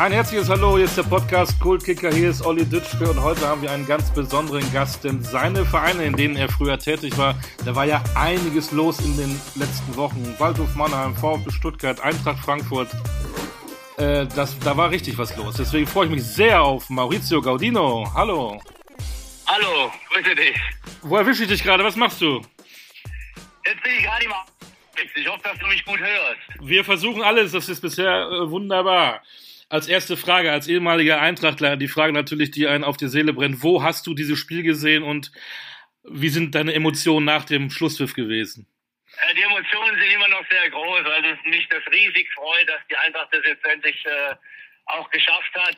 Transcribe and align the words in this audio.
Ein 0.00 0.12
herzliches 0.12 0.48
Hallo, 0.48 0.76
hier 0.76 0.86
ist 0.86 0.96
der 0.96 1.02
Podcast 1.02 1.60
Kultkicker, 1.60 2.10
hier 2.10 2.30
ist 2.30 2.40
Olli 2.40 2.64
Dütschke 2.64 3.10
und 3.10 3.20
heute 3.20 3.46
haben 3.46 3.60
wir 3.60 3.70
einen 3.70 3.86
ganz 3.86 4.10
besonderen 4.10 4.64
Gast, 4.72 5.04
denn 5.04 5.22
seine 5.22 5.66
Vereine, 5.66 6.04
in 6.04 6.16
denen 6.16 6.36
er 6.36 6.48
früher 6.48 6.78
tätig 6.78 7.18
war, 7.18 7.38
da 7.66 7.76
war 7.76 7.84
ja 7.84 8.02
einiges 8.14 8.72
los 8.72 8.98
in 9.00 9.14
den 9.18 9.38
letzten 9.56 9.94
Wochen. 9.96 10.34
Waldhof 10.38 10.74
Mannheim, 10.74 11.14
VfB 11.14 11.50
Stuttgart, 11.50 12.00
Eintracht 12.00 12.42
Frankfurt, 12.42 12.88
äh, 13.98 14.26
das, 14.34 14.58
da 14.60 14.74
war 14.74 14.90
richtig 14.90 15.18
was 15.18 15.36
los. 15.36 15.56
Deswegen 15.56 15.86
freue 15.86 16.06
ich 16.06 16.12
mich 16.12 16.24
sehr 16.24 16.62
auf 16.62 16.88
Maurizio 16.88 17.42
Gaudino. 17.42 18.10
Hallo. 18.14 18.58
Hallo, 19.46 19.92
grüße 20.14 20.34
dich. 20.34 20.58
Wo 21.02 21.18
erwische 21.18 21.42
ich 21.42 21.50
dich 21.50 21.62
gerade? 21.62 21.84
Was 21.84 21.96
machst 21.96 22.22
du? 22.22 22.40
Jetzt 23.66 23.82
bin 23.82 23.92
ich 23.98 24.04
gerade 24.04 24.24
im 24.24 24.32
Ich 25.14 25.28
hoffe, 25.28 25.42
dass 25.44 25.58
du 25.58 25.66
mich 25.66 25.84
gut 25.84 26.00
hörst. 26.00 26.40
Wir 26.62 26.86
versuchen 26.86 27.20
alles, 27.20 27.52
das 27.52 27.68
ist 27.68 27.82
bisher 27.82 28.30
äh, 28.30 28.50
wunderbar 28.50 29.20
als 29.70 29.86
erste 29.86 30.16
Frage, 30.16 30.52
als 30.52 30.66
ehemaliger 30.68 31.20
Eintrachtler, 31.20 31.76
die 31.76 31.88
Frage 31.88 32.12
natürlich, 32.12 32.50
die 32.50 32.66
einen 32.66 32.84
auf 32.84 32.96
die 32.96 33.08
Seele 33.08 33.32
brennt. 33.32 33.62
Wo 33.62 33.82
hast 33.82 34.06
du 34.06 34.14
dieses 34.14 34.38
Spiel 34.38 34.62
gesehen 34.62 35.04
und 35.04 35.30
wie 36.02 36.28
sind 36.28 36.54
deine 36.54 36.74
Emotionen 36.74 37.24
nach 37.24 37.44
dem 37.44 37.70
Schlusspfiff 37.70 38.14
gewesen? 38.14 38.66
Äh, 39.28 39.34
die 39.34 39.42
Emotionen 39.42 39.98
sind 40.00 40.12
immer 40.12 40.28
noch 40.28 40.44
sehr 40.50 40.68
groß. 40.70 41.06
Also 41.06 41.28
mich 41.44 41.68
das 41.68 41.82
riesig 41.92 42.28
freut, 42.34 42.68
dass 42.68 42.80
die 42.90 42.96
Eintracht 42.96 43.28
das 43.32 43.46
jetzt 43.46 43.64
endlich 43.64 44.04
äh, 44.06 44.34
auch 44.86 45.08
geschafft 45.10 45.54
hat, 45.54 45.76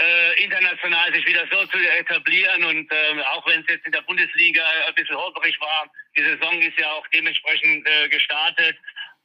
äh, 0.00 0.44
international 0.44 1.12
sich 1.14 1.26
wieder 1.26 1.46
so 1.50 1.64
zu 1.66 1.78
etablieren. 1.78 2.64
Und 2.64 2.92
äh, 2.92 3.22
auch 3.32 3.46
wenn 3.46 3.60
es 3.60 3.66
jetzt 3.68 3.86
in 3.86 3.92
der 3.92 4.02
Bundesliga 4.02 4.62
ein 4.86 4.94
bisschen 4.94 5.16
holperig 5.16 5.58
war, 5.60 5.90
die 6.14 6.22
Saison 6.22 6.60
ist 6.60 6.78
ja 6.78 6.90
auch 6.92 7.06
dementsprechend 7.08 7.88
äh, 7.88 8.08
gestartet. 8.10 8.76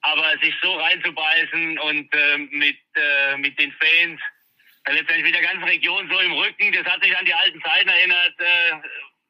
Aber 0.04 0.38
sich 0.42 0.54
so 0.62 0.74
reinzubeißen 0.76 1.80
und 1.80 2.14
äh, 2.14 2.38
mit, 2.38 2.78
äh, 2.96 3.38
mit 3.38 3.58
den 3.60 3.72
Fans, 3.74 4.20
äh, 4.86 4.94
letztendlich 4.94 5.24
mit 5.24 5.36
der 5.36 5.42
ganzen 5.42 5.64
Region 5.64 6.10
so 6.10 6.20
im 6.20 6.34
Rücken, 6.34 6.72
das 6.74 6.86
hat 6.86 7.02
mich 7.02 7.18
an 7.18 7.26
die 7.26 7.34
alten 7.34 7.62
Zeiten 7.62 7.90
erinnert, 7.90 8.40
äh, 8.40 8.74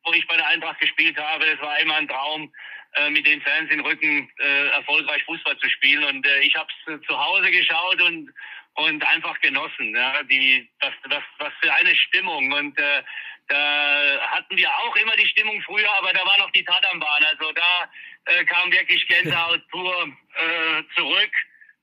wo 0.04 0.14
ich 0.14 0.28
bei 0.28 0.36
der 0.36 0.48
Eintracht 0.48 0.80
gespielt 0.80 1.18
habe. 1.18 1.46
Das 1.46 1.60
war 1.62 1.80
immer 1.80 1.96
ein 1.96 2.08
Traum, 2.08 2.52
äh, 2.96 3.10
mit 3.10 3.26
den 3.26 3.42
Fans 3.42 3.72
im 3.72 3.82
Rücken 3.82 4.30
äh, 4.40 4.68
erfolgreich 4.70 5.24
Fußball 5.26 5.58
zu 5.58 5.70
spielen. 5.70 6.04
Und 6.04 6.26
äh, 6.26 6.40
ich 6.40 6.56
habe 6.56 6.70
es 6.88 7.08
zu 7.08 7.18
Hause 7.18 7.52
geschaut 7.52 8.02
und 8.02 8.34
und 8.76 9.06
einfach 9.06 9.40
genossen. 9.42 9.96
Ja, 9.96 10.24
die, 10.24 10.70
das, 10.80 10.94
das, 11.10 11.24
was 11.38 11.54
für 11.62 11.74
eine 11.74 11.96
Stimmung. 11.96 12.52
Und 12.52 12.78
äh, 12.80 13.04
da 13.48 14.20
hatten 14.32 14.58
wir 14.58 14.70
auch 14.70 14.96
immer 14.96 15.16
die 15.16 15.28
Stimmung 15.28 15.62
früher, 15.62 15.90
aber 15.98 16.14
da 16.14 16.26
war 16.26 16.38
noch 16.40 16.52
die 16.52 16.64
Tat 16.64 16.86
am 16.92 17.00
Bahn. 17.00 17.24
Also 17.24 17.52
da 17.52 17.90
äh, 18.26 18.46
kam 18.46 18.72
wirklich 18.72 19.08
Gänsehaut 19.08 19.68
pur 19.72 20.08
äh, 20.36 20.84
zurück. 20.96 21.32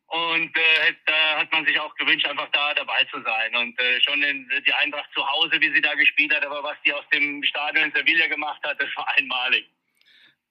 Und 0.06 0.56
äh, 0.56 0.92
da 1.06 1.38
hat 1.38 1.52
man 1.52 1.64
sich 1.64 1.78
auch 1.78 1.94
gewünscht, 1.94 2.26
einfach 2.26 2.48
da 2.52 2.74
dabei 2.74 3.04
zu 3.12 3.22
sein. 3.22 3.54
Und 3.54 3.78
äh, 3.78 4.00
schon 4.00 4.20
in, 4.22 4.50
die 4.66 4.72
Eintracht 4.72 5.08
zu 5.14 5.24
Hause, 5.24 5.60
wie 5.60 5.72
sie 5.72 5.80
da 5.80 5.94
gespielt 5.94 6.34
hat, 6.34 6.44
aber 6.44 6.64
was 6.64 6.76
die 6.84 6.92
aus 6.92 7.04
dem 7.12 7.44
Stadion 7.44 7.84
in 7.84 7.92
Sevilla 7.92 8.26
gemacht 8.26 8.60
hat, 8.64 8.80
das 8.80 8.88
war 8.96 9.06
einmalig. 9.16 9.66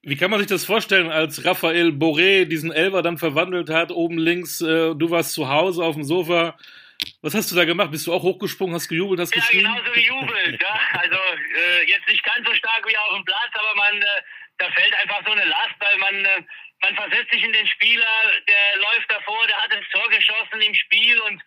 Wie 0.02 0.16
kann 0.16 0.32
man 0.32 0.40
sich 0.40 0.48
das 0.48 0.64
vorstellen, 0.64 1.12
als 1.12 1.44
Raphael 1.44 1.90
Boré 1.90 2.46
diesen 2.46 2.72
Elver 2.72 3.02
dann 3.02 3.18
verwandelt 3.18 3.70
hat, 3.70 3.92
oben 3.92 4.18
links, 4.18 4.62
äh, 4.62 4.96
du 4.96 5.10
warst 5.12 5.34
zu 5.34 5.50
Hause 5.50 5.84
auf 5.84 5.96
dem 5.96 6.06
Sofa. 6.06 6.58
Was 7.22 7.34
hast 7.34 7.52
du 7.52 7.56
da 7.58 7.66
gemacht? 7.66 7.92
Bist 7.92 8.08
du 8.08 8.14
auch 8.14 8.24
hochgesprungen, 8.24 8.76
hast 8.76 8.88
gejubelt, 8.88 9.20
hast 9.20 9.36
ja, 9.36 9.42
geschrien? 9.42 9.66
Ja, 9.66 9.74
genauso 9.74 9.92
gejubelt. 9.92 10.62
ja. 10.62 10.80
Also 10.94 11.16
äh, 11.16 11.86
jetzt 11.86 12.08
nicht 12.08 12.24
ganz 12.24 12.48
so 12.48 12.54
stark 12.54 12.88
wie 12.88 12.96
auf 12.96 13.16
dem 13.16 13.26
Platz, 13.26 13.52
aber 13.54 13.76
man, 13.76 14.02
äh, 14.02 14.22
da 14.60 14.70
fällt 14.72 14.94
einfach 14.96 15.22
so 15.26 15.32
eine 15.32 15.46
Last, 15.46 15.76
weil 15.80 15.98
man, 15.98 16.26
äh, 16.26 16.44
man 16.82 16.96
versetzt 16.96 17.32
sich 17.32 17.44
in 17.44 17.54
den 17.54 17.68
Spieler, 17.68 18.32
der 18.48 18.82
läuft 18.82 19.12
davor, 19.12 19.48
der 19.48 19.58
hat 19.58 19.72
das 19.72 19.88
Tor 19.92 20.08
geschossen 20.10 20.62
im 20.62 20.76
Spiel 20.76 21.20
und 21.22 21.42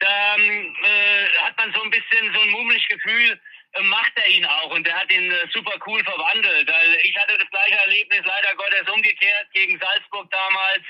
da 0.00 0.36
ähm, 0.36 0.76
äh, 0.84 1.28
hat 1.40 1.56
man 1.56 1.72
so 1.72 1.82
ein 1.82 1.90
bisschen 1.90 2.32
so 2.32 2.40
ein 2.40 2.50
mummelig 2.50 2.86
Gefühl, 2.88 3.40
äh, 3.72 3.82
macht 3.82 4.12
er 4.16 4.28
ihn 4.28 4.46
auch 4.46 4.70
und 4.70 4.86
der 4.86 4.94
hat 4.94 5.10
ihn 5.10 5.30
äh, 5.32 5.46
super 5.52 5.74
cool 5.86 6.04
verwandelt. 6.04 6.70
Weil 6.70 7.00
ich 7.02 7.16
hatte 7.16 7.36
das 7.36 7.50
gleiche 7.50 7.80
Erlebnis 7.84 8.22
leider 8.24 8.54
Gottes 8.54 8.88
umgekehrt 8.88 9.46
gegen 9.52 9.78
Salzburg 9.80 10.30
damals 10.30 10.84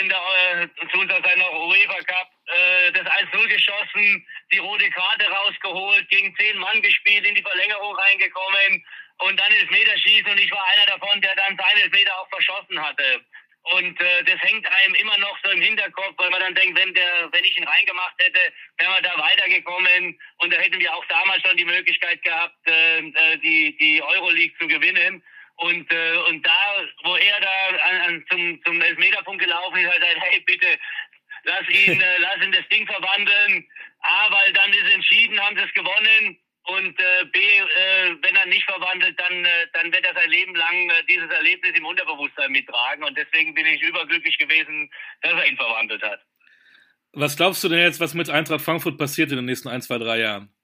in 0.00 0.08
der, 0.08 0.18
äh, 0.62 0.88
zu 0.92 1.00
unserer 1.00 1.22
Zeit 1.22 1.36
noch 1.36 1.52
UEFA 1.52 1.98
Cup, 2.04 2.30
äh, 2.46 2.92
das 2.92 3.06
1-0 3.06 3.48
geschossen, 3.48 4.26
die 4.52 4.58
rote 4.58 4.88
Karte 4.90 5.28
rausgeholt, 5.28 6.08
gegen 6.08 6.34
zehn 6.36 6.56
Mann 6.58 6.80
gespielt, 6.80 7.26
in 7.26 7.34
die 7.34 7.42
Verlängerung 7.42 7.94
reingekommen 7.96 8.84
und 9.18 9.38
dann 9.38 9.52
Elfmeterschießen 9.52 10.30
und 10.30 10.40
ich 10.40 10.50
war 10.50 10.64
einer 10.72 10.86
davon, 10.86 11.20
der 11.20 11.34
dann 11.36 11.56
seinen 11.56 11.82
Elfmeter 11.84 12.18
auch 12.18 12.28
verschossen 12.28 12.82
hatte. 12.82 13.20
Und 13.64 14.00
äh, 14.00 14.24
das 14.24 14.40
hängt 14.42 14.66
einem 14.66 14.94
immer 14.96 15.16
noch 15.18 15.38
so 15.44 15.50
im 15.50 15.62
Hinterkopf, 15.62 16.14
weil 16.16 16.30
man 16.30 16.40
dann 16.40 16.54
denkt, 16.54 16.76
wenn 16.76 16.92
der, 16.94 17.28
wenn 17.30 17.44
ich 17.44 17.56
ihn 17.56 17.64
reingemacht 17.64 18.14
hätte, 18.18 18.40
wären 18.78 18.92
wir 18.92 19.02
da 19.02 19.16
weitergekommen 19.16 20.18
und 20.38 20.52
da 20.52 20.58
hätten 20.58 20.80
wir 20.80 20.92
auch 20.92 21.04
damals 21.06 21.42
schon 21.42 21.56
die 21.56 21.64
Möglichkeit 21.64 22.20
gehabt, 22.24 22.56
äh, 22.66 22.98
äh 22.98 23.36
die 23.38 23.76
die 23.78 24.02
Euroleague 24.02 24.58
zu 24.58 24.66
gewinnen. 24.66 25.22
Und 25.56 25.92
äh, 25.92 26.16
und 26.28 26.44
da, 26.44 26.82
wo 27.04 27.14
er 27.14 27.40
da 27.40 27.68
an, 27.84 28.00
an, 28.00 28.24
zum 28.30 28.60
zum 28.64 28.80
Elfmeterpunkt 28.80 29.40
gelaufen 29.40 29.76
ist, 29.78 29.86
hat 29.86 30.02
er 30.02 30.14
gesagt, 30.14 30.26
hey 30.32 30.40
bitte, 30.40 30.78
lass 31.44 31.68
ihn, 31.68 32.00
äh, 32.00 32.18
lass 32.18 32.44
ihn 32.44 32.52
das 32.52 32.68
Ding 32.68 32.84
verwandeln. 32.86 33.68
A, 34.00 34.32
weil 34.32 34.52
dann 34.54 34.72
ist 34.72 34.92
entschieden, 34.92 35.40
haben 35.40 35.56
sie 35.56 35.62
es 35.62 35.74
gewonnen. 35.74 36.36
Und 36.64 36.98
äh, 37.00 37.24
B, 37.32 37.40
äh, 37.40 38.16
wenn 38.22 38.36
er 38.36 38.46
nicht 38.46 38.64
verwandelt, 38.64 39.18
dann, 39.18 39.44
äh, 39.44 39.66
dann 39.72 39.92
wird 39.92 40.04
er 40.04 40.14
sein 40.14 40.30
Leben 40.30 40.54
lang 40.54 40.90
äh, 40.90 41.04
dieses 41.08 41.28
Erlebnis 41.30 41.76
im 41.76 41.84
Unterbewusstsein 41.84 42.52
mittragen. 42.52 43.02
Und 43.02 43.18
deswegen 43.18 43.52
bin 43.54 43.66
ich 43.66 43.82
überglücklich 43.82 44.38
gewesen, 44.38 44.88
dass 45.22 45.32
er 45.32 45.46
ihn 45.46 45.56
verwandelt 45.56 46.02
hat. 46.02 46.20
Was 47.12 47.36
glaubst 47.36 47.64
du 47.64 47.68
denn 47.68 47.80
jetzt, 47.80 48.00
was 48.00 48.14
mit 48.14 48.30
Eintracht 48.30 48.62
Frankfurt 48.62 48.96
passiert 48.96 49.30
in 49.30 49.36
den 49.36 49.44
nächsten 49.44 49.68
ein, 49.68 49.82
zwei, 49.82 49.98
drei 49.98 50.20
Jahren? 50.20 50.54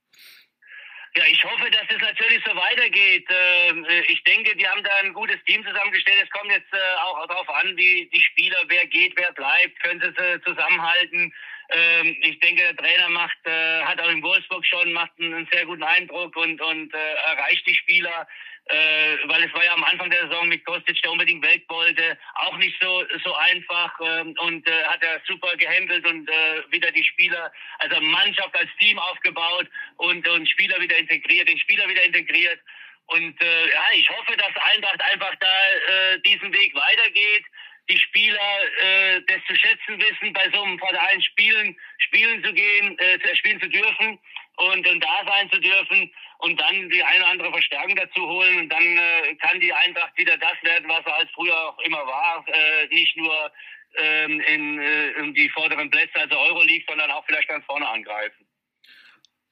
Ja, 1.16 1.24
ich 1.26 1.42
hoffe, 1.42 1.68
dass 1.70 1.82
es 1.88 2.00
natürlich 2.00 2.44
so 2.46 2.54
weitergeht. 2.54 3.26
Ähm, 3.28 3.84
äh, 3.84 4.02
ich 4.02 4.22
denke, 4.22 4.54
die 4.56 4.68
haben 4.68 4.84
da 4.84 4.90
ein 5.02 5.12
gutes 5.12 5.42
Team 5.46 5.66
zusammengestellt. 5.66 6.22
Es 6.22 6.30
kommt 6.30 6.52
jetzt 6.52 6.72
äh, 6.72 6.78
auch 7.02 7.26
darauf 7.26 7.48
an, 7.48 7.76
wie 7.76 8.08
die 8.12 8.20
Spieler, 8.20 8.58
wer 8.68 8.86
geht, 8.86 9.14
wer 9.16 9.32
bleibt, 9.32 9.80
können 9.82 10.00
sie 10.00 10.40
zusammenhalten. 10.42 11.34
Ähm, 11.70 12.16
ich 12.22 12.40
denke, 12.40 12.62
der 12.62 12.76
Trainer 12.76 13.08
macht, 13.10 13.36
äh, 13.44 13.82
hat 13.82 14.00
auch 14.00 14.08
in 14.08 14.22
Wolfsburg 14.22 14.64
schon, 14.64 14.92
macht 14.92 15.12
einen, 15.18 15.46
sehr 15.52 15.66
guten 15.66 15.82
Eindruck 15.82 16.34
und, 16.36 16.60
und 16.60 16.94
äh, 16.94 17.14
erreicht 17.26 17.66
die 17.66 17.74
Spieler, 17.74 18.26
äh, 18.66 19.16
weil 19.24 19.44
es 19.44 19.52
war 19.52 19.64
ja 19.64 19.74
am 19.74 19.84
Anfang 19.84 20.08
der 20.08 20.28
Saison 20.28 20.48
mit 20.48 20.64
Kostic, 20.64 21.00
der 21.02 21.12
unbedingt 21.12 21.44
weg 21.44 21.64
wollte, 21.68 22.16
auch 22.36 22.56
nicht 22.56 22.74
so, 22.80 23.04
so 23.22 23.34
einfach 23.34 24.00
äh, 24.00 24.20
und 24.22 24.66
äh, 24.66 24.84
hat 24.84 25.02
er 25.02 25.20
super 25.26 25.54
gehandelt 25.56 26.06
und 26.06 26.28
äh, 26.30 26.62
wieder 26.70 26.90
die 26.90 27.04
Spieler, 27.04 27.52
also 27.80 28.00
Mannschaft 28.00 28.56
als 28.56 28.70
Team 28.78 28.98
aufgebaut 28.98 29.66
und, 29.98 30.26
und 30.26 30.48
Spieler 30.48 30.80
wieder 30.80 30.96
integriert, 30.96 31.48
den 31.48 31.58
Spieler 31.58 31.86
wieder 31.86 32.04
integriert. 32.04 32.60
Und 33.08 33.40
äh, 33.42 33.70
ja, 33.70 33.86
ich 33.94 34.08
hoffe, 34.10 34.36
dass 34.36 34.52
Eintracht 34.74 35.00
einfach 35.02 35.34
da 35.40 35.46
äh, 35.46 36.20
diesen 36.20 36.52
Weg 36.52 36.74
weitergeht 36.74 37.44
die 37.90 37.98
Spieler 37.98 38.60
äh, 38.82 39.20
das 39.26 39.38
zu 39.46 39.54
schätzen 39.54 39.98
wissen, 39.98 40.32
bei 40.32 40.48
so 40.52 40.62
einem 40.62 40.78
Verein 40.78 41.22
spielen, 41.22 41.76
spielen 41.98 42.44
zu 42.44 42.52
gehen, 42.52 42.98
äh, 42.98 43.36
spielen 43.36 43.60
zu 43.60 43.68
dürfen 43.68 44.18
und, 44.56 44.86
und 44.86 45.02
da 45.02 45.24
sein 45.26 45.50
zu 45.50 45.60
dürfen 45.60 46.12
und 46.38 46.60
dann 46.60 46.88
die 46.90 47.02
eine 47.02 47.20
oder 47.20 47.30
andere 47.30 47.52
Verstärkung 47.52 47.96
dazu 47.96 48.28
holen 48.28 48.58
und 48.58 48.68
dann 48.68 48.82
äh, 48.82 49.34
kann 49.36 49.60
die 49.60 49.72
Eintracht 49.72 50.16
wieder 50.16 50.36
das 50.36 50.62
werden, 50.62 50.88
was 50.88 51.04
er 51.06 51.16
als 51.16 51.30
früher 51.32 51.56
auch 51.56 51.78
immer 51.80 52.06
war, 52.06 52.44
äh, 52.48 52.86
nicht 52.88 53.16
nur 53.16 53.52
ähm, 53.96 54.40
in, 54.40 54.78
äh, 54.80 55.10
in 55.12 55.34
die 55.34 55.48
vorderen 55.50 55.90
Plätze, 55.90 56.20
also 56.20 56.38
Euroleague, 56.38 56.84
sondern 56.88 57.10
auch 57.10 57.24
vielleicht 57.26 57.48
ganz 57.48 57.64
vorne 57.64 57.88
angreifen. 57.88 58.47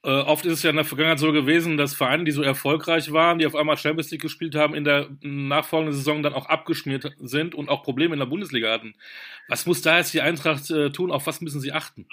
Äh, 0.03 0.09
oft 0.09 0.45
ist 0.45 0.53
es 0.53 0.63
ja 0.63 0.69
in 0.69 0.75
der 0.75 0.85
Vergangenheit 0.85 1.19
so 1.19 1.31
gewesen, 1.31 1.75
dass 1.75 1.95
Vereine, 1.95 2.23
die 2.23 2.31
so 2.31 2.43
erfolgreich 2.43 3.11
waren, 3.11 3.39
die 3.39 3.47
auf 3.47 3.55
einmal 3.55 3.77
Champions 3.77 4.11
League 4.11 4.21
gespielt 4.21 4.55
haben, 4.55 4.75
in 4.75 4.83
der 4.83 5.09
nachfolgenden 5.21 5.95
Saison 5.95 6.21
dann 6.21 6.33
auch 6.33 6.45
abgeschmiert 6.45 7.11
sind 7.17 7.55
und 7.55 7.67
auch 7.69 7.83
Probleme 7.83 8.13
in 8.13 8.19
der 8.19 8.27
Bundesliga 8.27 8.71
hatten. 8.71 8.95
Was 9.47 9.65
muss 9.65 9.81
da 9.81 9.97
jetzt 9.97 10.13
die 10.13 10.21
Eintracht 10.21 10.69
äh, 10.69 10.91
tun? 10.91 11.11
Auf 11.11 11.25
was 11.25 11.41
müssen 11.41 11.61
sie 11.61 11.73
achten? 11.73 12.07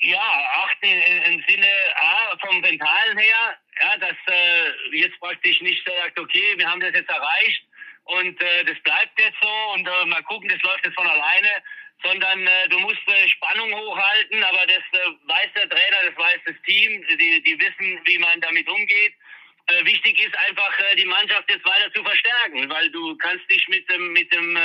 Ja, 0.00 0.20
achten 0.64 0.86
im 0.86 1.44
Sinne 1.48 1.66
A, 2.00 2.36
vom 2.46 2.60
Mentalen 2.60 3.18
her, 3.18 3.58
ja, 3.82 3.98
dass 3.98 4.16
äh, 4.26 4.96
jetzt 4.96 5.20
praktisch 5.20 5.60
nicht 5.60 5.86
sagt, 5.86 6.18
okay, 6.18 6.54
wir 6.56 6.68
haben 6.68 6.80
das 6.80 6.94
jetzt 6.94 7.10
erreicht 7.10 7.62
und 8.04 8.40
äh, 8.40 8.64
das 8.64 8.78
bleibt 8.80 9.20
jetzt 9.20 9.36
so 9.42 9.72
und 9.74 9.86
äh, 9.86 10.06
mal 10.06 10.22
gucken, 10.22 10.48
das 10.48 10.62
läuft 10.62 10.84
jetzt 10.84 10.94
von 10.94 11.06
alleine, 11.06 11.62
sondern 12.02 12.46
äh, 12.46 12.68
du 12.68 12.78
musst 12.78 13.06
äh, 13.06 13.28
Spannung 13.28 13.74
hochhalten, 13.74 14.42
aber 14.42 14.66
das 14.66 15.00
äh, 15.00 15.10
weiß 15.26 15.48
der 15.56 15.68
Trainer, 15.68 15.98
das 16.06 16.16
weiß 16.16 16.38
das 16.46 16.56
Team, 16.66 17.04
die, 17.08 17.42
die 17.42 17.60
wissen, 17.60 18.00
wie 18.04 18.18
man 18.18 18.40
damit 18.40 18.68
umgeht. 18.68 19.14
Äh, 19.66 19.84
wichtig 19.84 20.18
ist 20.24 20.36
einfach, 20.48 20.80
äh, 20.80 20.96
die 20.96 21.04
Mannschaft 21.04 21.50
jetzt 21.50 21.64
weiter 21.64 21.92
zu 21.92 22.02
verstärken, 22.02 22.68
weil 22.70 22.90
du 22.90 23.16
kannst 23.18 23.50
dich 23.50 23.66
mit 23.68 23.88
dem, 23.90 24.12
mit 24.12 24.32
dem 24.32 24.56
äh, 24.56 24.60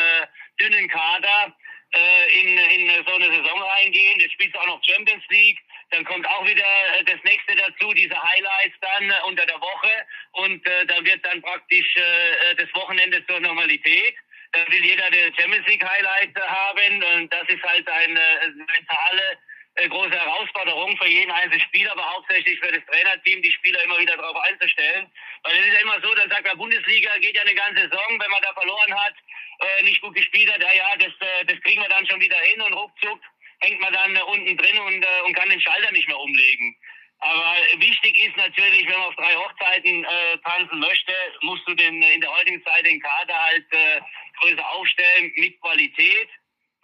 dünnen 0.59 0.87
Kader 0.87 1.55
äh, 1.93 2.41
in, 2.41 2.57
in 2.57 3.05
so 3.05 3.15
eine 3.15 3.29
Saison 3.29 3.61
reingehen. 3.61 4.19
Jetzt 4.19 4.33
spielst 4.33 4.55
du 4.55 4.59
auch 4.59 4.67
noch 4.67 4.83
Champions 4.83 5.23
League. 5.29 5.59
Dann 5.91 6.05
kommt 6.05 6.27
auch 6.27 6.45
wieder 6.45 6.63
äh, 6.63 7.03
das 7.03 7.21
nächste 7.23 7.55
dazu, 7.55 7.93
diese 7.93 8.15
Highlights 8.21 8.75
dann 8.81 9.09
äh, 9.09 9.13
unter 9.25 9.45
der 9.45 9.59
Woche. 9.59 9.91
Und 10.31 10.65
äh, 10.65 10.85
da 10.85 11.03
wird 11.03 11.25
dann 11.25 11.41
praktisch 11.41 11.95
äh, 11.95 12.55
das 12.55 12.73
Wochenende 12.73 13.25
zur 13.27 13.39
Normalität. 13.39 14.15
Da 14.53 14.71
will 14.71 14.85
jeder 14.85 15.09
den 15.09 15.33
Champions 15.35 15.67
League 15.67 15.83
Highlight 15.83 16.35
haben 16.35 17.03
und 17.03 17.33
das 17.33 17.43
ist 17.49 17.63
halt 17.63 17.87
eine 17.89 18.21
mentale 18.55 19.37
äh, 19.75 19.89
große 19.89 20.11
Herausforderung 20.11 20.95
für 20.97 21.07
jeden 21.07 21.31
einzelnen 21.31 21.61
Spieler, 21.61 21.91
aber 21.93 22.05
hauptsächlich 22.13 22.59
für 22.59 22.71
das 22.71 22.85
Trainerteam, 22.85 23.41
die 23.41 23.51
Spieler 23.51 23.83
immer 23.83 23.99
wieder 23.99 24.15
darauf 24.15 24.37
einzustellen. 24.37 25.11
Weil 25.43 25.57
es 25.57 25.65
ist 25.65 25.73
ja 25.73 25.79
immer 25.79 25.99
so, 26.01 26.13
dann 26.13 26.29
sagt 26.29 26.45
der 26.45 26.55
Bundesliga, 26.55 27.17
geht 27.17 27.35
ja 27.35 27.41
eine 27.41 27.55
ganze 27.55 27.81
Saison, 27.81 28.19
wenn 28.19 28.31
man 28.31 28.41
da 28.43 28.53
verloren 28.53 28.93
hat, 28.93 29.15
äh, 29.59 29.83
nicht 29.83 30.01
gut 30.01 30.15
gespielt 30.15 30.53
hat, 30.53 30.61
ja, 30.61 30.71
ja, 30.71 30.95
das, 30.97 31.13
äh, 31.27 31.45
das 31.45 31.59
kriegen 31.61 31.81
wir 31.81 31.89
dann 31.89 32.05
schon 32.05 32.21
wieder 32.21 32.37
hin 32.37 32.61
und 32.61 32.73
ruckzuck 32.73 33.19
hängt 33.63 33.79
man 33.79 33.93
dann 33.93 34.15
äh, 34.15 34.21
unten 34.21 34.57
drin 34.57 34.77
und, 34.77 35.03
äh, 35.03 35.21
und 35.25 35.33
kann 35.33 35.49
den 35.49 35.61
Schalter 35.61 35.91
nicht 35.91 36.07
mehr 36.07 36.19
umlegen. 36.19 36.75
Aber 37.25 37.55
wichtig 37.79 38.17
ist 38.19 38.35
natürlich, 38.35 38.85
wenn 38.85 38.99
man 38.99 39.07
auf 39.07 39.15
drei 39.15 39.33
Hochzeiten 39.33 40.03
äh, 40.03 40.37
tanzen 40.43 40.77
möchte, 40.79 41.13
musst 41.41 41.65
du 41.65 41.73
den 41.73 42.03
in 42.03 42.19
der 42.19 42.29
heutigen 42.29 42.61
Zeit 42.65 42.85
den 42.85 42.99
Kader 42.99 43.33
halt 43.33 43.65
äh, 43.71 44.01
größer 44.41 44.69
aufstellen 44.71 45.31
mit 45.37 45.59
Qualität, 45.61 46.27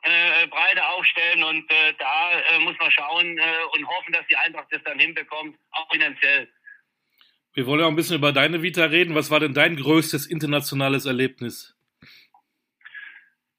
äh, 0.04 0.48
breiter 0.48 0.92
aufstellen 0.92 1.44
und 1.44 1.70
äh, 1.70 1.94
da 2.00 2.32
äh, 2.32 2.60
muss 2.60 2.78
man 2.80 2.90
schauen 2.90 3.38
äh, 3.38 3.44
und 3.74 3.86
hoffen, 3.86 4.14
dass 4.14 4.26
die 4.28 4.38
Eintracht 4.38 4.68
das 4.72 4.82
dann 4.86 4.98
hinbekommt, 4.98 5.58
auch 5.72 5.92
finanziell. 5.92 6.50
Wir 7.54 7.66
wollen 7.66 7.84
auch 7.84 7.90
ein 7.90 7.98
bisschen 7.98 8.16
über 8.16 8.32
deine 8.32 8.62
Vita 8.62 8.86
reden. 8.86 9.16
Was 9.16 9.32
war 9.32 9.42
denn 9.42 9.54
dein 9.54 9.76
größtes 9.76 10.26
internationales 10.26 11.06
Erlebnis? 11.06 11.76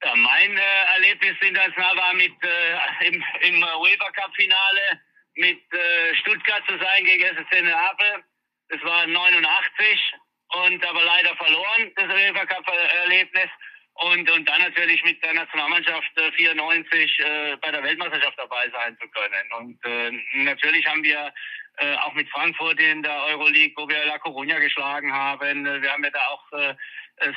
Ja, 0.03 0.15
mein 0.17 0.57
äh, 0.57 0.95
Erlebnis 0.95 1.37
international 1.43 1.97
war 1.99 2.15
mit 2.15 2.33
äh, 2.43 3.07
im, 3.07 3.23
im 3.43 3.63
UEFA 3.63 4.11
Cup 4.13 4.35
Finale 4.35 5.03
mit 5.35 5.61
äh, 5.73 6.15
Stuttgart 6.17 6.63
zu 6.69 6.79
sein 6.79 7.05
gegen 7.05 7.23
SSC 7.23 7.63
Neapel. 7.63 8.25
Das 8.69 8.83
war 8.83 9.07
89 9.07 10.15
und 10.53 10.85
aber 10.85 11.03
leider 11.03 11.37
verloren, 11.37 11.93
das 11.97 12.07
UEFA 12.07 12.47
Cup 12.47 12.67
Erlebnis. 13.03 13.49
Und, 13.95 14.31
und 14.31 14.49
dann 14.49 14.63
natürlich 14.63 15.03
mit 15.05 15.23
der 15.23 15.35
Nationalmannschaft 15.35 16.17
äh, 16.17 16.33
94 16.33 17.19
äh, 17.19 17.57
bei 17.57 17.71
der 17.71 17.83
Weltmeisterschaft 17.83 18.39
dabei 18.39 18.71
sein 18.71 18.97
zu 18.99 19.07
können. 19.09 19.53
Und 19.59 19.85
äh, 19.85 20.13
natürlich 20.45 20.87
haben 20.87 21.05
wir 21.05 21.33
äh, 21.79 21.95
auch 21.97 22.15
mit 22.15 22.29
Frankfurt 22.31 22.81
in 22.81 23.03
der 23.03 23.25
Euroleague, 23.25 23.75
wo 23.77 23.89
wir 23.89 24.05
La 24.07 24.17
Coruña 24.17 24.59
geschlagen 24.59 25.13
haben. 25.13 25.67
Äh, 25.67 25.83
wir 25.83 25.93
haben 25.93 26.05
ja 26.05 26.11
da 26.11 26.27
auch 26.29 26.53
äh, 26.53 26.75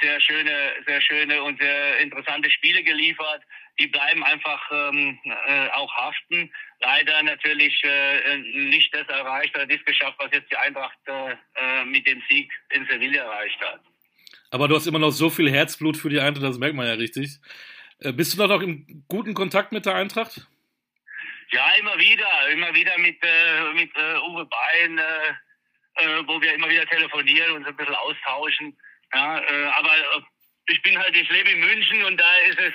sehr 0.02 0.22
schöne, 0.22 0.74
sehr 0.88 1.02
schöne 1.02 1.44
und 1.44 1.60
sehr 1.60 2.00
interessante 2.00 2.50
Spiele 2.50 2.84
geliefert. 2.84 3.42
Die 3.80 3.88
bleiben 3.88 4.24
einfach 4.24 4.62
ähm, 4.72 5.20
äh, 5.24 5.68
auch 5.70 5.92
haften. 5.96 6.52
Leider 6.80 7.24
natürlich 7.24 7.84
äh, 7.84 8.38
nicht 8.38 8.94
das 8.94 9.08
erreicht 9.08 9.56
oder 9.56 9.66
das 9.66 9.84
geschafft, 9.86 10.16
was 10.20 10.32
jetzt 10.32 10.52
die 10.52 10.58
Eintracht 10.58 10.98
äh, 11.08 11.84
mit 11.86 12.06
dem 12.08 12.22
Sieg 12.30 12.52
in 12.70 12.86
Sevilla 12.86 13.24
erreicht 13.24 13.60
hat. 13.62 13.82
Aber 14.52 14.68
du 14.68 14.76
hast 14.76 14.86
immer 14.86 15.00
noch 15.00 15.12
so 15.12 15.30
viel 15.30 15.50
Herzblut 15.50 15.98
für 15.98 16.10
die 16.10 16.20
Eintracht, 16.20 16.46
das 16.46 16.60
merkt 16.60 16.76
man 16.76 16.86
ja 16.86 16.94
richtig. 16.94 17.40
Äh, 18.00 18.14
bist 18.14 18.38
du 18.38 18.46
noch 18.46 18.62
im 18.62 19.04
guten 19.08 19.34
Kontakt 19.34 19.72
mit 19.72 19.86
der 19.86 19.96
Eintracht? 19.96 20.48
Ja, 21.52 21.72
immer 21.80 21.98
wieder, 21.98 22.50
immer 22.52 22.74
wieder 22.74 22.98
mit, 23.00 23.18
äh, 23.24 23.74
mit 23.74 23.90
äh, 23.96 24.18
Uwe 24.20 24.46
Bein, 24.46 25.02
wo 26.26 26.42
wir 26.42 26.56
immer 26.56 26.70
wieder 26.70 26.88
telefonieren 26.88 27.52
und 27.52 27.64
so 27.64 27.70
ein 27.70 27.76
bisschen 27.76 27.94
austauschen. 27.94 28.76
Ja, 29.14 29.38
äh, 29.38 29.66
aber 29.78 29.96
äh, 29.96 30.22
ich 30.70 30.82
bin 30.82 30.98
halt, 30.98 31.16
ich 31.16 31.30
lebe 31.30 31.52
in 31.52 31.60
München 31.60 32.04
und 32.06 32.20
da 32.20 32.36
ist 32.48 32.60
es 32.60 32.74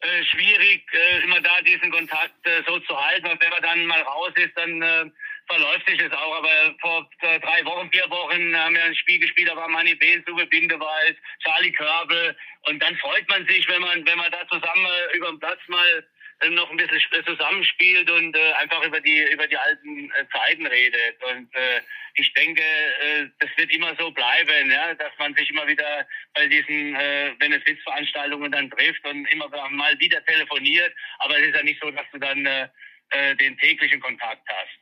äh, 0.00 0.24
schwierig, 0.24 0.84
äh, 0.92 1.24
immer 1.24 1.40
da 1.40 1.60
diesen 1.62 1.90
Kontakt 1.90 2.46
äh, 2.46 2.62
so 2.66 2.78
zu 2.80 2.98
halten. 2.98 3.26
Und 3.26 3.40
wenn 3.42 3.50
man 3.50 3.62
dann 3.62 3.86
mal 3.86 4.00
raus 4.02 4.32
ist, 4.36 4.56
dann 4.56 4.80
äh, 4.80 5.04
verläuft 5.48 5.88
sich 5.88 6.00
es 6.00 6.12
auch. 6.12 6.36
Aber 6.36 6.74
vor 6.80 7.10
äh, 7.22 7.40
drei 7.40 7.64
Wochen, 7.64 7.90
vier 7.90 8.08
Wochen 8.08 8.56
haben 8.56 8.74
wir 8.74 8.84
ein 8.84 8.94
Spiel 8.94 9.18
gespielt, 9.18 9.48
da 9.48 9.56
war 9.56 9.68
Manni 9.68 9.94
Behnsuche, 9.94 10.46
Bindewald, 10.46 11.16
Charlie 11.42 11.72
Körbel. 11.72 12.36
Und 12.68 12.80
dann 12.82 12.96
freut 12.98 13.28
man 13.28 13.46
sich, 13.46 13.68
wenn 13.68 13.82
man, 13.82 14.06
wenn 14.06 14.18
man 14.18 14.30
da 14.30 14.46
zusammen 14.48 14.86
äh, 14.86 15.16
über 15.16 15.28
den 15.28 15.40
Platz 15.40 15.60
mal 15.66 16.06
noch 16.50 16.70
ein 16.70 16.76
bisschen 16.76 17.00
zusammenspielt 17.26 18.10
und 18.10 18.36
äh, 18.36 18.52
einfach 18.52 18.84
über 18.84 19.00
die 19.00 19.20
über 19.32 19.46
die 19.46 19.56
alten 19.56 20.10
äh, 20.10 20.24
Zeiten 20.32 20.66
redet 20.66 21.16
und 21.24 21.54
äh, 21.54 21.80
ich 22.14 22.32
denke 22.34 22.62
äh, 22.62 23.26
das 23.40 23.50
wird 23.56 23.74
immer 23.74 23.94
so 23.98 24.10
bleiben 24.10 24.70
ja 24.70 24.94
dass 24.94 25.12
man 25.18 25.34
sich 25.34 25.50
immer 25.50 25.66
wieder 25.66 26.06
bei 26.34 26.46
diesen 26.46 26.94
äh, 26.94 27.32
Witzveranstaltungen 27.40 28.52
dann 28.52 28.70
trifft 28.70 29.04
und 29.04 29.26
immer 29.26 29.48
mal 29.70 29.98
wieder 29.98 30.24
telefoniert 30.26 30.94
aber 31.18 31.38
es 31.38 31.48
ist 31.48 31.56
ja 31.56 31.62
nicht 31.62 31.80
so 31.82 31.90
dass 31.90 32.06
du 32.12 32.18
dann 32.18 32.46
äh, 32.46 32.68
äh 33.10 33.34
den 33.34 33.58
täglichen 33.58 34.00
Kontakt 34.00 34.42
hast 34.48 34.78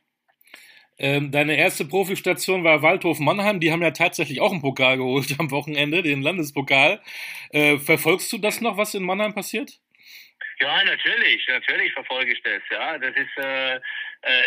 ähm, 0.99 1.31
Deine 1.31 1.55
erste 1.55 1.85
Profistation 1.85 2.63
war 2.63 2.81
Waldhof 2.81 3.19
Mannheim. 3.19 3.59
Die 3.59 3.71
haben 3.71 3.83
ja 3.83 3.91
tatsächlich 3.91 4.41
auch 4.41 4.51
einen 4.51 4.61
Pokal 4.61 4.97
geholt 4.97 5.35
am 5.37 5.51
Wochenende, 5.51 6.01
den 6.01 6.23
Landespokal. 6.23 7.03
Äh, 7.51 7.77
verfolgst 7.77 8.33
du 8.33 8.39
das 8.39 8.61
noch, 8.61 8.77
was 8.77 8.95
in 8.95 9.03
Mannheim 9.03 9.35
passiert? 9.35 9.79
Ja, 10.59 10.83
natürlich, 10.83 11.47
natürlich 11.47 11.93
verfolge 11.93 12.33
ich 12.33 12.41
das. 12.41 12.61
Ja, 12.71 12.97
das 12.97 13.15
ist, 13.15 13.37
äh, 13.37 13.79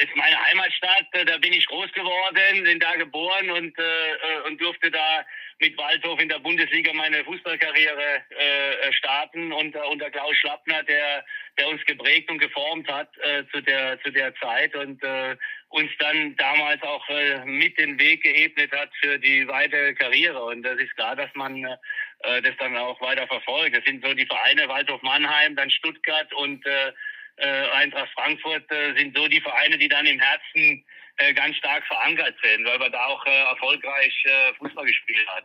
ist 0.03 0.15
meine 0.17 0.37
Heimatstadt. 0.47 1.06
Da 1.12 1.38
bin 1.38 1.53
ich 1.53 1.67
groß 1.67 1.93
geworden, 1.93 2.65
bin 2.65 2.79
da 2.81 2.94
geboren 2.97 3.50
und 3.50 3.79
äh, 3.79 3.82
äh, 3.82 4.41
und 4.47 4.61
durfte 4.61 4.91
da 4.91 5.25
mit 5.59 5.77
Waldhof 5.77 6.21
in 6.21 6.29
der 6.29 6.38
Bundesliga 6.38 6.93
meine 6.93 7.25
Fußballkarriere 7.25 8.23
äh, 8.31 8.93
starten 8.93 9.53
unter 9.53 9.88
unter 9.88 10.11
Klaus 10.11 10.37
Schlappner, 10.37 10.82
der 10.85 11.25
der 11.59 11.69
uns 11.69 11.85
geprägt 11.85 12.31
und 12.31 12.38
geformt 12.38 12.91
hat 12.91 13.09
äh, 13.19 13.44
zu 13.53 13.61
der 13.62 14.00
zu 14.03 14.11
der 14.11 14.35
Zeit 14.37 14.75
und 14.75 15.03
äh, 15.03 15.37
uns 15.71 15.91
dann 15.99 16.35
damals 16.37 16.82
auch 16.82 17.09
äh, 17.09 17.44
mit 17.44 17.79
den 17.79 17.99
Weg 17.99 18.23
geebnet 18.23 18.73
hat 18.73 18.91
für 19.00 19.19
die 19.19 19.47
weitere 19.47 19.94
Karriere. 19.94 20.43
Und 20.44 20.62
das 20.62 20.79
ist 20.79 20.94
klar, 20.97 21.15
dass 21.15 21.31
man 21.35 21.65
äh, 21.65 22.43
das 22.43 22.56
dann 22.59 22.77
auch 22.77 23.00
weiter 23.00 23.27
verfolgt. 23.27 23.77
Das 23.77 23.85
sind 23.85 24.05
so 24.05 24.12
die 24.12 24.27
Vereine 24.27 24.69
Waldhof 24.69 25.00
Mannheim, 25.03 25.55
dann 25.56 25.71
Stuttgart 25.71 26.32
und 26.35 26.67
äh, 26.67 26.93
äh, 27.41 27.69
Eintracht 27.73 28.11
Frankfurt 28.15 28.71
äh, 28.71 28.95
sind 28.97 29.17
so 29.17 29.27
die 29.29 29.41
Vereine, 29.41 29.79
die 29.79 29.89
dann 29.89 30.07
im 30.07 30.21
Herzen 30.21 30.85
äh, 31.17 31.35
ganz 31.35 31.57
stark 31.57 31.85
verankert 31.87 32.35
sind, 32.43 32.65
weil 32.67 32.79
man 32.79 32.93
da 32.93 33.07
auch 33.07 33.25
äh, 33.27 33.43
erfolgreich 33.51 34.25
äh, 34.25 34.55
Fußball 34.59 34.87
gespielt 34.87 35.27
hat. 35.29 35.45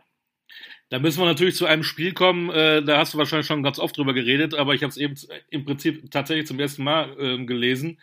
Da 0.88 0.98
müssen 0.98 1.20
wir 1.20 1.26
natürlich 1.26 1.56
zu 1.56 1.66
einem 1.66 1.82
Spiel 1.82 2.12
kommen, 2.12 2.50
äh, 2.50 2.82
da 2.82 2.98
hast 2.98 3.14
du 3.14 3.18
wahrscheinlich 3.18 3.46
schon 3.46 3.62
ganz 3.62 3.78
oft 3.78 3.96
drüber 3.96 4.14
geredet, 4.14 4.54
aber 4.54 4.74
ich 4.74 4.82
habe 4.82 4.90
es 4.90 4.96
eben 4.96 5.14
im 5.50 5.64
Prinzip 5.64 6.10
tatsächlich 6.10 6.46
zum 6.46 6.60
ersten 6.60 6.84
Mal 6.84 7.16
äh, 7.18 7.44
gelesen. 7.44 8.00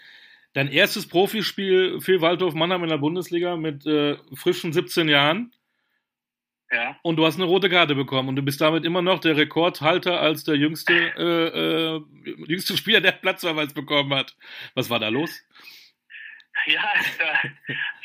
Dein 0.53 0.71
erstes 0.71 1.07
Profispiel 1.07 1.99
für 2.01 2.21
Waldhof 2.21 2.53
Mannheim 2.53 2.83
in 2.83 2.89
der 2.89 2.97
Bundesliga 2.97 3.55
mit 3.55 3.85
frischen 4.35 4.71
17 4.71 5.09
Jahren. 5.09 5.51
Ja. 6.73 6.97
Und 7.03 7.17
du 7.17 7.25
hast 7.25 7.35
eine 7.35 7.45
rote 7.45 7.69
Karte 7.69 7.93
bekommen 7.93 8.29
und 8.29 8.35
du 8.35 8.41
bist 8.41 8.59
damit 8.59 8.83
immer 8.83 9.03
noch 9.03 9.19
der 9.19 9.37
Rekordhalter 9.37 10.19
als 10.19 10.43
der 10.43 10.55
jüngste, 10.55 10.93
äh, 10.93 11.97
äh, 11.97 12.01
jüngste 12.47 12.75
Spieler, 12.77 12.99
der 12.99 13.11
Platzverweis 13.11 13.73
bekommen 13.73 14.13
hat. 14.15 14.35
Was 14.73 14.89
war 14.89 14.99
da 14.99 15.09
los? 15.09 15.43
Ja, 16.65 16.93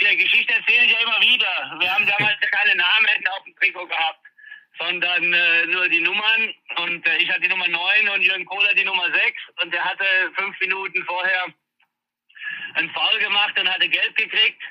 die 0.01 0.17
Geschichte 0.17 0.53
erzähle 0.53 0.85
ich 0.85 0.93
ja 0.93 0.99
immer 1.01 1.21
wieder. 1.21 1.79
Wir 1.81 1.95
haben 1.95 2.07
damals 2.07 2.37
keine 2.41 2.77
Namen 2.77 3.29
auf 3.37 3.45
dem 3.45 3.55
Trikot 3.57 3.87
gehabt, 3.87 4.21
sondern 4.79 5.33
äh, 5.33 5.67
nur 5.67 5.89
die 5.89 6.01
Nummern. 6.01 6.55
Und 6.77 7.07
äh, 7.07 7.17
ich 7.19 7.31
hatte 7.31 7.41
die 7.41 7.49
Nummer 7.49 7.69
9 7.69 8.09
und 8.11 8.23
Jürgen 8.23 8.45
Kohler 8.45 8.75
die 8.75 8.85
Nummer 8.85 9.11
6. 9.11 9.17
Und 9.63 9.73
der 9.73 9.85
hatte 9.85 10.05
fünf 10.35 10.59
Minuten 10.61 11.05
vorher 11.05 11.47
einen 12.75 12.91
Foul 12.91 13.19
gemacht 13.21 13.59
und 13.59 13.69
hatte 13.69 13.89
Geld 13.89 14.15
gekriegt. 14.17 14.63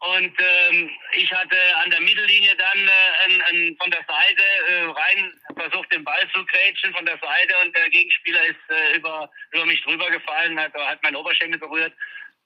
Und 0.00 0.34
ähm, 0.38 0.90
ich 1.12 1.30
hatte 1.30 1.56
an 1.76 1.90
der 1.90 2.00
Mittellinie 2.00 2.56
dann 2.56 2.88
äh, 2.88 2.90
ein, 3.26 3.42
ein, 3.42 3.76
von 3.78 3.90
der 3.90 4.02
Seite 4.08 4.42
äh, 4.68 4.84
rein 4.84 5.40
versucht, 5.54 5.92
den 5.92 6.04
Ball 6.04 6.26
zu 6.32 6.42
grätschen 6.46 6.94
von 6.94 7.04
der 7.04 7.18
Seite 7.18 7.54
und 7.62 7.76
der 7.76 7.90
Gegenspieler 7.90 8.46
ist 8.46 8.70
äh, 8.70 8.96
über, 8.96 9.30
über 9.52 9.66
mich 9.66 9.82
drüber 9.82 10.10
gefallen, 10.10 10.58
hat, 10.58 10.72
hat 10.72 11.02
mein 11.02 11.16
Oberschenkel 11.16 11.58
berührt. 11.58 11.92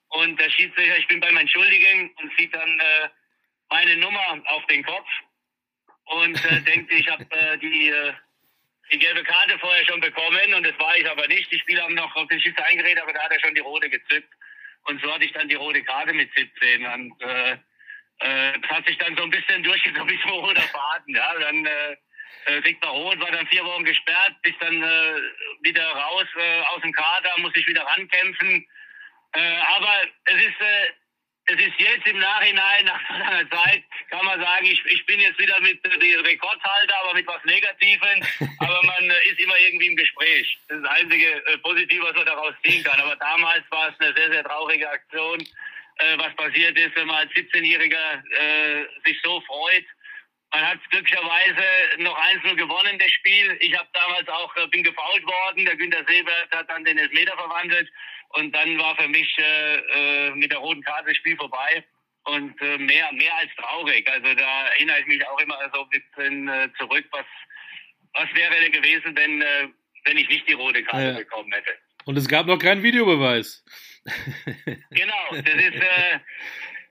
Und 0.09 0.37
der 0.37 0.49
Schiedsrichter, 0.49 0.97
ich 0.97 1.07
bin 1.07 1.21
beim 1.21 1.37
Entschuldigen 1.37 2.13
und 2.21 2.31
sieht 2.37 2.53
dann 2.53 2.79
äh, 2.79 3.09
meine 3.69 3.95
Nummer 3.97 4.43
auf 4.47 4.65
den 4.67 4.83
Kopf 4.83 5.07
und 6.05 6.43
äh, 6.43 6.61
denkt, 6.73 6.91
ich 6.91 7.07
habe 7.07 7.23
äh, 7.31 7.57
die, 7.57 7.87
äh, 7.87 8.13
die 8.91 8.99
gelbe 8.99 9.23
Karte 9.23 9.57
vorher 9.59 9.85
schon 9.85 10.01
bekommen 10.01 10.53
und 10.55 10.63
das 10.63 10.77
war 10.77 10.97
ich 10.97 11.09
aber 11.09 11.25
nicht. 11.29 11.49
Die 11.49 11.59
Spieler 11.59 11.83
haben 11.83 11.95
noch 11.95 12.13
auf 12.17 12.27
den 12.27 12.41
Schiedsrichter 12.41 12.69
eingeredet, 12.69 13.01
aber 13.01 13.13
da 13.13 13.23
hat 13.23 13.31
er 13.31 13.39
schon 13.39 13.55
die 13.55 13.61
rote 13.61 13.89
gezückt. 13.89 14.29
Und 14.85 15.01
so 15.01 15.11
hatte 15.11 15.25
ich 15.25 15.33
dann 15.33 15.49
die 15.49 15.55
rote 15.55 15.83
Karte 15.83 16.13
mit 16.13 16.29
17. 16.35 16.85
Und 16.85 17.21
äh, 17.21 17.51
äh, 18.19 18.59
das 18.59 18.71
hat 18.71 18.87
sich 18.87 18.97
dann 18.97 19.15
so 19.15 19.23
ein 19.23 19.31
bisschen 19.31 19.63
durchgezogen 19.63 20.19
so 20.27 20.33
ein 20.33 20.45
roter 20.45 20.61
Faden. 20.61 21.15
Ja? 21.15 21.33
Dann 21.39 21.65
äh, 21.65 21.95
äh, 22.45 22.61
kriegt 22.61 22.83
man 22.83 22.91
rot, 22.91 23.19
war 23.19 23.31
dann 23.31 23.47
vier 23.47 23.65
Wochen 23.65 23.83
gesperrt, 23.83 24.35
bis 24.43 24.53
dann 24.59 24.81
äh, 24.81 25.21
wieder 25.61 25.87
raus 25.87 26.25
äh, 26.37 26.61
aus 26.61 26.81
dem 26.81 26.91
Kader, 26.91 27.33
muss 27.37 27.55
ich 27.55 27.67
wieder 27.67 27.83
rankämpfen. 27.83 28.65
Äh, 29.33 29.57
aber 29.75 29.93
es 30.25 30.35
ist 30.35 30.61
äh, 30.61 30.89
es 31.47 31.59
ist 31.59 31.79
jetzt 31.79 32.07
im 32.07 32.17
Nachhinein, 32.17 32.85
nach 32.85 32.99
so 33.07 33.13
langer 33.13 33.49
Zeit, 33.49 33.83
kann 34.09 34.25
man 34.25 34.39
sagen, 34.39 34.65
ich, 34.65 34.83
ich 34.85 35.05
bin 35.05 35.19
jetzt 35.19 35.39
wieder 35.39 35.59
mit 35.61 35.79
äh, 35.85 36.15
Rekordhalter, 36.19 36.95
aber 37.03 37.13
mit 37.13 37.27
was 37.27 37.43
Negativem. 37.45 38.23
Aber 38.59 38.81
man 38.83 39.09
äh, 39.09 39.29
ist 39.29 39.39
immer 39.39 39.57
irgendwie 39.59 39.87
im 39.87 39.95
Gespräch. 39.95 40.57
Das 40.67 40.77
ist 40.77 40.83
das 40.83 40.91
einzige 40.99 41.45
äh, 41.45 41.57
Positive, 41.59 42.03
was 42.03 42.15
man 42.15 42.25
daraus 42.25 42.53
ziehen 42.63 42.83
kann. 42.83 42.99
Aber 42.99 43.15
damals 43.17 43.63
war 43.69 43.89
es 43.89 43.99
eine 43.99 44.15
sehr, 44.15 44.31
sehr 44.31 44.43
traurige 44.43 44.89
Aktion, 44.89 45.41
äh, 45.41 46.17
was 46.17 46.35
passiert 46.35 46.77
ist, 46.77 46.95
wenn 46.95 47.07
man 47.07 47.17
als 47.17 47.31
17-Jähriger 47.33 48.23
äh, 48.31 48.85
sich 49.05 49.19
so 49.23 49.41
freut. 49.41 49.85
Man 50.53 50.69
hat 50.69 50.79
glücklicherweise 50.89 51.63
noch 51.97 52.17
1-0 52.17 52.55
gewonnen, 52.55 52.97
das 52.97 53.11
Spiel. 53.11 53.57
Ich 53.59 53.77
habe 53.77 53.89
damals 53.93 54.27
auch, 54.29 54.55
äh, 54.55 54.67
bin 54.67 54.83
gefault 54.83 55.25
worden. 55.25 55.65
Der 55.65 55.75
Günter 55.75 56.03
Seebert 56.07 56.49
hat 56.51 56.69
dann 56.69 56.85
den 56.85 56.97
Elfmeter 56.97 57.35
verwandelt. 57.35 57.89
Und 58.35 58.53
dann 58.53 58.77
war 58.77 58.95
für 58.97 59.07
mich 59.07 59.37
äh, 59.37 59.75
äh, 59.75 60.31
mit 60.31 60.51
der 60.51 60.59
roten 60.59 60.83
Karte 60.83 61.09
das 61.09 61.17
Spiel 61.17 61.37
vorbei. 61.37 61.83
Und 62.25 62.59
äh, 62.61 62.77
mehr, 62.77 63.11
mehr 63.13 63.35
als 63.37 63.51
traurig. 63.55 64.09
Also 64.09 64.33
da 64.33 64.67
erinnere 64.69 64.99
ich 64.99 65.05
mich 65.05 65.25
auch 65.27 65.39
immer 65.39 65.57
so 65.73 65.83
ein 65.83 65.89
bisschen 65.89 66.47
äh, 66.47 66.69
zurück, 66.77 67.05
was, 67.11 67.25
was 68.13 68.33
wäre 68.33 68.55
denn 68.61 68.71
gewesen, 68.71 69.15
wenn, 69.15 69.41
äh, 69.41 69.67
wenn 70.05 70.17
ich 70.17 70.27
nicht 70.27 70.49
die 70.49 70.53
rote 70.53 70.83
Karte 70.83 71.05
ja. 71.05 71.13
bekommen 71.13 71.51
hätte. 71.53 71.71
Und 72.05 72.17
es 72.17 72.27
gab 72.27 72.47
noch 72.47 72.57
keinen 72.57 72.83
Videobeweis. 72.83 73.63
genau, 74.91 75.29
das 75.31 75.39
ist, 75.39 75.75
äh, 75.75 76.19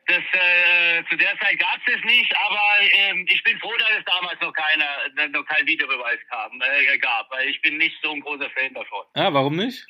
das, 0.06 0.22
äh, 0.32 1.04
zu 1.08 1.16
der 1.16 1.38
Zeit 1.40 1.58
gab 1.58 1.78
es 1.86 1.94
es 1.94 2.04
nicht, 2.04 2.32
aber 2.36 2.62
ähm, 2.92 3.26
ich 3.28 3.42
bin 3.42 3.58
froh, 3.58 3.74
dass 3.78 3.90
es 3.98 4.04
damals 4.04 4.40
noch 4.40 4.52
keiner, 4.52 5.28
noch 5.28 5.46
kein 5.46 5.66
Videobeweis 5.66 6.18
kam, 6.30 6.60
äh, 6.60 6.98
gab, 6.98 7.30
weil 7.30 7.48
ich 7.48 7.60
bin 7.60 7.76
nicht 7.76 7.96
so 8.02 8.12
ein 8.12 8.20
großer 8.20 8.50
Fan 8.50 8.74
davon. 8.74 9.04
Ah, 9.14 9.32
warum 9.32 9.56
nicht? 9.56 9.86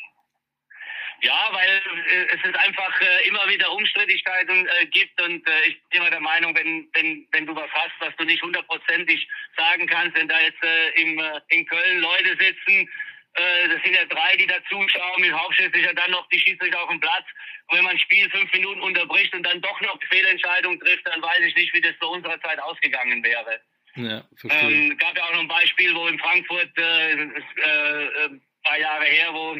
Ja, 1.24 1.48
weil 1.52 1.82
äh, 2.10 2.26
es 2.34 2.44
ist 2.44 2.56
einfach 2.56 3.00
äh, 3.00 3.28
immer 3.28 3.48
wieder 3.48 3.72
Umstrittigkeiten 3.72 4.68
äh, 4.68 4.86
gibt 4.86 5.18
und 5.22 5.48
äh, 5.48 5.68
ich 5.68 5.80
bin 5.88 6.00
immer 6.02 6.10
der 6.10 6.20
Meinung, 6.20 6.54
wenn, 6.54 6.86
wenn, 6.92 7.26
wenn 7.32 7.46
du 7.46 7.56
was 7.56 7.70
hast, 7.72 7.92
was 8.00 8.14
du 8.16 8.24
nicht 8.24 8.42
hundertprozentig 8.42 9.26
sagen 9.56 9.86
kannst, 9.86 10.16
wenn 10.16 10.28
da 10.28 10.38
jetzt 10.40 10.62
äh, 10.62 10.90
im, 11.00 11.18
äh, 11.18 11.40
in 11.48 11.64
Köln 11.64 12.00
Leute 12.00 12.36
sitzen, 12.38 12.90
äh, 13.36 13.68
das 13.68 13.82
sind 13.82 13.94
ja 13.94 14.04
drei, 14.04 14.36
die 14.36 14.46
da 14.46 14.56
zuschauen, 14.68 15.20
mit 15.22 15.32
Hauptschiedsrichter 15.32 15.94
dann 15.94 16.10
noch 16.10 16.28
die 16.28 16.40
Schiedsrichter 16.40 16.82
auf 16.82 16.90
dem 16.90 17.00
Platz. 17.00 17.24
Und 17.68 17.78
wenn 17.78 17.84
man 17.84 17.94
ein 17.94 18.00
Spiel 18.00 18.28
fünf 18.28 18.52
Minuten 18.52 18.82
unterbricht 18.82 19.34
und 19.34 19.44
dann 19.44 19.62
doch 19.62 19.80
noch 19.80 19.98
die 19.98 20.06
Fehlentscheidung 20.06 20.78
trifft, 20.78 21.06
dann 21.06 21.22
weiß 21.22 21.40
ich 21.40 21.56
nicht, 21.56 21.72
wie 21.72 21.80
das 21.80 21.98
zu 22.00 22.08
unserer 22.10 22.38
Zeit 22.42 22.60
ausgegangen 22.60 23.24
wäre. 23.24 23.60
Ja, 23.96 24.24
verstehe. 24.36 24.70
Ähm, 24.70 24.98
gab 24.98 25.16
ja 25.16 25.24
auch 25.24 25.32
noch 25.32 25.40
ein 25.40 25.48
Beispiel, 25.48 25.94
wo 25.94 26.06
in 26.06 26.18
Frankfurt 26.18 26.76
äh, 26.76 27.12
äh, 27.12 28.24
ein 28.26 28.42
paar 28.62 28.78
Jahre 28.78 29.06
her, 29.06 29.32
wo 29.32 29.56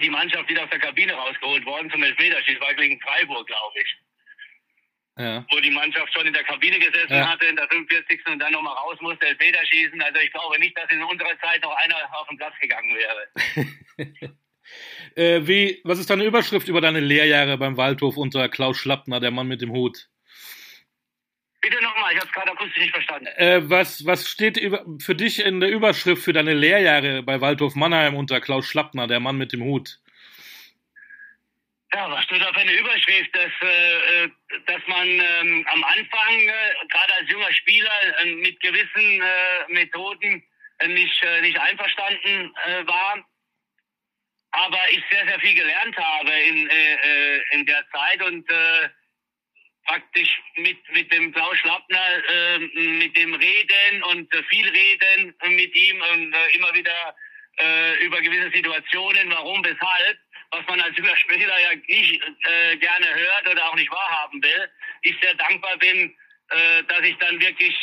die 0.00 0.10
Mannschaft 0.10 0.48
wieder 0.48 0.64
aus 0.64 0.70
der 0.70 0.78
Kabine 0.78 1.12
rausgeholt 1.12 1.64
worden 1.64 1.90
zum 1.90 2.02
Elfmeterschießen, 2.02 2.60
war 2.60 2.74
gegen 2.74 3.00
Freiburg, 3.00 3.46
glaube 3.46 3.80
ich. 3.80 3.96
Ja. 5.18 5.44
Wo 5.50 5.60
die 5.60 5.70
Mannschaft 5.70 6.12
schon 6.14 6.26
in 6.26 6.32
der 6.32 6.44
Kabine 6.44 6.78
gesessen 6.78 7.12
ja. 7.12 7.28
hatte, 7.28 7.46
in 7.46 7.56
der 7.56 7.68
45. 7.68 8.26
und 8.26 8.38
dann 8.38 8.52
nochmal 8.52 8.74
raus 8.74 8.96
musste, 9.00 9.26
Elfmeter 9.26 9.64
schießen. 9.66 10.00
Also 10.00 10.20
ich 10.20 10.32
glaube 10.32 10.58
nicht, 10.58 10.76
dass 10.78 10.90
in 10.90 11.02
unserer 11.02 11.38
Zeit 11.40 11.62
noch 11.62 11.76
einer 11.76 11.96
auf 12.12 12.28
den 12.28 12.38
Platz 12.38 12.54
gegangen 12.60 12.96
wäre. 12.96 14.36
äh, 15.16 15.46
wie, 15.46 15.80
was 15.84 15.98
ist 15.98 16.08
deine 16.08 16.24
Überschrift 16.24 16.68
über 16.68 16.80
deine 16.80 17.00
Lehrjahre 17.00 17.58
beim 17.58 17.76
Waldhof 17.76 18.16
unter 18.16 18.48
Klaus 18.48 18.78
Schlappner, 18.78 19.20
der 19.20 19.30
Mann 19.30 19.48
mit 19.48 19.60
dem 19.60 19.72
Hut? 19.72 20.09
Bitte 21.60 21.82
nochmal, 21.82 22.12
ich 22.12 22.18
habe 22.18 22.26
es 22.26 22.32
gerade 22.32 22.52
akustisch 22.52 22.78
nicht 22.78 22.94
verstanden. 22.94 23.26
Äh, 23.36 23.68
was, 23.68 24.06
was 24.06 24.28
steht 24.28 24.56
über, 24.56 24.84
für 24.98 25.14
dich 25.14 25.44
in 25.44 25.60
der 25.60 25.70
Überschrift 25.70 26.22
für 26.22 26.32
deine 26.32 26.54
Lehrjahre 26.54 27.22
bei 27.22 27.40
Waldhof 27.40 27.74
Mannheim 27.74 28.14
unter 28.14 28.40
Klaus 28.40 28.66
Schlappner, 28.66 29.06
der 29.06 29.20
Mann 29.20 29.36
mit 29.36 29.52
dem 29.52 29.62
Hut? 29.62 29.98
Ja, 31.92 32.08
was 32.08 32.24
steht 32.24 32.42
für 32.42 32.56
eine 32.56 32.72
Überschrift, 32.72 33.34
dass, 33.34 33.50
äh, 33.62 34.24
äh 34.24 34.30
dass 34.66 34.80
man 34.86 35.06
ähm, 35.06 35.66
am 35.70 35.84
Anfang, 35.84 36.38
äh, 36.38 36.86
gerade 36.88 37.14
als 37.18 37.28
junger 37.28 37.52
Spieler, 37.52 37.90
äh, 38.20 38.34
mit 38.36 38.60
gewissen 38.60 39.20
äh, 39.20 39.72
Methoden 39.72 40.42
äh, 40.78 40.88
nicht, 40.88 41.22
nicht 41.42 41.60
einverstanden 41.60 42.54
war, 42.86 43.18
aber 44.52 44.80
ich 44.90 45.02
sehr, 45.10 45.26
sehr 45.26 45.40
viel 45.40 45.54
gelernt 45.54 45.96
habe 45.96 46.32
in, 46.32 46.70
in 47.52 47.66
der 47.66 47.84
Zeit 47.92 48.22
und 48.22 48.48
praktisch 49.90 50.40
mit, 50.54 50.78
mit 50.92 51.12
dem 51.12 51.32
Klaus 51.32 51.56
Schlappner, 51.58 52.22
äh, 52.28 52.58
mit 52.58 53.16
dem 53.16 53.34
Reden 53.34 54.02
und 54.04 54.32
äh, 54.32 54.42
viel 54.44 54.68
Reden 54.68 55.34
mit 55.48 55.74
ihm 55.74 56.00
und 56.12 56.32
äh, 56.32 56.56
immer 56.56 56.72
wieder 56.74 57.16
äh, 57.58 58.04
über 58.04 58.20
gewisse 58.20 58.52
Situationen, 58.52 59.30
warum, 59.30 59.64
weshalb, 59.64 60.18
was 60.52 60.64
man 60.68 60.80
als 60.80 60.96
Spieler 60.96 61.60
ja 61.60 61.74
nicht 61.74 62.22
äh, 62.22 62.76
gerne 62.76 63.06
hört 63.14 63.48
oder 63.50 63.68
auch 63.68 63.74
nicht 63.74 63.90
wahrhaben 63.90 64.40
will. 64.40 64.70
Ich 65.02 65.16
sehr 65.20 65.34
dankbar 65.34 65.76
bin, 65.78 66.14
äh, 66.50 66.84
dass 66.84 67.00
ich 67.00 67.16
dann 67.18 67.40
wirklich 67.40 67.76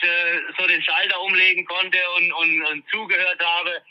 so 0.58 0.66
den 0.66 0.84
Schalter 0.84 1.22
umlegen 1.22 1.66
konnte 1.66 2.00
und, 2.18 2.32
und, 2.32 2.62
und 2.68 2.90
zugehört 2.90 3.44
habe, 3.44 3.84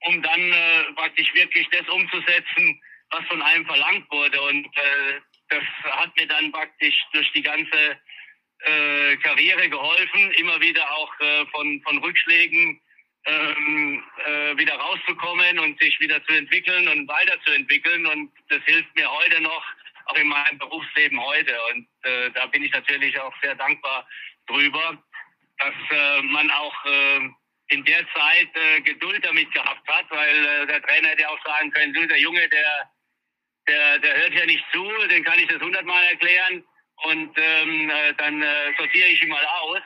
um 0.00 0.22
dann 0.22 0.94
praktisch 0.96 1.32
wirklich 1.34 1.66
das 1.70 1.88
umzusetzen, 1.88 2.80
was 3.10 3.24
von 3.26 3.42
einem 3.42 3.66
verlangt 3.66 4.10
wurde. 4.10 4.40
Und 4.42 4.66
äh, 4.76 5.20
das 5.48 5.64
hat 5.84 6.14
mir 6.16 6.26
dann 6.26 6.52
praktisch 6.52 6.96
durch 7.12 7.30
die 7.32 7.42
ganze 7.42 7.98
äh, 8.60 9.16
Karriere 9.18 9.68
geholfen, 9.68 10.32
immer 10.32 10.60
wieder 10.60 10.90
auch 10.92 11.20
äh, 11.20 11.46
von, 11.46 11.80
von 11.82 11.98
Rückschlägen 11.98 12.80
ähm, 13.26 14.02
äh, 14.26 14.56
wieder 14.56 14.74
rauszukommen 14.74 15.58
und 15.58 15.80
sich 15.80 15.98
wieder 16.00 16.24
zu 16.24 16.34
entwickeln 16.34 16.88
und 16.88 17.08
weiterzuentwickeln. 17.08 18.06
Und 18.06 18.32
das 18.48 18.62
hilft 18.64 18.94
mir 18.96 19.10
heute 19.10 19.40
noch, 19.40 19.64
auch 20.06 20.16
in 20.16 20.28
meinem 20.28 20.58
Berufsleben 20.58 21.20
heute. 21.20 21.56
Und 21.72 21.88
äh, 22.02 22.30
da 22.30 22.46
bin 22.46 22.62
ich 22.62 22.72
natürlich 22.72 23.18
auch 23.20 23.34
sehr 23.42 23.54
dankbar 23.54 24.08
drüber, 24.46 25.02
dass 25.58 25.74
äh, 25.90 26.22
man 26.22 26.50
auch 26.50 26.84
äh, 26.86 27.28
in 27.68 27.84
der 27.84 28.06
Zeit 28.14 28.48
äh, 28.54 28.80
Geduld 28.80 29.24
damit 29.24 29.52
gehabt 29.52 29.86
hat, 29.88 30.10
weil 30.10 30.46
äh, 30.46 30.66
der 30.66 30.82
Trainer 30.82 31.08
hätte 31.08 31.28
auch 31.28 31.44
sagen 31.44 31.70
können, 31.70 31.92
du, 31.92 32.06
der 32.06 32.18
Junge, 32.18 32.48
der, 32.48 32.90
der, 33.68 33.98
der 33.98 34.16
hört 34.16 34.34
ja 34.34 34.46
nicht 34.46 34.64
zu, 34.72 34.84
den 35.08 35.24
kann 35.24 35.38
ich 35.38 35.46
das 35.46 35.60
hundertmal 35.60 36.02
erklären 36.04 36.64
und 37.04 37.36
ähm, 37.36 37.90
äh, 37.90 38.14
dann 38.14 38.42
äh, 38.42 38.72
sortiere 38.76 39.08
ich 39.08 39.22
ihn 39.22 39.28
mal 39.28 39.44
aus. 39.44 39.82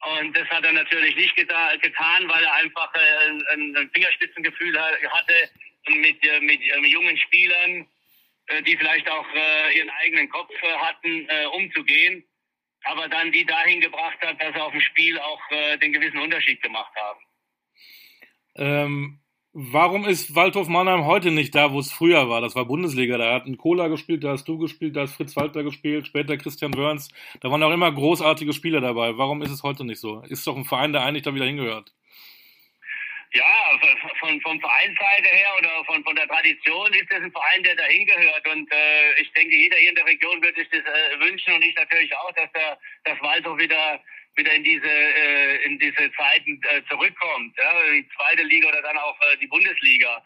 Und 0.00 0.36
das 0.36 0.48
hat 0.48 0.64
er 0.64 0.72
natürlich 0.72 1.16
nicht 1.16 1.34
geta 1.34 1.74
getan, 1.76 2.28
weil 2.28 2.44
er 2.44 2.54
einfach 2.54 2.94
äh, 2.94 3.54
ein, 3.54 3.76
ein 3.76 3.90
Fingerspitzengefühl 3.92 4.78
hatte 4.80 5.50
mit, 5.88 6.24
äh, 6.24 6.40
mit 6.40 6.60
äh, 6.60 6.86
jungen 6.86 7.16
Spielern, 7.18 7.88
äh, 8.46 8.62
die 8.62 8.76
vielleicht 8.76 9.10
auch 9.10 9.26
äh, 9.34 9.76
ihren 9.76 9.90
eigenen 9.90 10.28
Kopf 10.28 10.52
äh, 10.62 10.72
hatten, 10.74 11.28
äh, 11.28 11.46
umzugehen. 11.46 12.24
Aber 12.84 13.08
dann 13.08 13.32
die 13.32 13.44
dahin 13.44 13.80
gebracht 13.80 14.18
hat, 14.20 14.40
dass 14.40 14.54
sie 14.54 14.60
auf 14.60 14.70
dem 14.70 14.80
Spiel 14.80 15.18
auch 15.18 15.40
äh, 15.50 15.76
den 15.78 15.92
gewissen 15.92 16.18
Unterschied 16.18 16.62
gemacht 16.62 16.92
haben. 16.94 17.20
Ähm, 18.54 19.20
Warum 19.54 20.04
ist 20.04 20.34
Waldhof 20.34 20.68
Mannheim 20.68 21.06
heute 21.06 21.30
nicht 21.30 21.54
da, 21.54 21.72
wo 21.72 21.78
es 21.80 21.90
früher 21.90 22.28
war? 22.28 22.42
Das 22.42 22.54
war 22.54 22.66
Bundesliga. 22.66 23.16
Da 23.16 23.32
hat 23.32 23.46
ein 23.46 23.56
Kohler 23.56 23.88
gespielt, 23.88 24.22
da 24.22 24.32
hast 24.32 24.46
du 24.46 24.58
gespielt, 24.58 24.94
da 24.94 25.02
hat 25.02 25.08
Fritz 25.08 25.36
Walter 25.36 25.62
gespielt, 25.62 26.06
später 26.06 26.36
Christian 26.36 26.76
Wörns. 26.76 27.08
Da 27.40 27.50
waren 27.50 27.62
auch 27.62 27.72
immer 27.72 27.90
großartige 27.90 28.52
Spieler 28.52 28.82
dabei. 28.82 29.16
Warum 29.16 29.40
ist 29.40 29.50
es 29.50 29.62
heute 29.62 29.84
nicht 29.84 30.00
so? 30.00 30.20
Ist 30.28 30.46
doch 30.46 30.54
ein 30.54 30.66
Verein, 30.66 30.92
der 30.92 31.02
eigentlich 31.02 31.22
da 31.22 31.34
wieder 31.34 31.46
hingehört. 31.46 31.94
Ja, 33.32 33.78
von, 34.20 34.40
von 34.40 34.60
Vereinsseite 34.60 35.28
her 35.28 35.48
oder 35.58 35.84
von, 35.84 36.02
von 36.04 36.16
der 36.16 36.28
Tradition 36.28 36.92
ist 36.92 37.10
das 37.10 37.22
ein 37.22 37.32
Verein, 37.32 37.62
der 37.62 37.76
da 37.76 37.84
hingehört. 37.84 38.48
Und 38.48 38.70
äh, 38.70 39.20
ich 39.20 39.32
denke, 39.32 39.56
jeder 39.56 39.76
hier 39.76 39.90
in 39.90 39.96
der 39.96 40.06
Region 40.06 40.42
würde 40.42 40.60
sich 40.60 40.68
das 40.70 40.80
äh, 40.80 41.20
wünschen 41.20 41.54
und 41.54 41.64
ich 41.64 41.74
natürlich 41.74 42.14
auch, 42.16 42.32
dass 42.32 42.50
der, 42.52 42.78
das 43.04 43.20
Waldhof 43.20 43.58
wieder 43.58 44.00
wieder 44.38 44.54
in 44.54 44.64
diese 44.64 44.88
äh, 44.88 45.64
in 45.64 45.78
diese 45.78 46.10
Zeiten 46.12 46.60
äh, 46.70 46.80
zurückkommt, 46.88 47.54
ja, 47.58 47.82
die 47.92 48.08
zweite 48.16 48.42
Liga 48.44 48.68
oder 48.68 48.80
dann 48.80 48.96
auch 48.96 49.18
äh, 49.20 49.36
die 49.36 49.48
Bundesliga. 49.48 50.22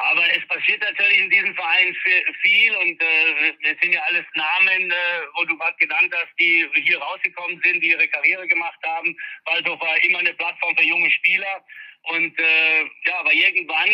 Aber 0.00 0.24
es 0.34 0.46
passiert 0.48 0.80
natürlich 0.80 1.18
in 1.18 1.28
diesem 1.28 1.54
Verein 1.54 1.94
viel 2.42 2.74
und 2.76 3.02
äh, 3.02 3.52
es 3.70 3.78
sind 3.82 3.92
ja 3.92 4.00
alles 4.08 4.24
Namen, 4.34 4.90
äh, 4.90 4.94
wo 5.34 5.44
du 5.44 5.58
gerade 5.58 5.76
genannt 5.76 6.14
hast, 6.16 6.32
die 6.38 6.66
hier 6.76 6.98
rausgekommen 6.98 7.60
sind, 7.62 7.82
die 7.82 7.90
ihre 7.90 8.08
Karriere 8.08 8.48
gemacht 8.48 8.78
haben. 8.82 9.14
Waldhof 9.44 9.78
war 9.78 10.02
immer 10.02 10.20
eine 10.20 10.32
Plattform 10.32 10.74
für 10.74 10.84
junge 10.84 11.10
Spieler. 11.10 11.62
Und 12.04 12.38
äh, 12.38 12.80
ja, 13.04 13.20
aber 13.20 13.32
irgendwann, 13.34 13.90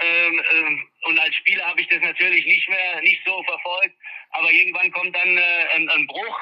äh, 0.00 0.28
äh, 0.28 0.78
und 1.02 1.18
als 1.18 1.34
Spieler 1.36 1.66
habe 1.66 1.82
ich 1.82 1.88
das 1.88 2.00
natürlich 2.00 2.46
nicht 2.46 2.66
mehr, 2.70 3.02
nicht 3.02 3.20
so 3.26 3.42
verfolgt, 3.42 3.94
aber 4.30 4.50
irgendwann 4.50 4.90
kommt 4.92 5.14
dann 5.14 5.36
äh, 5.36 5.66
ein, 5.76 5.88
ein 5.90 6.06
Bruch 6.06 6.40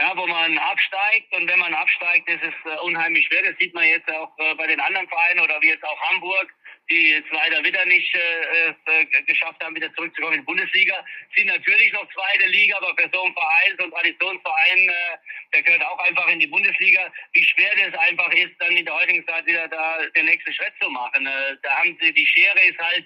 ja, 0.00 0.16
wo 0.16 0.26
man 0.26 0.56
absteigt. 0.58 1.32
Und 1.32 1.48
wenn 1.48 1.58
man 1.58 1.74
absteigt, 1.74 2.28
ist 2.28 2.42
es 2.42 2.72
äh, 2.72 2.76
unheimlich 2.80 3.26
schwer. 3.26 3.42
Das 3.42 3.56
sieht 3.58 3.74
man 3.74 3.86
jetzt 3.86 4.10
auch 4.10 4.32
äh, 4.38 4.54
bei 4.54 4.66
den 4.66 4.80
anderen 4.80 5.08
Vereinen 5.08 5.40
oder 5.40 5.60
wie 5.60 5.68
jetzt 5.68 5.84
auch 5.84 6.00
Hamburg, 6.08 6.48
die 6.88 7.10
jetzt 7.10 7.30
leider 7.30 7.62
wieder 7.62 7.84
nicht 7.84 8.14
äh, 8.14 8.68
äh, 8.68 9.22
geschafft 9.26 9.62
haben, 9.62 9.74
wieder 9.74 9.92
zurückzukommen 9.94 10.34
in 10.34 10.40
die 10.40 10.46
Bundesliga. 10.46 11.04
Sind 11.36 11.48
natürlich 11.48 11.92
noch 11.92 12.08
zweite 12.12 12.46
Liga, 12.46 12.78
aber 12.78 12.94
für 12.96 13.10
so 13.12 13.24
einen 13.24 13.34
Verein, 13.34 13.74
so 13.76 13.82
einen 13.84 13.92
Traditionsverein, 13.92 14.88
äh, 14.88 15.16
der 15.54 15.62
gehört 15.62 15.84
auch 15.84 15.98
einfach 15.98 16.28
in 16.28 16.40
die 16.40 16.46
Bundesliga. 16.46 17.12
Wie 17.32 17.44
schwer 17.44 17.70
das 17.76 17.98
einfach 18.00 18.32
ist, 18.32 18.52
dann 18.58 18.76
in 18.76 18.84
der 18.84 18.94
heutigen 18.94 19.26
Zeit 19.26 19.44
wieder 19.46 19.68
da 19.68 19.98
den 20.16 20.24
nächsten 20.24 20.52
Schritt 20.54 20.72
zu 20.80 20.88
machen. 20.88 21.26
Äh, 21.26 21.56
da 21.62 21.76
haben 21.78 21.96
sie, 22.00 22.12
die 22.12 22.26
Schere 22.26 22.60
ist 22.60 22.78
halt 22.78 23.04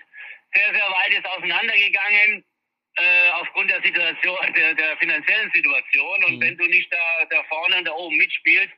sehr, 0.54 0.72
sehr 0.72 0.88
weit 0.88 1.12
ist 1.12 1.26
auseinandergegangen 1.26 2.44
äh, 2.96 3.30
aufgrund 3.40 3.70
der 3.70 3.82
Situation, 3.82 4.38
der, 4.56 4.74
der 4.74 4.96
finanziellen 4.98 5.50
Situation. 5.54 6.24
Und 6.24 6.36
mhm. 6.36 6.40
wenn 6.40 6.56
du 6.56 6.66
nicht 6.66 6.92
da, 6.92 7.24
da 7.30 7.42
vorne 7.44 7.78
und 7.78 7.84
da 7.84 7.92
oben 7.92 8.16
mitspielst, 8.16 8.72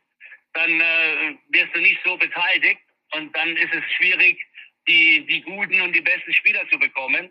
dann 0.54 0.80
äh, 0.80 1.35
wirst 1.50 1.75
du 1.75 1.80
nicht 1.80 2.00
so 2.04 2.16
beteiligt. 2.16 2.80
Und 3.12 3.35
dann 3.37 3.56
ist 3.56 3.73
es 3.75 3.85
schwierig, 3.96 4.38
die, 4.88 5.25
die 5.26 5.42
guten 5.42 5.80
und 5.80 5.94
die 5.94 6.00
besten 6.00 6.32
Spieler 6.32 6.68
zu 6.70 6.78
bekommen. 6.78 7.30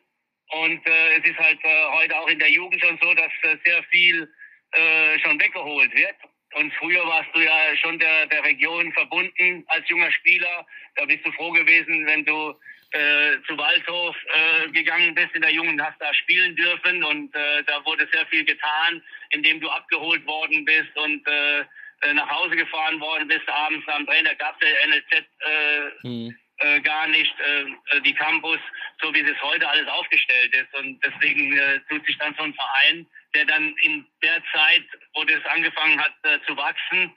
Und 0.51 0.85
äh, 0.87 1.17
es 1.17 1.25
ist 1.25 1.37
halt 1.37 1.59
äh, 1.63 1.85
heute 1.91 2.17
auch 2.17 2.27
in 2.27 2.39
der 2.39 2.51
Jugend 2.51 2.79
schon 2.81 2.97
so, 3.01 3.13
dass 3.13 3.31
äh, 3.43 3.57
sehr 3.65 3.83
viel 3.85 4.31
äh, 4.71 5.19
schon 5.19 5.39
weggeholt 5.41 5.93
wird. 5.95 6.15
Und 6.53 6.73
früher 6.75 7.05
warst 7.05 7.29
du 7.33 7.39
ja 7.39 7.75
schon 7.77 7.99
der, 7.99 8.27
der 8.27 8.43
Region 8.43 8.91
verbunden 8.93 9.63
als 9.67 9.89
junger 9.89 10.11
Spieler. 10.11 10.65
Da 10.95 11.05
bist 11.05 11.25
du 11.25 11.31
froh 11.33 11.51
gewesen, 11.51 12.05
wenn 12.05 12.23
du 12.23 12.53
äh, 12.91 13.37
zu 13.47 13.57
Waldhof 13.57 14.15
äh, 14.33 14.69
gegangen 14.69 15.13
bist 15.15 15.33
in 15.33 15.41
der 15.41 15.51
Jungen, 15.51 15.81
hast 15.81 15.99
da 15.99 16.13
spielen 16.13 16.55
dürfen 16.55 17.03
und 17.03 17.35
äh, 17.35 17.63
da 17.63 17.83
wurde 17.85 18.07
sehr 18.11 18.25
viel 18.27 18.45
getan, 18.45 19.01
indem 19.31 19.59
du 19.59 19.69
abgeholt 19.69 20.25
worden 20.25 20.65
bist 20.65 20.95
und 20.95 21.27
äh, 21.27 21.65
nach 22.13 22.29
Hause 22.29 22.55
gefahren 22.55 22.99
worden 22.99 23.27
bist 23.27 23.47
abends 23.49 23.87
am 23.87 24.05
Trainer 24.05 24.35
gab 24.35 24.61
es 24.61 24.67
der 24.67 24.87
NLZ 24.87 25.13
äh, 25.13 26.07
mhm. 26.07 26.37
äh, 26.59 26.79
gar 26.81 27.07
nicht, 27.07 27.33
äh, 27.39 28.01
die 28.01 28.13
Campus, 28.13 28.59
so 29.01 29.13
wie 29.13 29.21
es 29.21 29.41
heute 29.41 29.67
alles 29.67 29.87
aufgestellt 29.87 30.55
ist 30.55 30.73
und 30.79 30.99
deswegen 31.03 31.57
äh, 31.57 31.79
tut 31.89 32.05
sich 32.05 32.17
dann 32.17 32.35
so 32.37 32.43
ein 32.43 32.53
Verein, 32.53 33.07
der 33.33 33.45
dann 33.45 33.75
in 33.83 34.05
der 34.21 34.41
Zeit, 34.53 34.85
wo 35.13 35.23
das 35.23 35.43
angefangen 35.45 35.99
hat 35.99 36.13
äh, 36.23 36.39
zu 36.45 36.55
wachsen, 36.55 37.13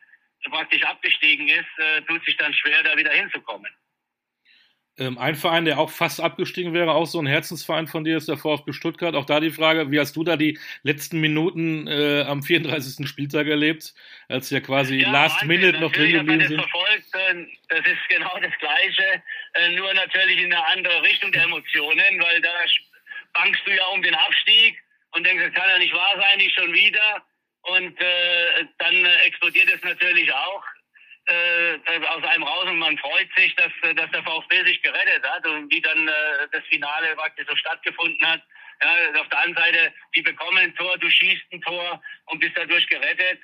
praktisch 0.51 0.83
abgestiegen 0.85 1.49
ist, 1.49 1.79
äh, 1.79 2.03
tut 2.03 2.25
sich 2.25 2.37
dann 2.37 2.55
schwer, 2.55 2.83
da 2.83 2.97
wieder 2.97 3.13
hinzukommen. 3.13 3.71
Ähm, 4.99 5.17
ein 5.19 5.37
Verein, 5.37 5.65
der 5.65 5.79
auch 5.79 5.91
fast 5.91 6.21
abgestiegen 6.21 6.75
wäre, 6.75 6.93
auch 6.93 7.07
so 7.07 7.21
ein 7.21 7.27
Herzensverein 7.27 7.87
von 7.87 8.05
dir, 8.05 8.17
ist 8.17 8.29
der 8.29 8.37
VfB 8.37 8.73
Stuttgart. 8.73 9.15
Auch 9.15 9.27
da 9.27 9.39
die 9.39 9.51
Frage, 9.51 9.91
wie 9.91 10.01
hast 10.01 10.17
du 10.17 10.25
da 10.25 10.37
die 10.37 10.59
letzten 10.83 11.21
Minuten 11.21 11.87
äh, 11.87 12.23
am 12.23 12.43
34. 12.43 13.09
Spieltag 13.09 13.47
erlebt, 13.47 13.95
als 14.29 14.51
ja 14.51 14.61
quasi 14.61 14.97
ja, 14.97 15.11
Last 15.11 15.43
Wahnsinn, 15.43 15.49
Minute 15.49 15.81
noch 15.81 15.93
drin 15.93 16.13
geblieben 16.13 16.49
sind? 16.49 16.61
Verfolgt, 16.61 17.15
das 17.69 17.81
ist 17.81 18.09
genau 18.09 18.39
das 18.43 18.53
Gleiche, 18.59 19.23
äh, 19.55 19.71
nur 19.77 19.93
natürlich 19.95 20.39
in 20.39 20.53
eine 20.53 20.67
andere 20.69 21.03
Richtung 21.03 21.31
der 21.33 21.45
Emotionen, 21.45 22.21
weil 22.21 22.41
da 22.41 22.51
bangst 23.35 23.61
du 23.65 23.71
ja 23.71 23.87
um 23.95 24.03
den 24.03 24.15
Abstieg 24.15 24.83
und 25.13 25.25
denkst, 25.25 25.45
das 25.45 25.55
kann 25.55 25.71
ja 25.71 25.79
nicht 25.79 25.95
wahr 25.95 26.15
sein, 26.17 26.39
nicht 26.39 26.55
schon 26.59 26.73
wieder. 26.73 27.23
Und 27.63 28.01
äh, 28.01 28.65
dann 28.79 28.95
äh, 28.95 29.17
explodiert 29.27 29.69
es 29.73 29.83
natürlich 29.83 30.33
auch 30.33 30.65
äh, 31.29 32.07
aus 32.09 32.25
einem 32.25 32.43
raus 32.43 32.65
und 32.67 32.79
man 32.79 32.97
freut 32.99 33.29
sich, 33.37 33.55
dass, 33.57 33.73
äh, 33.83 33.95
dass 33.95 34.11
der 34.11 34.23
VfB 34.23 34.65
sich 34.65 34.83
gerettet 34.83 35.23
hat 35.29 35.47
und 35.47 35.71
wie 35.71 35.81
dann 35.81 36.09
äh, 36.09 36.13
das 36.53 36.65
Finale 36.69 37.15
praktisch 37.17 37.47
so 37.49 37.57
stattgefunden 37.57 38.27
hat. 38.27 38.43
Ja, 38.83 39.21
auf 39.21 39.29
der 39.29 39.41
anderen 39.41 39.65
Seite, 39.65 39.93
die 40.15 40.23
bekommen 40.23 40.59
ein 40.59 40.75
Tor, 40.77 40.97
du 40.99 41.11
schießt 41.11 41.53
ein 41.53 41.61
Tor 41.63 42.01
und 42.27 42.39
bist 42.39 42.57
dadurch 42.57 42.87
gerettet. 42.87 43.41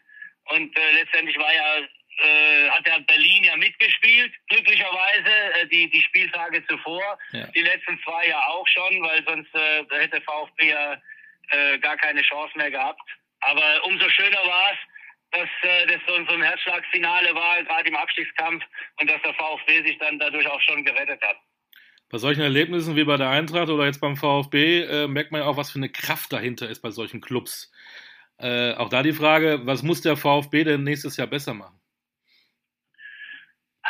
Und 0.47 0.76
äh, 0.79 0.93
letztendlich 0.93 1.37
war 1.38 1.53
ja, 1.53 1.79
äh, 2.19 2.71
hat 2.71 2.87
ja 2.87 2.99
Berlin 3.00 3.45
ja 3.45 3.57
mitgespielt, 3.57 4.33
glücklicherweise, 4.49 5.33
äh, 5.61 5.67
die, 5.67 5.91
die 5.91 6.03
Spieltage 6.03 6.64
zuvor. 6.67 7.19
Ja. 7.33 7.47
Die 7.49 7.62
letzten 7.62 8.00
zwei 8.05 8.29
ja 8.29 8.41
auch 8.47 8.67
schon, 8.69 9.03
weil 9.03 9.25
sonst 9.26 9.55
äh, 9.55 9.85
hätte 9.91 10.21
VfB 10.21 10.69
ja 10.69 11.03
äh, 11.50 11.79
gar 11.79 11.97
keine 11.97 12.23
Chance 12.23 12.57
mehr 12.57 12.71
gehabt. 12.71 13.03
Aber 13.41 13.85
umso 13.85 14.09
schöner 14.11 14.45
war 14.47 14.73
es, 14.73 14.79
dass 15.35 15.49
äh, 15.62 15.87
das 15.87 16.00
so, 16.07 16.14
so 16.26 16.35
ein 16.35 16.43
Herzschlagfinale 16.43 17.35
war, 17.35 17.62
gerade 17.64 17.88
im 17.88 17.97
Abstiegskampf, 17.97 18.64
und 19.00 19.11
dass 19.11 19.21
der 19.23 19.35
VfB 19.35 19.83
sich 19.87 19.99
dann 19.99 20.19
dadurch 20.19 20.47
auch 20.49 20.61
schon 20.62 20.85
gerettet 20.85 21.21
hat. 21.23 21.37
Bei 22.11 22.19
solchen 22.19 22.43
Erlebnissen 22.43 22.97
wie 22.97 23.05
bei 23.05 23.17
der 23.17 23.31
Eintracht 23.31 23.69
oder 23.69 23.87
jetzt 23.87 24.00
beim 24.00 24.17
VfB 24.17 24.83
äh, 24.83 25.09
merkt 25.09 25.33
man 25.33 25.41
ja 25.41 25.47
auch, 25.47 25.57
was 25.57 25.71
für 25.71 25.79
eine 25.79 25.88
Kraft 25.88 26.33
dahinter 26.33 26.69
ist 26.69 26.81
bei 26.81 26.91
solchen 26.91 27.21
Clubs. 27.21 27.73
Äh, 28.38 28.75
auch 28.75 28.88
da 28.88 29.03
die 29.03 29.12
Frage, 29.12 29.61
was 29.64 29.83
muss 29.83 30.00
der 30.00 30.17
VfB 30.17 30.64
denn 30.64 30.85
nächstes 30.85 31.17
Jahr 31.17 31.26
besser 31.26 31.55
machen? 31.55 31.81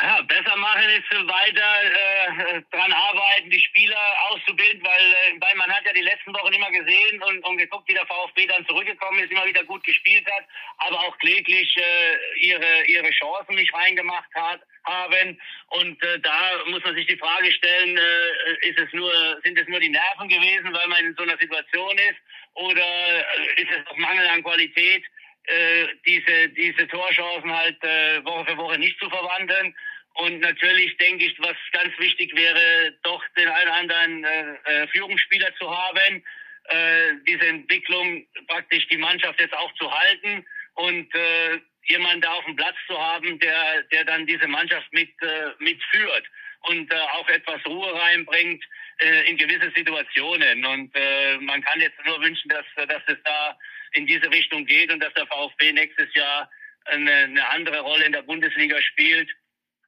Ja, 0.01 0.21
besser 0.23 0.57
machen 0.57 0.89
ist 0.89 1.09
weiter 1.25 1.83
äh, 1.83 2.61
dran 2.69 2.91
arbeiten, 2.91 3.49
die 3.49 3.61
Spieler 3.61 3.97
auszubilden, 4.29 4.83
weil, 4.83 5.11
äh, 5.11 5.39
weil 5.39 5.55
man 5.55 5.71
hat 5.71 5.85
ja 5.85 5.93
die 5.93 6.01
letzten 6.01 6.33
Wochen 6.33 6.51
immer 6.51 6.69
gesehen 6.69 7.23
und, 7.23 7.39
und 7.45 7.57
geguckt, 7.57 7.87
wie 7.87 7.93
der 7.93 8.05
VfB 8.05 8.45
dann 8.45 8.65
zurückgekommen 8.67 9.19
ist, 9.19 9.31
immer 9.31 9.45
wieder 9.45 9.63
gut 9.63 9.85
gespielt 9.85 10.25
hat, 10.29 10.43
aber 10.79 10.99
auch 10.99 11.17
kläglich 11.19 11.77
äh, 11.77 12.17
ihre 12.39 12.83
ihre 12.87 13.09
Chancen 13.11 13.55
nicht 13.55 13.73
reingemacht 13.73 14.29
hat 14.35 14.59
haben 14.83 15.39
und 15.69 16.03
äh, 16.03 16.19
da 16.19 16.59
muss 16.67 16.83
man 16.83 16.95
sich 16.95 17.07
die 17.07 17.17
Frage 17.17 17.51
stellen, 17.53 17.97
äh, 17.97 18.67
ist 18.67 18.77
es 18.77 18.91
nur 18.91 19.11
sind 19.45 19.57
es 19.57 19.67
nur 19.69 19.79
die 19.79 19.89
Nerven 19.89 20.27
gewesen, 20.27 20.73
weil 20.73 20.87
man 20.87 21.05
in 21.05 21.15
so 21.15 21.23
einer 21.23 21.37
Situation 21.37 21.97
ist 21.97 22.19
oder 22.55 22.85
äh, 22.85 23.61
ist 23.61 23.71
es 23.71 23.87
auch 23.87 23.95
Mangel 23.95 24.27
an 24.27 24.43
Qualität? 24.43 25.05
Äh, 25.47 25.87
diese, 26.05 26.49
diese 26.49 26.87
Torchancen 26.87 27.51
halt 27.51 27.83
äh, 27.83 28.23
Woche 28.25 28.45
für 28.45 28.57
Woche 28.57 28.79
nicht 28.79 28.99
zu 28.99 29.09
verwandeln. 29.09 29.75
Und 30.15 30.39
natürlich 30.39 30.95
denke 30.97 31.25
ich, 31.25 31.35
was 31.39 31.55
ganz 31.71 31.97
wichtig 31.99 32.35
wäre, 32.35 32.93
doch 33.03 33.21
den 33.37 33.47
einen 33.47 33.67
oder 33.67 33.77
anderen 33.77 34.23
äh, 34.23 34.83
äh, 34.83 34.87
Führungsspieler 34.87 35.53
zu 35.59 35.69
haben, 35.69 36.23
äh, 36.69 37.13
diese 37.27 37.47
Entwicklung 37.47 38.25
praktisch 38.47 38.87
die 38.87 38.97
Mannschaft 38.97 39.39
jetzt 39.39 39.53
auch 39.53 39.73
zu 39.75 39.91
halten 39.91 40.45
und 40.75 41.13
äh, 41.13 41.59
jemanden 41.83 42.21
da 42.21 42.33
auf 42.33 42.45
dem 42.45 42.55
Platz 42.55 42.75
zu 42.87 42.97
haben, 42.97 43.37
der, 43.39 43.83
der 43.91 44.05
dann 44.05 44.25
diese 44.25 44.47
Mannschaft 44.47 44.91
mit, 44.91 45.09
äh, 45.21 45.51
mitführt 45.59 46.25
und 46.61 46.91
äh, 46.91 46.95
auch 46.95 47.27
etwas 47.29 47.63
Ruhe 47.67 47.93
reinbringt 47.93 48.63
äh, 48.99 49.29
in 49.29 49.37
gewisse 49.37 49.71
Situationen. 49.75 50.65
Und 50.65 50.91
äh, 50.95 51.37
man 51.37 51.61
kann 51.61 51.79
jetzt 51.81 52.03
nur 52.05 52.21
wünschen, 52.21 52.49
dass, 52.49 52.65
dass 52.87 53.03
es 53.07 53.17
da 53.23 53.57
in 53.95 54.05
diese 54.05 54.29
Richtung 54.29 54.65
geht 54.65 54.91
und 54.91 54.99
dass 54.99 55.13
der 55.13 55.27
VfB 55.27 55.71
nächstes 55.73 56.13
Jahr 56.13 56.49
eine, 56.85 57.11
eine 57.11 57.49
andere 57.49 57.79
Rolle 57.79 58.05
in 58.05 58.11
der 58.11 58.21
Bundesliga 58.21 58.81
spielt 58.81 59.29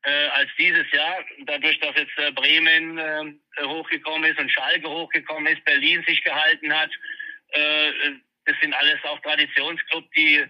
äh, 0.03 0.27
als 0.27 0.49
dieses 0.57 0.89
Jahr. 0.91 1.23
Dadurch, 1.45 1.79
dass 1.79 1.95
jetzt 1.95 2.17
äh, 2.17 2.31
Bremen 2.31 2.97
äh, 2.97 3.63
hochgekommen 3.63 4.29
ist 4.31 4.39
und 4.39 4.51
Schalke 4.51 4.89
hochgekommen 4.89 5.53
ist, 5.53 5.63
Berlin 5.65 6.03
sich 6.07 6.23
gehalten 6.23 6.73
hat. 6.73 6.91
Äh, 7.49 7.91
das 8.45 8.55
sind 8.61 8.73
alles 8.73 9.03
auch 9.03 9.19
Traditionsclubs, 9.19 10.09
die 10.15 10.45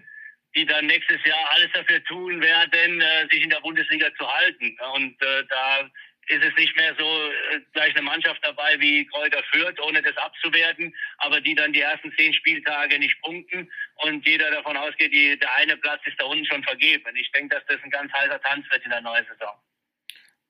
die 0.56 0.66
dann 0.66 0.86
nächstes 0.86 1.22
Jahr 1.24 1.50
alles 1.54 1.70
dafür 1.72 2.02
tun 2.04 2.40
werden, 2.40 3.00
äh, 3.00 3.28
sich 3.30 3.42
in 3.42 3.50
der 3.50 3.60
Bundesliga 3.60 4.12
zu 4.14 4.26
halten. 4.26 4.76
Und 4.94 5.20
äh, 5.22 5.44
da 5.48 5.90
ist 6.28 6.44
es 6.44 6.54
nicht 6.56 6.76
mehr 6.76 6.94
so 6.98 7.04
äh, 7.04 7.60
gleich 7.72 7.94
eine 7.94 8.02
Mannschaft 8.02 8.40
dabei 8.42 8.78
wie 8.78 9.06
Kräuter 9.06 9.42
Fürth, 9.50 9.80
ohne 9.80 10.02
das 10.02 10.16
abzuwerten, 10.16 10.94
aber 11.18 11.40
die 11.40 11.54
dann 11.54 11.72
die 11.72 11.80
ersten 11.80 12.12
zehn 12.16 12.32
Spieltage 12.34 12.98
nicht 12.98 13.20
punkten 13.22 13.70
und 13.96 14.26
jeder 14.26 14.50
davon 14.50 14.76
ausgeht, 14.76 15.12
die, 15.12 15.38
der 15.38 15.54
eine 15.56 15.76
Platz 15.76 16.00
ist 16.06 16.20
da 16.20 16.26
unten 16.26 16.44
schon 16.46 16.62
vergeben. 16.62 17.04
Ich 17.16 17.30
denke, 17.32 17.54
dass 17.54 17.64
das 17.66 17.82
ein 17.82 17.90
ganz 17.90 18.12
heißer 18.12 18.40
Tanz 18.40 18.66
wird 18.70 18.84
in 18.84 18.90
der 18.90 19.00
neuen 19.00 19.24
Saison. 19.24 19.54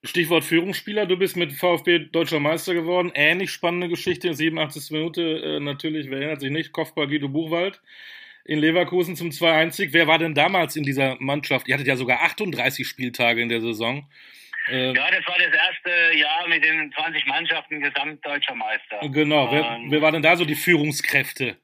Stichwort 0.05 0.45
Führungsspieler, 0.45 1.07
du 1.07 1.17
bist 1.17 1.37
mit 1.37 1.53
VfB 1.53 1.99
deutscher 1.99 2.39
Meister 2.39 2.73
geworden. 2.73 3.11
Ähnlich 3.15 3.51
spannende 3.51 3.89
Geschichte 3.89 4.29
in 4.29 4.35
87. 4.35 4.93
Minute, 4.93 5.23
äh, 5.23 5.61
natürlich, 5.61 6.09
wer 6.09 6.19
erinnert 6.19 6.41
sich 6.41 6.51
nicht, 6.51 6.73
Kopfball 6.73 7.09
Guido 7.09 7.29
Buchwald 7.29 7.81
in 8.45 8.61
Leverkusen 8.61 9.15
zum 9.15 9.31
2-1. 9.31 9.93
Wer 9.93 10.07
war 10.07 10.19
denn 10.19 10.35
damals 10.35 10.75
in 10.77 10.83
dieser 10.83 11.17
Mannschaft? 11.21 11.69
Ihr 11.69 11.75
hattet 11.75 11.87
ja 11.87 11.97
sogar 11.97 12.23
38 12.23 12.87
Spieltage 12.87 13.43
in 13.43 13.49
der 13.49 13.61
Saison. 13.61 14.09
Äh, 14.71 14.93
ja, 14.93 15.11
das 15.11 15.27
war 15.27 15.39
das 15.39 15.53
erste 15.53 16.17
Jahr 16.17 16.49
mit 16.49 16.65
den 16.65 16.93
20 16.93 17.27
Mannschaften 17.27 17.81
gesamtdeutscher 17.81 18.55
Meister. 18.55 19.01
Genau. 19.03 19.51
Wer, 19.51 19.65
ähm, 19.65 19.91
wer 19.91 20.03
waren 20.03 20.15
denn 20.15 20.23
da 20.23 20.37
so 20.37 20.45
die 20.45 20.55
Führungskräfte? 20.55 21.57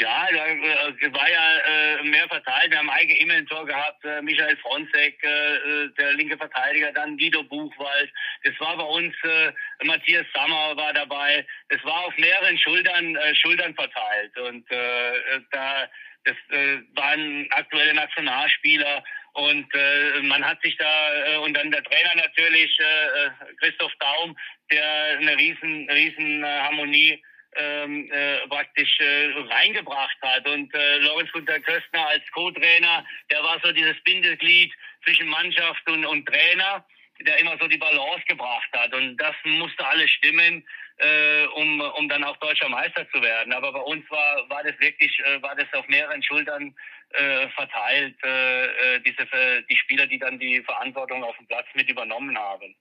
Ja, 0.00 0.28
da 0.30 0.46
äh, 0.46 1.12
war 1.12 1.28
ja 1.28 1.58
äh, 1.58 2.02
mehr 2.04 2.28
verteilt. 2.28 2.70
Wir 2.70 2.78
haben 2.78 2.90
Eike 2.90 3.18
Immel 3.18 3.44
Tor 3.46 3.66
gehabt, 3.66 4.04
äh, 4.04 4.22
Michael 4.22 4.56
Fronzek, 4.58 5.20
äh, 5.24 5.88
der 5.98 6.12
linke 6.12 6.36
Verteidiger, 6.36 6.92
dann 6.92 7.18
Guido 7.18 7.42
Buchwald. 7.42 8.08
Das 8.44 8.54
war 8.60 8.76
bei 8.76 8.84
uns, 8.84 9.12
äh, 9.24 9.52
Matthias 9.84 10.24
Sammer 10.32 10.76
war 10.76 10.92
dabei. 10.92 11.44
Das 11.68 11.82
war 11.84 12.06
auf 12.06 12.16
mehreren 12.16 12.56
Schultern, 12.58 13.16
äh, 13.16 13.34
Schultern 13.34 13.74
verteilt. 13.74 14.38
Und 14.38 14.70
äh, 14.70 15.40
da 15.50 15.88
das 16.24 16.36
äh, 16.50 16.78
waren 16.94 17.46
aktuelle 17.50 17.94
Nationalspieler. 17.94 19.02
Und 19.34 19.66
äh, 19.74 20.22
man 20.22 20.44
hat 20.44 20.60
sich 20.62 20.76
da, 20.76 21.34
äh, 21.34 21.36
und 21.38 21.54
dann 21.54 21.70
der 21.70 21.82
Trainer 21.84 22.14
natürlich, 22.16 22.78
äh, 22.80 23.26
äh 23.26 23.30
Christoph 23.60 23.92
Daum, 24.00 24.36
der 24.70 25.18
eine 25.18 25.36
riesen, 25.36 25.88
riesen 25.90 26.42
äh, 26.42 26.46
Harmonie 26.46 27.22
ähm, 27.56 28.10
äh, 28.10 28.46
praktisch 28.48 28.98
äh, 29.00 29.32
reingebracht 29.50 30.16
hat. 30.22 30.46
Und 30.46 30.72
äh, 30.74 30.98
Lorenz 30.98 31.30
Gunter 31.32 31.60
Köstner 31.60 32.06
als 32.08 32.22
Co-Trainer, 32.32 33.04
der 33.30 33.42
war 33.42 33.58
so 33.62 33.72
dieses 33.72 34.00
Bindeglied 34.04 34.72
zwischen 35.04 35.28
Mannschaft 35.28 35.88
und, 35.88 36.04
und 36.04 36.26
Trainer, 36.26 36.84
der 37.20 37.38
immer 37.38 37.56
so 37.58 37.66
die 37.66 37.78
Balance 37.78 38.24
gebracht 38.26 38.68
hat. 38.72 38.94
Und 38.94 39.16
das 39.16 39.34
musste 39.44 39.86
alles 39.86 40.10
stimmen, 40.10 40.66
äh, 40.98 41.46
um, 41.54 41.80
um 41.80 42.08
dann 42.08 42.24
auch 42.24 42.36
deutscher 42.38 42.68
Meister 42.68 43.08
zu 43.10 43.20
werden. 43.22 43.52
Aber 43.52 43.72
bei 43.72 43.80
uns 43.80 44.08
war, 44.10 44.48
war 44.48 44.62
das 44.62 44.78
wirklich, 44.78 45.18
äh, 45.20 45.42
war 45.42 45.54
das 45.56 45.66
auf 45.72 45.86
mehreren 45.88 46.22
Schultern 46.22 46.74
äh, 47.10 47.48
verteilt, 47.48 48.16
äh, 48.24 48.66
äh, 48.96 49.00
diese, 49.00 49.22
äh, 49.32 49.62
die 49.68 49.76
Spieler, 49.76 50.06
die 50.06 50.18
dann 50.18 50.38
die 50.38 50.62
Verantwortung 50.62 51.24
auf 51.24 51.36
dem 51.36 51.46
Platz 51.46 51.66
mit 51.74 51.88
übernommen 51.88 52.36
haben. 52.38 52.74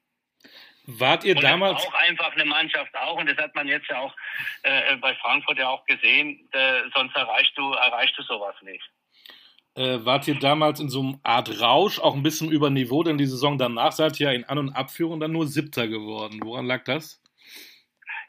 Wart 0.89 1.25
ihr 1.25 1.35
und 1.35 1.43
damals 1.43 1.85
auch 1.85 1.93
einfach 1.95 2.33
eine 2.33 2.45
Mannschaft 2.45 2.95
auch 2.95 3.17
und 3.17 3.29
das 3.29 3.37
hat 3.37 3.53
man 3.55 3.67
jetzt 3.67 3.89
ja 3.89 3.99
auch 3.99 4.15
äh, 4.63 4.95
bei 4.97 5.13
Frankfurt 5.15 5.57
ja 5.57 5.67
auch 5.67 5.85
gesehen. 5.85 6.47
Äh, 6.53 6.83
sonst 6.95 7.13
erreichst 7.15 7.57
du 7.57 7.73
erreichst 7.73 8.17
du 8.17 8.23
sowas 8.23 8.55
nicht. 8.61 8.89
Äh, 9.77 10.03
wart 10.05 10.27
ihr 10.27 10.39
damals 10.39 10.79
in 10.79 10.89
so 10.89 11.01
einer 11.01 11.19
Art 11.21 11.61
Rausch, 11.61 11.99
auch 11.99 12.15
ein 12.15 12.23
bisschen 12.23 12.51
über 12.51 12.71
Niveau, 12.71 13.03
denn 13.03 13.19
die 13.19 13.27
Saison 13.27 13.59
danach 13.59 13.91
seid 13.91 14.19
ihr 14.19 14.31
ja 14.31 14.33
in 14.33 14.43
An- 14.45 14.57
und 14.57 14.73
Abführung 14.73 15.19
dann 15.19 15.31
nur 15.31 15.45
Siebter 15.45 15.87
geworden. 15.87 16.39
Woran 16.41 16.65
lag 16.65 16.83
das? 16.85 17.21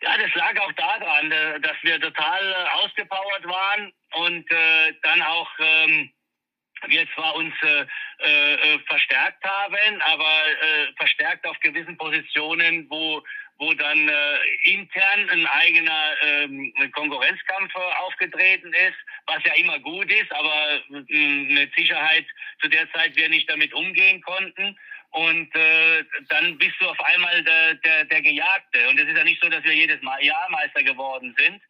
Ja, 0.03 0.11
das 0.19 0.35
lag 0.35 0.61
auch 0.61 0.73
daran, 0.73 1.33
äh, 1.33 1.59
dass 1.61 1.77
wir 1.81 1.99
total 2.01 2.43
äh, 2.53 2.85
ausgepowert 2.85 3.47
waren 3.47 3.93
und 4.17 4.51
äh, 4.51 4.93
dann 5.03 5.23
auch 5.23 5.49
ähm, 5.59 6.11
wir 6.87 7.07
zwar 7.15 7.35
uns 7.35 7.55
äh, 7.63 7.87
äh, 8.19 8.79
verstärkt 8.87 9.43
haben, 9.43 10.03
aber 10.03 10.31
verstärkt 10.97 11.47
auf 11.47 11.59
gewissen 11.61 11.97
Positionen, 11.97 12.87
wo 12.91 13.23
wo 13.59 13.73
dann 13.75 14.09
äh, 14.09 14.38
intern 14.64 15.29
ein 15.31 15.47
eigener 15.47 16.14
ähm, 16.23 16.73
Konkurrenzkampf 16.92 17.75
aufgetreten 17.75 18.73
ist, 18.73 18.97
was 19.27 19.42
ja 19.44 19.53
immer 19.55 19.79
gut 19.81 20.11
ist, 20.11 20.33
aber 20.33 20.81
äh, 21.09 21.27
mit 21.27 21.75
Sicherheit 21.75 22.25
zu 22.61 22.68
der 22.68 22.90
Zeit 22.92 23.16
wir 23.16 23.29
nicht 23.29 23.51
damit 23.51 23.75
umgehen 23.75 24.21
konnten. 24.23 24.79
Und 25.11 25.55
äh, 25.57 26.05
dann 26.29 26.59
bist 26.59 26.75
du 26.81 26.88
auf 26.88 27.01
einmal 27.01 27.42
der, 27.42 27.75
der, 27.77 28.05
der 28.05 28.23
Gejagte. 28.23 28.88
Und 28.88 29.01
es 29.01 29.09
ist 29.09 29.16
ja 29.16 29.25
nicht 29.25 29.42
so, 29.42 29.49
dass 29.49 29.64
wir 29.64 29.75
jedes 29.75 30.01
Mal 30.03 30.23
Jahr 30.23 30.49
Meister 30.51 30.83
geworden 30.83 31.35
sind, 31.38 31.61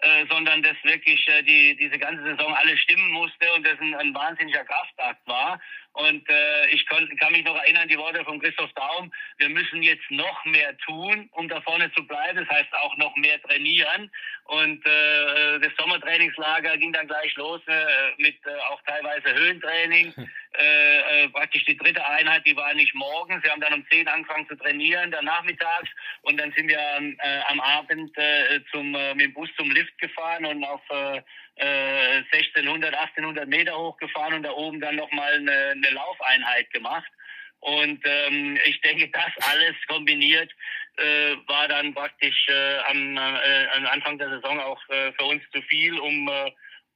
äh, 0.00 0.26
sondern 0.28 0.62
dass 0.62 0.76
wirklich 0.82 1.26
äh, 1.28 1.42
die, 1.42 1.76
diese 1.76 1.98
ganze 1.98 2.22
Saison 2.22 2.54
alles 2.54 2.78
stimmen 2.80 3.10
musste 3.10 3.52
und 3.54 3.66
das 3.66 3.80
ein, 3.80 3.94
ein 3.94 4.14
wahnsinniger 4.14 4.64
Kraftakt 4.64 5.26
war. 5.26 5.60
Und 5.92 6.28
äh, 6.28 6.66
ich 6.70 6.86
kon, 6.86 7.08
kann 7.18 7.32
mich 7.32 7.44
noch 7.44 7.56
erinnern, 7.56 7.88
die 7.88 7.98
Worte 7.98 8.24
von 8.24 8.40
Christoph 8.40 8.72
Daum, 8.74 9.12
wir 9.38 9.48
müssen 9.48 9.82
jetzt 9.82 10.10
noch 10.10 10.44
mehr 10.46 10.76
tun, 10.78 11.28
um 11.32 11.48
da 11.48 11.60
vorne 11.60 11.92
zu 11.92 12.06
bleiben. 12.06 12.38
Das 12.38 12.48
heißt 12.48 12.72
auch 12.72 12.96
noch 12.96 13.14
mehr 13.16 13.40
trainieren. 13.42 14.10
Und 14.44 14.84
äh, 14.86 15.58
das 15.60 15.72
Sommertrainingslager 15.78 16.76
ging 16.78 16.92
dann 16.92 17.06
gleich 17.06 17.34
los 17.36 17.60
äh, 17.66 18.12
mit 18.16 18.36
äh, 18.46 18.56
auch 18.70 18.80
teilweise 18.86 19.34
Höhentraining. 19.34 20.14
Äh, 20.58 21.24
äh, 21.24 21.28
praktisch 21.30 21.64
die 21.64 21.76
dritte 21.76 22.06
Einheit, 22.06 22.46
die 22.46 22.54
war 22.54 22.74
nicht 22.74 22.94
morgens. 22.94 23.42
Wir 23.42 23.52
haben 23.52 23.62
dann 23.62 23.72
um 23.72 23.86
10 23.90 24.06
angefangen 24.06 24.46
zu 24.48 24.56
trainieren, 24.56 25.10
dann 25.10 25.24
nachmittags. 25.24 25.88
Und 26.22 26.38
dann 26.38 26.52
sind 26.52 26.68
wir 26.68 26.78
äh, 26.78 27.40
am 27.48 27.60
Abend 27.60 28.16
äh, 28.18 28.60
zum, 28.70 28.94
äh, 28.94 29.14
mit 29.14 29.26
dem 29.26 29.32
Bus 29.32 29.48
zum 29.56 29.70
Lift 29.70 29.96
gefahren 29.98 30.44
und 30.44 30.62
auf 30.64 30.82
äh, 30.90 31.22
1600, 31.56 32.92
äh, 32.92 32.96
1800 32.96 33.48
Meter 33.48 33.76
hochgefahren 33.76 34.34
und 34.34 34.42
da 34.42 34.50
oben 34.52 34.80
dann 34.80 34.96
nochmal 34.96 35.32
eine, 35.32 35.70
eine 35.70 35.90
Laufeinheit 35.90 36.70
gemacht. 36.70 37.10
Und 37.60 38.00
ähm, 38.04 38.58
ich 38.66 38.80
denke, 38.80 39.08
das 39.08 39.32
alles 39.48 39.76
kombiniert 39.86 40.52
äh, 40.96 41.36
war 41.46 41.68
dann 41.68 41.94
praktisch 41.94 42.46
äh, 42.48 42.78
am, 42.90 43.16
äh, 43.16 43.66
am 43.76 43.86
Anfang 43.86 44.18
der 44.18 44.28
Saison 44.28 44.60
auch 44.60 44.80
äh, 44.88 45.12
für 45.12 45.24
uns 45.24 45.42
zu 45.52 45.62
viel, 45.62 45.98
um, 45.98 46.28
äh, 46.28 46.50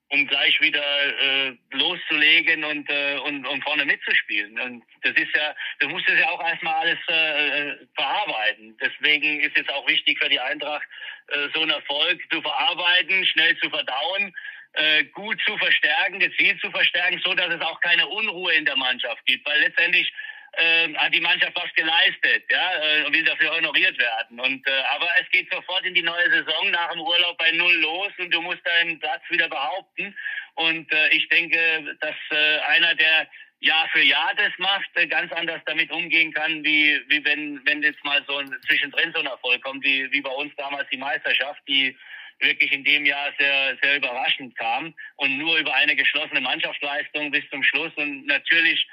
um 0.09 0.27
gleich 0.27 0.61
wieder 0.61 0.83
äh, 0.83 1.57
loszulegen 1.73 2.65
und, 2.65 2.89
äh, 2.89 3.19
und, 3.25 3.47
und 3.47 3.63
vorne 3.65 3.85
mitzuspielen. 3.85 4.59
Und 4.61 4.85
das 5.03 5.13
ist 5.17 5.35
ja, 5.37 5.55
du 5.81 5.89
musst 5.89 6.09
es 6.09 6.19
ja 6.21 6.29
auch 6.29 6.43
erstmal 6.47 6.75
alles 6.75 6.99
äh, 7.09 7.87
verarbeiten. 7.97 8.77
Deswegen 8.81 9.41
ist 9.41 9.59
es 9.59 9.69
auch 9.69 9.87
wichtig 9.89 10.19
für 10.21 10.29
die 10.29 10.41
Eintracht, 10.41 10.87
äh, 11.29 11.49
so 11.55 11.63
einen 11.63 11.73
Erfolg 11.73 12.21
zu 12.31 12.41
verarbeiten, 12.41 13.27
schnell 13.27 13.57
zu 13.59 13.69
verdauen 13.69 14.33
äh, 14.77 15.05
gut 15.05 15.41
zu 15.47 15.57
verstärken, 15.57 16.21
gezielt 16.21 16.61
zu 16.61 16.71
verstärken, 16.71 17.21
so 17.25 17.35
dass 17.35 17.53
es 17.53 17.61
auch 17.61 17.81
keine 17.81 18.07
Unruhe 18.07 18.53
in 18.53 18.65
der 18.65 18.77
Mannschaft 18.77 19.25
gibt, 19.25 19.47
weil 19.47 19.61
letztendlich 19.61 20.13
äh, 20.57 20.95
hat 20.95 21.15
die 21.15 21.21
Mannschaft 21.21 21.53
was 21.55 21.73
geleistet, 21.75 22.45
ja, 22.51 22.75
äh, 22.83 23.13
will 23.13 23.25
dafür 23.25 23.55
honoriert 23.55 23.99
werden. 23.99 24.41
Und 24.41 24.67
äh, 24.67 24.83
aber 24.95 25.09
es 25.21 25.31
geht 25.31 25.53
sofort 25.53 25.85
in 25.85 25.95
die 25.95 26.03
neue 26.03 26.31
Saison 26.31 26.71
nach 26.71 26.91
dem 26.93 27.01
Urlaub 27.01 27.37
bei 27.39 27.51
null 27.53 27.75
los 27.77 28.13
und 28.19 28.33
du 28.33 28.41
musst 28.41 28.67
deinen 28.67 28.99
Platz 28.99 29.23
wieder 29.29 29.49
behaupten. 29.49 30.17
Und 30.55 30.91
äh, 30.93 31.09
ich 31.11 31.29
denke, 31.29 31.97
dass 32.01 32.15
äh, 32.31 32.59
einer, 32.69 32.95
der 32.95 33.29
Jahr 33.61 33.89
für 33.93 34.03
Jahr 34.03 34.33
das 34.37 34.53
macht, 34.59 34.89
äh, 34.95 35.07
ganz 35.07 35.33
anders 35.33 35.61
damit 35.67 35.91
umgehen 35.91 36.33
kann, 36.33 36.65
wie, 36.65 37.01
wie 37.09 37.25
wenn, 37.25 37.61
wenn 37.67 37.83
jetzt 37.83 38.03
mal 38.05 38.25
so 38.27 38.39
ein, 38.39 38.55
zwischendrin 38.67 39.13
so 39.13 39.21
ein 39.21 39.27
Erfolg 39.27 39.63
kommt, 39.63 39.85
wie, 39.85 40.11
wie 40.13 40.21
bei 40.21 40.31
uns 40.31 40.55
damals 40.57 40.89
die 40.91 40.99
Meisterschaft, 40.99 41.61
die 41.69 41.97
wirklich 42.41 42.73
in 42.73 42.85
dem 42.85 43.05
Jahr 43.07 43.33
sehr, 43.39 43.77
sehr 43.83 43.97
überraschend 43.97 44.57
kam 44.57 44.95
und 45.17 45.39
nur 45.39 45.57
über 45.57 45.75
eine 45.75 45.97
geschlossene 45.97 46.41
Mannschaftsleistung 46.41 47.31
bis 47.31 47.49
zum 47.51 47.63
Schluss 47.63 47.93
und 47.97 48.27
natürlich 48.27 48.87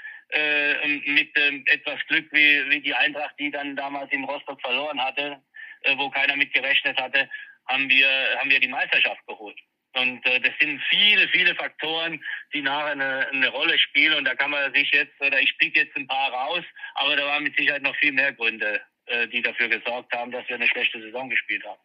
mit 1.06 1.38
äh, 1.38 1.62
etwas 1.68 2.00
Glück 2.08 2.28
wie, 2.32 2.70
wie 2.70 2.82
die 2.82 2.94
Eintracht, 2.94 3.36
die 3.40 3.52
dann 3.52 3.76
damals 3.76 4.12
in 4.12 4.24
Rostock 4.24 4.60
verloren 4.62 5.00
hatte, 5.04 5.42
äh, 5.82 5.98
wo 5.98 6.10
keiner 6.10 6.36
mit 6.36 6.54
gerechnet 6.54 7.00
hatte, 7.00 7.30
haben 7.68 7.90
wir, 7.90 8.08
haben 8.40 8.50
wir 8.50 8.60
die 8.60 8.68
Meisterschaft 8.68 9.26
geholt. 9.28 9.58
Und 9.96 10.26
äh, 10.26 10.40
das 10.40 10.52
sind 10.60 10.82
viele, 10.90 11.28
viele 11.30 11.54
Faktoren, 11.56 12.24
die 12.54 12.62
nachher 12.62 12.94
eine, 12.94 13.28
eine 13.28 13.50
Rolle 13.50 13.78
spielen. 13.78 14.16
Und 14.16 14.26
da 14.26 14.36
kann 14.36 14.52
man 14.52 14.74
sich 14.74 14.90
jetzt, 14.92 15.20
oder 15.22 15.40
ich 15.40 15.56
pick 15.58 15.78
jetzt 15.78 15.96
ein 15.96 16.08
paar 16.08 16.32
raus, 16.32 16.64
aber 16.96 17.16
da 17.16 17.26
waren 17.26 17.44
mit 17.44 17.56
Sicherheit 17.56 17.84
noch 17.84 17.96
viel 17.98 18.12
mehr 18.12 18.34
Gründe, 18.34 18.82
äh, 19.06 19.28
die 19.28 19.42
dafür 19.42 19.70
gesorgt 19.70 20.12
haben, 20.14 20.32
dass 20.32 20.48
wir 20.50 20.56
eine 20.56 20.68
schlechte 20.68 21.00
Saison 21.00 21.30
gespielt 21.30 21.64
haben. 21.64 21.80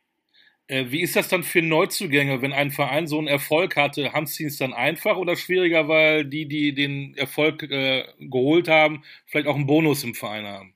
Äh, 0.69 0.91
wie 0.91 1.01
ist 1.03 1.17
das 1.17 1.29
dann 1.29 1.43
für 1.43 1.63
Neuzugänge, 1.63 2.43
wenn 2.43 2.53
ein 2.53 2.71
Verein 2.71 3.07
so 3.07 3.19
einen 3.19 3.27
Erfolg 3.27 3.77
hatte? 3.77 4.13
Haben 4.13 4.27
sie 4.27 4.45
es 4.45 4.59
dann 4.59 4.75
einfach 4.75 5.17
oder 5.17 5.35
schwieriger, 5.35 5.89
weil 5.89 6.27
die, 6.27 6.47
die 6.47 6.75
den 6.75 7.17
Erfolg 7.17 7.63
äh, 7.63 8.05
geholt 8.19 8.69
haben, 8.69 9.03
vielleicht 9.27 9.49
auch 9.49 9.57
einen 9.57 9.67
Bonus 9.67 10.05
im 10.05 10.15
Verein 10.15 10.47
haben? 10.47 10.75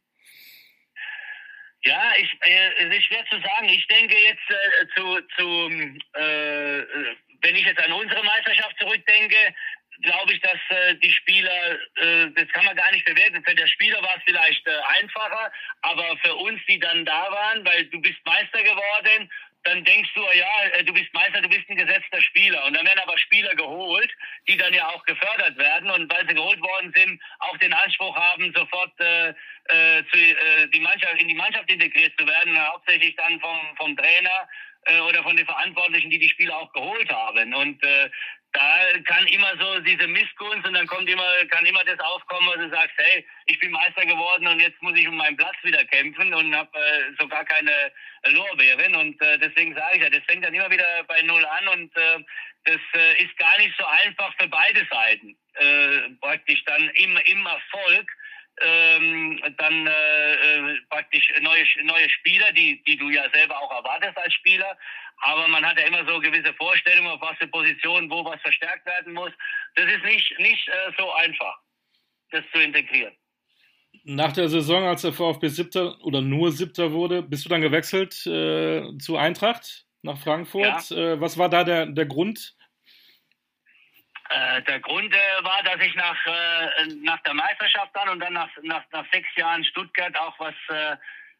Ja, 1.84 2.12
ich, 2.16 2.30
äh, 2.40 2.70
es 2.86 2.96
ist 2.96 3.04
schwer 3.04 3.24
zu 3.30 3.36
sagen. 3.40 3.68
Ich 3.68 3.86
denke 3.88 4.14
jetzt 4.16 4.50
äh, 4.50 4.86
zu, 4.96 5.20
zu 5.36 5.68
äh, 6.18 6.84
wenn 7.42 7.56
ich 7.56 7.66
jetzt 7.66 7.84
an 7.84 7.92
unsere 7.92 8.24
Meisterschaft 8.24 8.76
zurückdenke, 8.78 9.36
glaube 10.00 10.32
ich, 10.32 10.40
dass 10.40 10.58
äh, 10.70 10.94
die 10.96 11.10
Spieler, 11.10 11.78
äh, 11.96 12.30
das 12.34 12.48
kann 12.52 12.64
man 12.64 12.76
gar 12.76 12.90
nicht 12.92 13.04
bewerten. 13.04 13.42
Für 13.44 13.54
der 13.54 13.66
Spieler 13.66 14.00
war 14.00 14.16
es 14.16 14.22
vielleicht 14.24 14.66
äh, 14.66 14.78
einfacher, 15.00 15.52
aber 15.82 16.16
für 16.24 16.34
uns, 16.36 16.60
die 16.66 16.78
dann 16.78 17.04
da 17.04 17.30
waren, 17.30 17.64
weil 17.64 17.84
du 17.86 18.00
bist 18.00 18.18
Meister 18.24 18.62
geworden 18.62 19.30
dann 19.64 19.84
denkst 19.84 20.10
du, 20.14 20.20
ja, 20.34 20.64
äh, 20.74 20.84
du 20.84 20.92
bist 20.92 21.12
Meister, 21.14 21.40
du 21.40 21.48
bist 21.48 21.68
ein 21.68 21.76
gesetzter 21.76 22.20
Spieler. 22.20 22.64
Und 22.66 22.76
dann 22.76 22.86
werden 22.86 23.00
aber 23.00 23.16
Spieler 23.18 23.54
geholt, 23.54 24.10
die 24.48 24.56
dann 24.56 24.74
ja 24.74 24.88
auch 24.88 25.04
gefördert 25.04 25.56
werden 25.56 25.90
und 25.90 26.12
weil 26.12 26.26
sie 26.28 26.34
geholt 26.34 26.60
worden 26.60 26.92
sind, 26.94 27.20
auch 27.38 27.56
den 27.58 27.72
Anspruch 27.72 28.16
haben, 28.16 28.52
sofort 28.54 28.92
äh, 29.00 29.28
äh, 29.28 30.04
zu, 30.10 30.18
äh, 30.18 30.68
die 30.68 30.80
Mannschaft, 30.80 31.20
in 31.20 31.28
die 31.28 31.34
Mannschaft 31.34 31.70
integriert 31.70 32.12
zu 32.18 32.26
werden, 32.26 32.58
hauptsächlich 32.66 33.14
dann 33.16 33.38
vom, 33.40 33.58
vom 33.76 33.96
Trainer 33.96 34.48
äh, 34.86 34.98
oder 35.00 35.22
von 35.22 35.36
den 35.36 35.46
Verantwortlichen, 35.46 36.10
die 36.10 36.18
die 36.18 36.28
Spieler 36.28 36.56
auch 36.56 36.72
geholt 36.72 37.10
haben. 37.10 37.54
Und 37.54 37.82
äh, 37.84 38.10
da 38.52 39.00
kann 39.06 39.26
immer 39.28 39.52
so 39.58 39.80
diese 39.80 40.06
Missgunst 40.06 40.66
und 40.66 40.74
dann 40.74 40.86
kommt 40.86 41.08
immer, 41.08 41.44
kann 41.50 41.64
immer 41.64 41.82
das 41.84 41.98
aufkommen, 42.00 42.48
wo 42.48 42.54
du 42.60 42.68
sagst, 42.68 42.92
hey, 42.96 43.26
ich 43.46 43.58
bin 43.58 43.70
Meister 43.70 44.04
geworden 44.04 44.46
und 44.46 44.60
jetzt 44.60 44.80
muss 44.82 44.96
ich 44.96 45.08
um 45.08 45.16
meinen 45.16 45.36
Platz 45.36 45.56
wieder 45.62 45.84
kämpfen 45.86 46.34
und 46.34 46.54
habe 46.54 46.78
äh, 46.78 47.14
sogar 47.18 47.44
keine 47.44 47.72
Lorbeeren. 48.26 48.94
Und 48.94 49.20
äh, 49.22 49.38
deswegen 49.38 49.74
sage 49.74 49.96
ich 49.96 50.02
ja, 50.02 50.10
das 50.10 50.22
fängt 50.26 50.44
dann 50.44 50.54
immer 50.54 50.70
wieder 50.70 51.02
bei 51.04 51.22
Null 51.22 51.44
an 51.44 51.68
und 51.68 51.96
äh, 51.96 52.18
das 52.64 52.80
äh, 52.94 53.22
ist 53.22 53.36
gar 53.38 53.56
nicht 53.58 53.74
so 53.78 53.86
einfach 53.86 54.34
für 54.38 54.48
beide 54.48 54.86
Seiten, 54.90 55.36
äh, 55.54 56.10
praktisch 56.20 56.62
dann 56.64 56.90
im, 56.90 57.16
im 57.16 57.46
Erfolg 57.46 58.10
ähm, 58.64 59.40
dann 59.58 59.86
äh, 59.86 60.32
äh, 60.34 60.80
praktisch 60.88 61.32
neue, 61.40 61.64
neue 61.84 62.08
Spieler, 62.10 62.52
die, 62.52 62.82
die 62.84 62.96
du 62.96 63.10
ja 63.10 63.24
selber 63.32 63.58
auch 63.60 63.70
erwartest 63.70 64.16
als 64.16 64.32
Spieler. 64.34 64.76
Aber 65.18 65.46
man 65.48 65.64
hat 65.64 65.78
ja 65.78 65.86
immer 65.86 66.04
so 66.06 66.18
gewisse 66.20 66.52
Vorstellungen, 66.54 67.08
auf 67.08 67.20
was 67.20 67.36
für 67.38 67.46
Positionen, 67.46 68.10
wo 68.10 68.24
was 68.24 68.40
verstärkt 68.40 68.86
werden 68.86 69.12
muss. 69.12 69.32
Das 69.76 69.86
ist 69.86 70.04
nicht, 70.04 70.38
nicht 70.38 70.68
äh, 70.68 70.92
so 70.98 71.12
einfach, 71.12 71.58
das 72.30 72.44
zu 72.52 72.60
integrieren. 72.60 73.14
Nach 74.04 74.32
der 74.32 74.48
Saison, 74.48 74.84
als 74.84 75.02
der 75.02 75.12
VfB 75.12 75.48
Siebter 75.48 76.00
oder 76.02 76.20
nur 76.20 76.50
Siebter 76.50 76.92
wurde, 76.92 77.22
bist 77.22 77.44
du 77.44 77.48
dann 77.48 77.60
gewechselt 77.60 78.26
äh, 78.26 78.82
zu 78.98 79.16
Eintracht 79.16 79.86
nach 80.02 80.18
Frankfurt. 80.18 80.90
Ja. 80.90 81.12
Äh, 81.12 81.20
was 81.20 81.38
war 81.38 81.48
da 81.48 81.62
der, 81.62 81.86
der 81.86 82.06
Grund? 82.06 82.56
Äh, 84.32 84.62
der 84.62 84.80
Grund 84.80 85.12
äh, 85.12 85.44
war, 85.44 85.62
dass 85.62 85.80
ich 85.84 85.94
nach, 85.94 86.16
äh, 86.26 86.86
nach 87.02 87.20
der 87.22 87.34
Meisterschaft 87.34 87.90
dann 87.94 88.08
und 88.08 88.20
dann 88.20 88.32
nach, 88.32 88.48
nach, 88.62 88.82
nach 88.90 89.04
sechs 89.12 89.28
Jahren 89.36 89.62
Stuttgart 89.64 90.16
auch 90.18 90.38
was, 90.38 90.54
äh, 90.68 90.96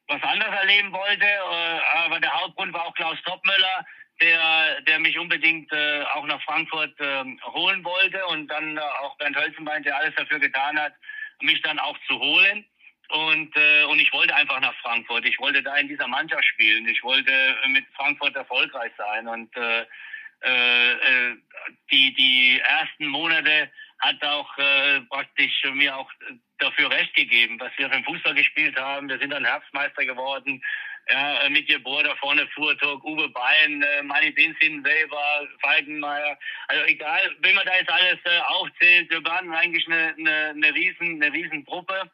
was 0.08 0.22
anderes 0.22 0.54
erleben 0.54 0.92
wollte. 0.92 1.24
Äh, 1.24 1.80
aber 2.04 2.20
der 2.20 2.32
Hauptgrund 2.32 2.74
war 2.74 2.86
auch 2.86 2.94
Klaus 2.94 3.16
Toppmöller, 3.24 3.86
der, 4.20 4.80
der 4.82 4.98
mich 4.98 5.18
unbedingt 5.18 5.72
äh, 5.72 6.02
auch 6.14 6.26
nach 6.26 6.42
Frankfurt 6.42 6.94
ähm, 7.00 7.40
holen 7.46 7.82
wollte 7.82 8.26
und 8.26 8.48
dann 8.48 8.78
auch 8.78 9.16
Bernd 9.16 9.36
Hölzenbein, 9.36 9.82
der 9.84 9.96
alles 9.96 10.14
dafür 10.16 10.38
getan 10.38 10.78
hat, 10.78 10.92
mich 11.40 11.62
dann 11.62 11.78
auch 11.78 11.96
zu 12.06 12.18
holen. 12.18 12.66
Und, 13.08 13.54
und 13.90 13.98
ich 13.98 14.10
wollte 14.14 14.34
einfach 14.34 14.58
nach 14.60 14.74
Frankfurt. 14.76 15.26
Ich 15.26 15.38
wollte 15.38 15.62
da 15.62 15.76
in 15.76 15.86
dieser 15.86 16.08
Mannschaft 16.08 16.46
spielen. 16.46 16.88
Ich 16.88 17.02
wollte 17.02 17.30
mit 17.66 17.84
Frankfurt 17.94 18.34
erfolgreich 18.34 18.90
sein. 18.96 19.28
Und 19.28 19.54
äh, 20.42 20.92
äh, 20.92 20.92
äh, 20.92 21.36
die, 21.90 22.14
die 22.14 22.60
ersten 22.60 23.06
Monate 23.06 23.70
hat 24.00 24.22
auch 24.24 24.58
äh, 24.58 25.00
praktisch 25.02 25.62
mir 25.72 25.96
auch 25.96 26.10
dafür 26.58 26.90
recht 26.90 27.14
gegeben, 27.14 27.58
was 27.60 27.70
wir 27.76 27.88
den 27.88 28.04
Fußball 28.04 28.34
gespielt 28.34 28.76
haben. 28.76 29.08
Wir 29.08 29.18
sind 29.18 29.30
dann 29.30 29.44
Herbstmeister 29.44 30.04
geworden. 30.04 30.62
Ja, 31.08 31.48
mit 31.48 31.66
Geburt 31.66 32.06
da 32.06 32.14
vorne 32.16 32.46
Fuhrtog, 32.54 33.02
Uwe 33.02 33.28
Bein, 33.28 33.82
äh, 33.82 34.02
Manni 34.04 34.30
Binzin 34.30 34.84
selber, 34.84 35.48
Falkenmeier. 35.60 36.38
Also 36.68 36.84
egal, 36.84 37.36
wenn 37.40 37.56
man 37.56 37.66
da 37.66 37.76
jetzt 37.76 37.90
alles 37.90 38.18
äh, 38.24 38.38
aufzählt, 38.46 39.10
wir 39.10 39.24
waren 39.24 39.52
eigentlich 39.52 39.84
eine, 39.88 40.14
eine, 40.16 40.50
eine 40.50 40.74
riesen, 40.74 41.20
eine 41.20 41.32
riesen 41.32 41.66
Truppe 41.66 42.08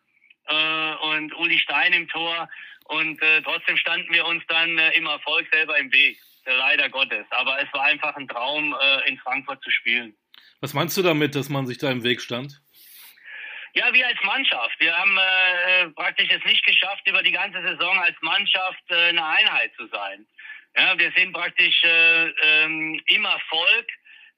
äh, 0.46 0.94
und 1.06 1.34
Uli 1.36 1.58
Stein 1.58 1.92
im 1.92 2.08
Tor 2.08 2.48
und 2.84 3.20
äh, 3.20 3.42
trotzdem 3.42 3.76
standen 3.76 4.10
wir 4.10 4.24
uns 4.24 4.42
dann 4.48 4.78
äh, 4.78 4.92
im 4.92 5.04
Erfolg 5.04 5.46
selber 5.52 5.78
im 5.78 5.92
Weg 5.92 6.18
leider 6.56 6.88
Gottes. 6.88 7.26
Aber 7.30 7.60
es 7.60 7.72
war 7.72 7.84
einfach 7.84 8.14
ein 8.16 8.28
Traum, 8.28 8.74
äh, 8.80 9.08
in 9.08 9.18
Frankfurt 9.18 9.62
zu 9.62 9.70
spielen. 9.70 10.16
Was 10.60 10.74
meinst 10.74 10.96
du 10.96 11.02
damit, 11.02 11.34
dass 11.34 11.48
man 11.48 11.66
sich 11.66 11.78
da 11.78 11.90
im 11.90 12.02
Weg 12.02 12.20
stand? 12.20 12.60
Ja, 13.74 13.92
wir 13.92 14.06
als 14.06 14.18
Mannschaft. 14.24 14.74
Wir 14.80 14.96
haben 14.96 15.16
äh, 15.16 15.88
praktisch 15.90 16.28
es 16.30 16.44
nicht 16.44 16.64
geschafft, 16.64 17.06
über 17.06 17.22
die 17.22 17.32
ganze 17.32 17.62
Saison 17.62 17.98
als 17.98 18.16
Mannschaft 18.22 18.82
äh, 18.88 19.10
eine 19.10 19.24
Einheit 19.24 19.72
zu 19.76 19.86
sein. 19.88 20.26
Ja, 20.76 20.98
wir 20.98 21.12
sind 21.16 21.32
praktisch 21.32 21.82
äh, 21.84 22.28
ähm, 22.42 23.00
im 23.06 23.24
Erfolg, 23.24 23.86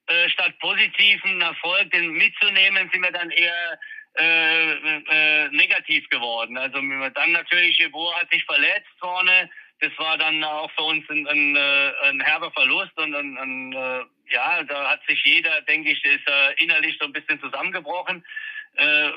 äh, 0.07 0.29
statt 0.31 0.59
positiven 0.59 1.41
Erfolg 1.41 1.91
den 1.91 2.13
mitzunehmen, 2.13 2.91
sind 2.93 3.03
wir 3.03 3.13
dann 3.13 3.31
eher 3.31 3.79
äh, 4.19 4.73
äh, 4.73 5.49
negativ 5.51 6.09
geworden. 6.09 6.59
Also 6.59 6.81
dann 7.15 7.33
natürlich, 7.33 7.79
Jeboa 7.79 8.21
hat 8.21 8.31
sich 8.31 8.45
verletzt 8.45 8.91
vorne. 8.99 9.49
Das 9.81 9.91
war 9.99 10.19
dann 10.19 10.45
auch 10.45 10.71
für 10.73 10.83
uns 10.83 11.09
ein, 11.09 11.27
ein, 11.27 11.57
äh, 11.57 11.93
ein 12.05 12.21
herber 12.21 12.51
Verlust 12.53 12.97
und 12.99 13.15
ein, 13.15 13.39
ein, 13.39 13.73
äh, 13.73 14.05
ja, 14.33 14.63
da 14.65 14.91
hat 14.91 15.01
sich 15.07 15.23
jeder, 15.25 15.63
denke 15.63 15.91
ich, 15.91 16.05
ist 16.05 16.29
äh, 16.29 16.53
innerlich 16.63 16.97
so 17.01 17.07
ein 17.07 17.13
bisschen 17.13 17.41
zusammengebrochen, 17.41 18.25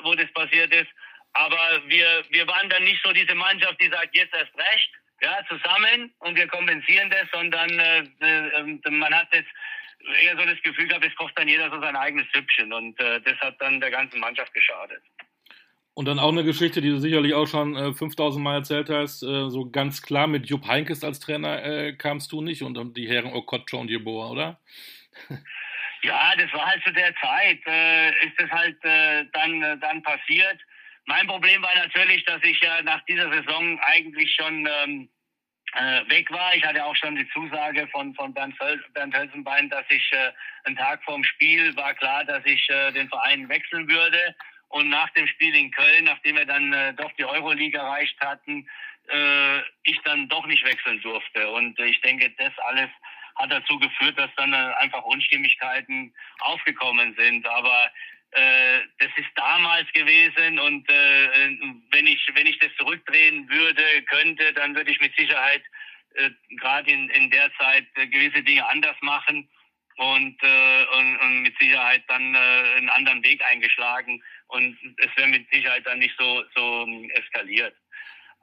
wo 0.02 0.14
das 0.16 0.30
passiert 0.32 0.74
ist. 0.74 0.90
Aber 1.34 1.80
wir, 1.86 2.24
wir 2.30 2.46
waren 2.48 2.68
dann 2.68 2.82
nicht 2.82 3.00
so 3.04 3.12
diese 3.12 3.34
Mannschaft, 3.34 3.80
die 3.80 3.88
sagt, 3.88 4.16
jetzt 4.16 4.34
erst 4.34 4.52
recht, 4.56 4.90
ja, 5.20 5.38
zusammen 5.48 6.12
und 6.18 6.36
wir 6.36 6.46
kompensieren 6.46 7.10
das, 7.10 7.26
sondern 7.32 7.70
äh, 7.78 7.98
äh, 8.20 8.90
man 8.90 9.14
hat 9.14 9.28
jetzt 9.32 9.50
eher 10.22 10.36
so 10.36 10.44
das 10.44 10.60
Gefühl 10.62 10.86
gehabt, 10.86 11.04
es 11.04 11.14
kocht 11.16 11.38
dann 11.38 11.48
jeder 11.48 11.70
so 11.70 11.80
sein 11.80 11.96
eigenes 11.96 12.26
Süppchen 12.32 12.72
und 12.72 12.98
äh, 13.00 13.20
das 13.22 13.38
hat 13.40 13.60
dann 13.60 13.80
der 13.80 13.90
ganzen 13.90 14.20
Mannschaft 14.20 14.52
geschadet. 14.52 15.02
Und 15.94 16.06
dann 16.06 16.18
auch 16.18 16.32
eine 16.32 16.42
Geschichte, 16.42 16.80
die 16.80 16.90
du 16.90 16.98
sicherlich 16.98 17.34
auch 17.34 17.46
schon 17.46 17.76
äh, 17.76 17.94
5000 17.94 18.42
Mal 18.42 18.56
erzählt 18.56 18.90
hast, 18.90 19.22
äh, 19.22 19.48
so 19.48 19.70
ganz 19.70 20.02
klar 20.02 20.26
mit 20.26 20.46
Jupp 20.46 20.66
Heinkes 20.66 21.04
als 21.04 21.20
Trainer 21.20 21.62
äh, 21.64 21.92
kamst 21.92 22.32
du 22.32 22.42
nicht 22.42 22.62
und 22.62 22.96
die 22.96 23.08
Herren 23.08 23.32
Okocha 23.32 23.76
und 23.76 23.90
Jeboa, 23.90 24.30
oder? 24.30 24.60
Ja, 26.02 26.34
das 26.36 26.52
war 26.52 26.66
halt 26.66 26.84
zu 26.84 26.92
der 26.92 27.14
Zeit, 27.16 27.60
äh, 27.66 28.10
ist 28.26 28.38
das 28.38 28.50
halt 28.50 28.76
äh, 28.84 29.24
dann, 29.32 29.62
äh, 29.62 29.78
dann 29.78 30.02
passiert. 30.02 30.60
Mein 31.06 31.26
Problem 31.26 31.62
war 31.62 31.74
natürlich, 31.76 32.22
dass 32.26 32.42
ich 32.42 32.60
ja 32.60 32.82
nach 32.82 33.02
dieser 33.06 33.32
Saison 33.32 33.80
eigentlich 33.80 34.30
schon 34.34 34.68
ähm, 34.82 35.08
äh, 35.72 36.06
weg 36.10 36.30
war. 36.30 36.54
Ich 36.54 36.62
hatte 36.62 36.84
auch 36.84 36.94
schon 36.94 37.16
die 37.16 37.26
Zusage 37.30 37.88
von, 37.88 38.14
von 38.16 38.34
Bernd, 38.34 38.54
Bernd 38.92 39.16
Hölzenbein, 39.16 39.70
dass 39.70 39.86
ich 39.88 40.10
einen 40.64 40.76
Tag 40.76 41.02
vorm 41.04 41.24
Spiel 41.24 41.74
war 41.74 41.94
klar, 41.94 42.22
dass 42.24 42.44
ich 42.44 42.66
den 42.94 43.08
Verein 43.08 43.48
wechseln 43.48 43.88
würde. 43.88 44.36
Und 44.68 44.88
nach 44.88 45.10
dem 45.10 45.26
Spiel 45.28 45.54
in 45.54 45.70
Köln, 45.70 46.04
nachdem 46.04 46.36
wir 46.36 46.46
dann 46.46 46.72
äh, 46.72 46.94
doch 46.94 47.12
die 47.12 47.24
Euroleague 47.24 47.78
erreicht 47.78 48.18
hatten, 48.20 48.68
äh, 49.08 49.60
ich 49.84 50.00
dann 50.04 50.28
doch 50.28 50.46
nicht 50.46 50.64
wechseln 50.64 51.00
durfte. 51.02 51.50
Und 51.50 51.78
ich 51.78 52.00
denke, 52.00 52.30
das 52.38 52.52
alles 52.66 52.90
hat 53.36 53.52
dazu 53.52 53.78
geführt, 53.78 54.18
dass 54.18 54.30
dann 54.36 54.52
äh, 54.52 54.72
einfach 54.78 55.02
Unstimmigkeiten 55.02 56.14
aufgekommen 56.40 57.14
sind. 57.16 57.46
Aber 57.46 57.90
äh, 58.32 58.80
das 58.98 59.10
ist 59.16 59.30
damals 59.36 59.90
gewesen 59.92 60.58
und 60.58 60.88
äh, 60.90 61.56
wenn 61.92 62.06
ich 62.06 62.20
wenn 62.34 62.46
ich 62.46 62.58
das 62.58 62.74
zurückdrehen 62.76 63.48
würde 63.48 64.02
könnte, 64.10 64.52
dann 64.54 64.74
würde 64.74 64.90
ich 64.90 65.00
mit 65.00 65.14
Sicherheit 65.16 65.62
äh, 66.14 66.30
gerade 66.56 66.90
in, 66.90 67.08
in 67.10 67.30
der 67.30 67.52
Zeit 67.54 67.86
äh, 67.94 68.08
gewisse 68.08 68.42
Dinge 68.42 68.68
anders 68.68 68.96
machen 69.02 69.48
und, 69.96 70.42
äh, 70.42 70.84
und, 70.96 71.16
und 71.18 71.42
mit 71.42 71.56
Sicherheit 71.60 72.02
dann 72.08 72.34
äh, 72.34 72.38
einen 72.76 72.90
anderen 72.90 73.22
Weg 73.22 73.40
eingeschlagen 73.44 74.22
und 74.48 74.78
es 74.98 75.16
wäre 75.16 75.28
mit 75.28 75.50
Sicherheit 75.50 75.86
dann 75.86 75.98
nicht 75.98 76.14
so 76.18 76.44
so 76.54 76.86
eskaliert. 77.14 77.74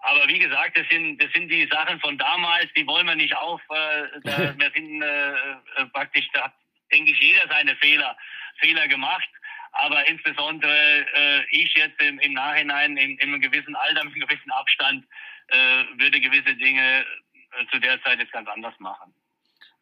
Aber 0.03 0.27
wie 0.27 0.39
gesagt, 0.39 0.77
das 0.77 0.87
sind 0.89 1.21
das 1.21 1.31
sind 1.33 1.49
die 1.49 1.67
Sachen 1.71 1.99
von 1.99 2.17
damals, 2.17 2.67
die 2.75 2.87
wollen 2.87 3.07
wir 3.07 3.15
nicht 3.15 3.35
auf. 3.35 3.61
Äh, 3.69 4.19
da, 4.23 4.37
wir 4.57 4.71
sind 4.73 5.01
äh, 5.01 5.31
äh, 5.31 5.85
praktisch, 5.93 6.27
da 6.33 6.45
hat 6.45 6.53
denke 6.91 7.11
ich 7.11 7.19
jeder 7.19 7.47
seine 7.49 7.75
Fehler 7.77 8.17
Fehler 8.59 8.87
gemacht 8.87 9.29
aber 9.73 10.05
insbesondere 10.07 11.05
äh, 11.15 11.45
ich 11.49 11.73
jetzt 11.75 12.01
im, 12.01 12.19
im 12.19 12.33
Nachhinein 12.33 12.97
in, 12.97 13.17
in, 13.17 13.29
einem 13.29 13.41
gewissen 13.41 13.75
Alter, 13.75 14.03
mit 14.03 14.13
einem 14.15 14.27
gewissen 14.27 14.51
Abstand, 14.51 15.05
äh, 15.47 15.83
würde 15.97 16.19
gewisse 16.19 16.55
Dinge 16.55 17.05
äh, 17.51 17.65
zu 17.71 17.79
der 17.79 18.01
Zeit 18.03 18.19
jetzt 18.19 18.33
ganz 18.33 18.47
anders 18.49 18.77
machen. 18.79 19.13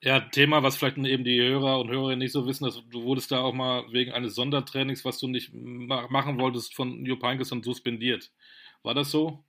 Ja, 0.02 0.22
Thema, 0.22 0.64
was 0.64 0.78
vielleicht 0.78 0.98
eben 0.98 1.24
die 1.26 1.42
Hörer 1.42 1.80
und 1.80 1.90
Hörerinnen 1.90 2.20
nicht 2.20 2.32
so 2.32 2.46
wissen, 2.48 2.64
dass 2.64 2.82
du 2.90 3.04
wurdest 3.04 3.32
da 3.32 3.42
auch 3.42 3.54
mal 3.54 3.84
wegen 3.92 4.14
eines 4.14 4.34
Sondertrainings, 4.36 5.04
was 5.04 5.20
du 5.20 5.28
nicht 5.28 5.52
machen 5.54 6.40
wolltest, 6.40 6.74
von 6.74 7.06
Jupp 7.06 7.22
Heynckes 7.24 7.50
dann 7.50 7.64
suspendiert. 7.64 8.32
War 8.82 8.94
das 8.94 9.12
so? 9.12 9.44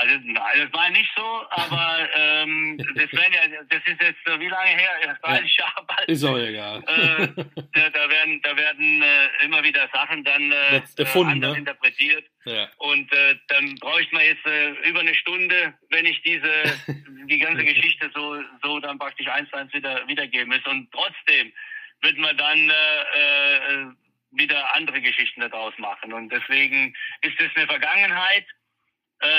Also 0.00 0.14
nein, 0.22 0.44
das 0.54 0.72
war 0.72 0.90
nicht 0.90 1.10
so, 1.16 1.44
aber 1.50 2.08
ähm, 2.14 2.78
das, 2.94 3.10
ja, 3.10 3.28
das 3.68 3.80
ist 3.84 4.00
jetzt 4.00 4.40
wie 4.40 4.48
lange 4.48 4.70
her? 4.70 5.18
30 5.22 5.56
ja. 5.56 5.64
Jahre 5.64 5.86
bald. 5.86 6.08
Ist 6.08 6.24
auch 6.24 6.38
egal. 6.38 6.84
Äh, 6.86 7.26
da, 7.72 7.90
da, 7.90 8.08
werden, 8.08 8.40
da 8.42 8.56
werden 8.56 9.02
äh, 9.02 9.44
immer 9.44 9.60
wieder 9.64 9.88
Sachen 9.92 10.22
dann 10.22 10.52
äh, 10.52 10.82
erfunden, 10.98 11.32
anders 11.32 11.52
ne? 11.54 11.58
interpretiert. 11.58 12.24
Ja. 12.44 12.68
Und 12.76 13.12
äh, 13.12 13.34
dann 13.48 13.74
bräuchte 13.80 14.14
man 14.14 14.24
jetzt 14.24 14.46
äh, 14.46 14.70
über 14.88 15.00
eine 15.00 15.16
Stunde, 15.16 15.74
wenn 15.90 16.06
ich 16.06 16.22
diese 16.22 16.52
die 17.26 17.38
ganze 17.38 17.64
Geschichte 17.64 18.08
so 18.14 18.40
so 18.62 18.78
dann 18.78 19.00
praktisch 19.00 19.26
eins 19.26 19.50
zu 19.50 19.56
eins 19.56 19.72
wieder 19.72 20.06
wiedergeben 20.06 20.48
muss. 20.48 20.64
Und 20.72 20.92
trotzdem 20.92 21.52
wird 22.02 22.18
man 22.18 22.36
dann 22.36 22.70
äh, 22.70 23.56
äh, 23.56 23.86
wieder 24.30 24.76
andere 24.76 25.00
Geschichten 25.00 25.40
daraus 25.40 25.74
machen. 25.78 26.12
Und 26.12 26.30
deswegen 26.30 26.94
ist 27.22 27.40
es 27.40 27.50
eine 27.56 27.66
Vergangenheit 27.66 28.44
äh, 28.44 28.57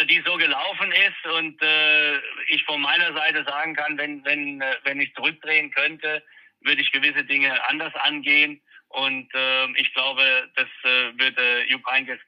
die 0.10 0.22
so 0.26 0.36
gelaufen 0.36 0.92
ist 0.92 1.32
und 1.34 1.62
äh, 1.62 2.18
ich 2.48 2.64
von 2.66 2.82
meiner 2.82 3.14
Seite 3.14 3.46
sagen 3.46 3.76
kann, 3.76 3.98
wenn, 3.98 4.24
wenn, 4.26 4.62
äh, 4.62 4.76
wenn 4.84 5.00
ich 5.00 5.14
zurückdrehen 5.16 5.72
könnte, 5.72 6.22
würde 6.62 6.82
ich 6.82 6.92
gewisse 6.92 7.24
Dinge 7.24 7.66
anders 7.70 7.94
angehen. 7.96 8.62
Und 8.90 9.34
äh, 9.34 9.68
ich 9.76 9.94
glaube, 9.94 10.50
das 10.56 10.68
äh, 10.84 11.18
würde 11.18 11.64
Jupp 11.70 11.86
Heynckes 11.86 12.20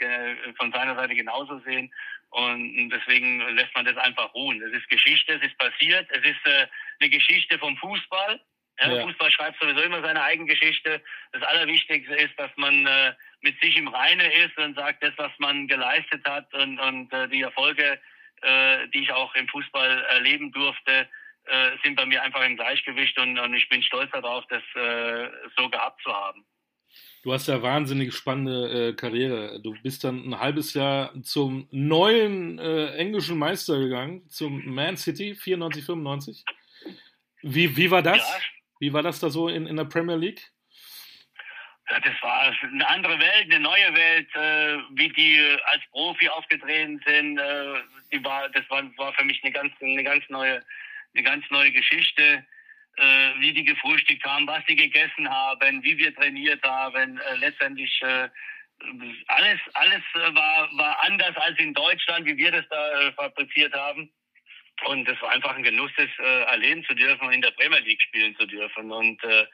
von 0.57 0.71
seiner 0.71 0.95
Seite 0.95 1.15
genauso 1.15 1.59
sehen. 1.65 1.91
Und 2.29 2.89
deswegen 2.89 3.41
lässt 3.55 3.75
man 3.75 3.83
das 3.83 3.97
einfach 3.97 4.33
ruhen. 4.33 4.61
Es 4.61 4.71
ist 4.71 4.87
Geschichte, 4.89 5.33
es 5.33 5.41
ist 5.41 5.57
passiert, 5.57 6.07
es 6.11 6.23
ist 6.23 6.45
äh, 6.45 6.67
eine 7.01 7.09
Geschichte 7.09 7.59
vom 7.59 7.75
Fußball. 7.77 8.39
Ja, 8.79 8.93
ja. 8.93 9.03
Fußball 9.03 9.29
schreibt 9.31 9.59
sowieso 9.59 9.81
immer 9.81 10.01
seine 10.01 10.23
Eigengeschichte. 10.23 11.01
Das 11.33 11.43
Allerwichtigste 11.43 12.15
ist, 12.15 12.39
dass 12.39 12.51
man 12.55 12.85
äh, 12.85 13.13
mit 13.41 13.59
sich 13.61 13.75
im 13.77 13.87
Reine 13.87 14.31
ist 14.45 14.57
und 14.57 14.75
sagt, 14.75 15.03
das, 15.03 15.13
was 15.17 15.31
man 15.39 15.67
geleistet 15.67 16.23
hat 16.25 16.53
und, 16.53 16.79
und 16.79 17.11
äh, 17.13 17.27
die 17.29 17.41
Erfolge, 17.41 17.99
äh, 18.41 18.87
die 18.89 19.03
ich 19.03 19.11
auch 19.11 19.33
im 19.35 19.47
Fußball 19.47 20.03
erleben 20.09 20.51
durfte, 20.51 21.07
äh, 21.45 21.71
sind 21.83 21.95
bei 21.95 22.05
mir 22.05 22.21
einfach 22.21 22.45
im 22.45 22.55
Gleichgewicht 22.55 23.17
und, 23.17 23.39
und 23.39 23.53
ich 23.53 23.67
bin 23.69 23.81
stolz 23.81 24.11
darauf, 24.11 24.45
das 24.47 24.63
äh, 24.75 25.29
so 25.57 25.69
gehabt 25.69 26.01
zu 26.03 26.13
haben. 26.13 26.45
Du 27.23 27.31
hast 27.33 27.47
ja 27.47 27.61
wahnsinnig 27.61 28.15
spannende 28.15 28.89
äh, 28.89 28.93
Karriere. 28.93 29.61
Du 29.61 29.75
bist 29.83 30.03
dann 30.03 30.27
ein 30.27 30.39
halbes 30.39 30.73
Jahr 30.73 31.13
zum 31.21 31.67
neuen 31.71 32.57
äh, 32.57 32.95
englischen 32.95 33.37
Meister 33.37 33.77
gegangen, 33.79 34.27
zum 34.27 34.65
Man 34.73 34.97
City 34.97 35.35
94, 35.35 35.85
95. 35.85 36.43
Wie, 37.43 37.77
wie 37.77 37.91
war 37.91 38.01
das? 38.01 38.17
Ja. 38.17 38.39
Wie 38.79 38.93
war 38.93 39.03
das 39.03 39.19
da 39.19 39.29
so 39.29 39.47
in, 39.47 39.67
in 39.67 39.75
der 39.75 39.85
Premier 39.85 40.15
League? 40.15 40.51
Das 41.87 42.21
war 42.21 42.55
eine 42.61 42.87
andere 42.87 43.19
Welt, 43.19 43.45
eine 43.45 43.59
neue 43.59 43.93
Welt, 43.93 44.35
äh, 44.35 44.77
wie 44.91 45.09
die 45.09 45.57
als 45.65 45.83
Profi 45.91 46.29
aufgetreten 46.29 47.01
sind. 47.05 47.37
Äh, 47.37 47.81
die 48.13 48.23
war, 48.23 48.47
das 48.49 48.69
war, 48.69 48.83
war 48.97 49.13
für 49.13 49.25
mich 49.25 49.43
eine 49.43 49.51
ganz, 49.51 49.73
eine 49.81 50.03
ganz 50.03 50.23
neue, 50.29 50.63
eine 51.13 51.23
ganz 51.23 51.43
neue 51.49 51.71
Geschichte. 51.71 52.45
Äh, 52.97 53.39
wie 53.39 53.53
die 53.53 53.63
gefrühstückt 53.63 54.23
haben, 54.25 54.45
was 54.47 54.63
sie 54.67 54.75
gegessen 54.75 55.29
haben, 55.29 55.81
wie 55.81 55.97
wir 55.97 56.13
trainiert 56.13 56.61
haben. 56.63 57.17
Äh, 57.17 57.35
letztendlich 57.37 58.01
äh, 58.01 58.27
alles, 59.27 59.59
alles 59.73 60.01
war, 60.13 60.69
war 60.73 61.03
anders 61.03 61.35
als 61.37 61.57
in 61.59 61.73
Deutschland, 61.73 62.25
wie 62.25 62.35
wir 62.35 62.51
das 62.51 62.65
da 62.69 63.01
äh, 63.01 63.11
fabriziert 63.13 63.73
haben. 63.73 64.11
Und 64.85 65.07
es 65.07 65.21
war 65.21 65.31
einfach 65.31 65.55
ein 65.55 65.63
Genuss, 65.63 65.91
das 65.95 66.09
äh, 66.19 66.41
erleben 66.43 66.83
zu 66.83 66.93
dürfen 66.93 67.27
und 67.27 67.33
in 67.33 67.41
der 67.41 67.51
Premier 67.51 67.79
League 67.79 68.01
spielen 68.01 68.35
zu 68.35 68.45
dürfen. 68.45 68.91
Und 68.91 69.23
äh, 69.23 69.45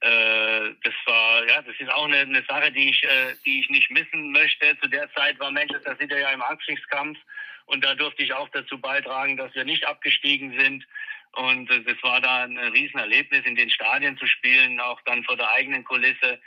äh, 0.00 0.74
das 0.82 0.94
war, 1.04 1.46
ja, 1.46 1.62
das 1.62 1.74
ist 1.78 1.90
auch 1.90 2.06
eine, 2.06 2.20
eine 2.20 2.42
Sache, 2.48 2.72
die 2.72 2.88
ich, 2.88 3.02
äh, 3.04 3.34
die 3.44 3.60
ich 3.60 3.68
nicht 3.68 3.90
missen 3.90 4.32
möchte. 4.32 4.78
Zu 4.80 4.88
der 4.88 5.12
Zeit 5.12 5.38
war 5.38 5.50
Manchester 5.50 5.96
City 5.96 6.14
ja 6.14 6.30
im 6.30 6.40
Abstiegskampf 6.40 7.18
und 7.66 7.84
da 7.84 7.94
durfte 7.94 8.22
ich 8.22 8.32
auch 8.32 8.48
dazu 8.48 8.78
beitragen, 8.78 9.36
dass 9.36 9.54
wir 9.54 9.64
nicht 9.64 9.86
abgestiegen 9.86 10.58
sind. 10.58 10.86
Und 11.32 11.70
äh, 11.70 11.82
das 11.82 12.02
war 12.02 12.20
da 12.20 12.44
ein 12.44 12.56
Riesenerlebnis, 12.56 13.44
in 13.44 13.56
den 13.56 13.68
Stadien 13.68 14.16
zu 14.16 14.26
spielen, 14.26 14.80
auch 14.80 15.00
dann 15.02 15.22
vor 15.24 15.36
der 15.36 15.50
eigenen 15.50 15.84
Kulisse. 15.84 16.40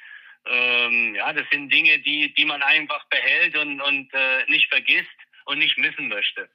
Ähm, 0.46 1.16
ja, 1.16 1.32
das 1.32 1.46
sind 1.52 1.72
Dinge, 1.72 2.00
die, 2.00 2.34
die 2.34 2.46
man 2.46 2.62
einfach 2.64 3.06
behält 3.06 3.56
und, 3.56 3.80
und 3.82 4.14
äh, 4.14 4.46
nicht 4.48 4.68
vergisst 4.70 5.08
und 5.46 5.60
nicht 5.60 5.78
missen 5.78 6.08
möchte. 6.08 6.50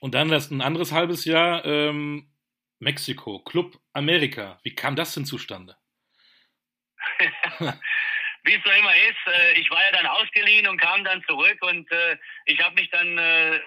Und 0.00 0.14
dann 0.14 0.28
das 0.28 0.50
ein 0.50 0.62
anderes 0.62 0.90
halbes 0.90 1.26
Jahr 1.26 1.64
ähm, 1.64 2.32
Mexiko, 2.80 3.40
Club 3.40 3.78
Amerika. 3.92 4.58
Wie 4.64 4.74
kam 4.74 4.96
das 4.96 5.14
denn 5.14 5.26
zustande? 5.26 5.76
Wie 8.44 8.54
es 8.54 8.64
so 8.64 8.70
immer 8.72 8.94
ist, 8.94 9.34
äh, 9.34 9.52
ich 9.52 9.70
war 9.70 9.80
ja 9.84 9.92
dann 9.92 10.06
ausgeliehen 10.06 10.66
und 10.66 10.80
kam 10.80 11.04
dann 11.04 11.22
zurück 11.28 11.58
und 11.60 11.90
äh, 11.92 12.16
ich 12.46 12.60
habe 12.60 12.74
mich 12.74 12.90
dann 12.90 13.16
äh, 13.16 13.60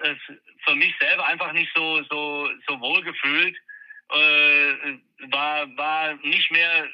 für 0.66 0.74
mich 0.74 0.94
selber 1.00 1.26
einfach 1.26 1.52
nicht 1.52 1.72
so 1.74 2.02
so 2.04 2.50
so 2.68 2.80
wohl 2.80 3.02
gefühlt. 3.02 3.56
War 4.08 5.66
war 5.76 6.14
nicht 6.22 6.48
mehr 6.52 6.88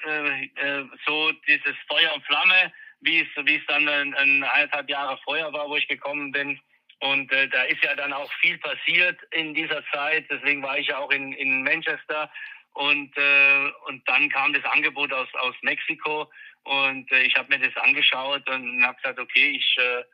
so 1.05 1.31
dieses 1.47 1.77
Feuer 1.87 2.15
und 2.15 2.25
Flamme 2.25 2.73
wie 3.03 3.21
es, 3.21 3.47
wie 3.47 3.57
es 3.57 3.67
dann 3.67 3.87
ein, 3.87 4.15
ein 4.15 4.45
eineinhalb 4.45 4.89
Jahre 4.89 5.19
vorher 5.25 5.53
war, 5.53 5.69
wo 5.69 5.77
ich 5.77 5.87
gekommen 5.89 6.33
bin. 6.33 6.59
Und 7.01 7.31
da 7.33 7.65
ist 7.65 7.83
ja 7.83 7.97
dann 7.97 8.13
auch 8.13 8.33
viel 8.35 8.57
passiert 8.59 9.19
in 9.33 9.55
dieser 9.55 9.85
Zeit. 9.93 10.25
Deswegen 10.31 10.63
war 10.63 10.79
ich 10.79 10.87
ja 10.87 10.99
auch 10.99 11.11
in, 11.11 11.33
in 11.33 11.65
Manchester. 11.65 12.31
Und, 12.75 13.17
äh, 13.17 13.71
und 13.87 14.09
dann 14.09 14.29
kam 14.31 14.53
das 14.53 14.65
Angebot 14.65 15.13
aus, 15.13 15.29
aus 15.35 15.55
Mexiko. 15.63 16.31
Und 16.65 17.11
äh, 17.13 17.23
ich 17.23 17.37
habe 17.37 17.49
mir 17.49 17.69
das 17.69 17.77
angeschaut 17.83 18.49
und 18.49 18.85
habe 18.85 18.97
gesagt, 18.97 19.19
okay, 19.19 19.51
ich 19.57 19.77
äh, 19.79 20.05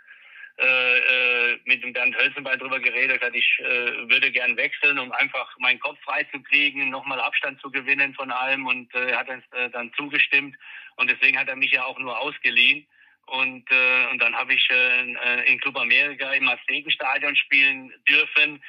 äh, 0.61 1.53
äh, 1.53 1.59
mit 1.67 1.85
dem 1.85 1.93
Bernd 1.93 2.17
Hölzenbein 2.19 2.59
drüber 2.59 2.81
geredet 2.81 3.23
hat, 3.23 3.33
ich 3.33 3.61
äh, 3.61 4.09
würde 4.11 4.33
gern 4.33 4.57
wechseln, 4.57 4.99
um 4.99 5.13
einfach 5.13 5.57
meinen 5.59 5.79
Kopf 5.79 6.01
frei 6.03 6.25
zu 6.33 6.43
kriegen, 6.43 6.91
nochmal 6.91 7.21
Abstand 7.21 7.61
zu 7.61 7.71
gewinnen 7.71 8.13
von 8.15 8.33
allem 8.33 8.67
und 8.67 8.93
äh, 8.93 9.15
hat 9.15 9.29
dann, 9.29 9.45
äh, 9.53 9.71
dann 9.71 9.93
zugestimmt 9.97 10.57
und 10.97 11.09
deswegen 11.09 11.39
hat 11.39 11.47
er 11.47 11.55
mich 11.55 11.71
ja 11.71 11.85
auch 11.85 11.97
nur 12.01 12.19
ausgeliehen 12.19 12.89
und, 13.27 13.71
äh, 13.71 14.07
und 14.11 14.21
dann 14.21 14.35
habe 14.35 14.53
ich 14.53 14.69
äh, 14.71 15.53
in 15.53 15.61
Club 15.61 15.77
Amerika 15.77 16.33
im 16.33 16.49
Aztekenstadion 16.49 17.37
spielen 17.37 17.93
dürfen. 18.09 18.61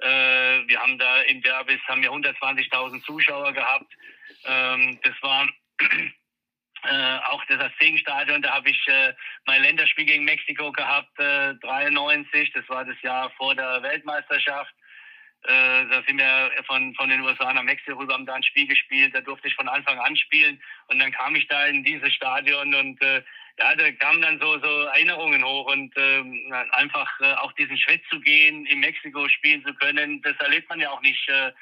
Äh, 0.00 0.68
wir 0.68 0.80
haben 0.80 0.98
da 0.98 1.22
in 1.22 1.40
Derbis 1.40 1.80
haben 1.88 2.02
wir 2.02 2.10
120.000 2.10 3.04
Zuschauer 3.04 3.52
gehabt. 3.52 3.90
Ähm, 4.44 4.98
das 5.02 5.14
war 5.22 5.48
äh, 6.84 7.18
auch 7.30 7.44
das 7.46 7.60
Aztekenstadion, 7.60 8.42
da 8.42 8.54
habe 8.54 8.70
ich 8.70 8.88
äh, 8.88 9.14
mein 9.46 9.62
Länderspiel 9.62 10.04
gegen 10.04 10.24
Mexiko 10.24 10.72
gehabt, 10.72 11.18
äh, 11.18 11.54
93, 11.54 12.52
das 12.52 12.68
war 12.68 12.84
das 12.84 13.00
Jahr 13.02 13.30
vor 13.30 13.54
der 13.54 13.82
Weltmeisterschaft. 13.82 14.74
Äh, 15.44 15.86
da 15.86 16.02
sind 16.06 16.18
wir 16.18 16.50
von, 16.66 16.94
von 16.94 17.08
den 17.08 17.20
USA 17.20 17.52
nach 17.52 17.62
Mexiko 17.62 17.98
rüber, 17.98 18.14
haben 18.14 18.26
da 18.26 18.34
ein 18.34 18.42
Spiel 18.42 18.66
gespielt, 18.66 19.14
da 19.14 19.20
durfte 19.20 19.48
ich 19.48 19.54
von 19.54 19.68
Anfang 19.68 19.98
an 19.98 20.16
spielen 20.16 20.60
und 20.88 20.98
dann 20.98 21.12
kam 21.12 21.36
ich 21.36 21.46
da 21.48 21.66
in 21.66 21.84
dieses 21.84 22.12
Stadion 22.12 22.74
und 22.74 23.00
äh, 23.02 23.22
ja, 23.58 23.74
da 23.74 23.90
kamen 23.92 24.22
dann 24.22 24.38
so, 24.38 24.58
so 24.60 24.82
Erinnerungen 24.82 25.44
hoch 25.44 25.72
und 25.72 25.96
äh, 25.96 26.22
einfach 26.72 27.08
äh, 27.20 27.32
auch 27.34 27.52
diesen 27.52 27.78
Schritt 27.78 28.02
zu 28.10 28.20
gehen, 28.20 28.66
in 28.66 28.80
Mexiko 28.80 29.28
spielen 29.28 29.64
zu 29.64 29.72
können, 29.74 30.20
das 30.22 30.36
erlebt 30.38 30.68
man 30.68 30.80
ja 30.80 30.90
auch 30.90 31.00
nicht 31.00 31.28
äh, 31.28 31.52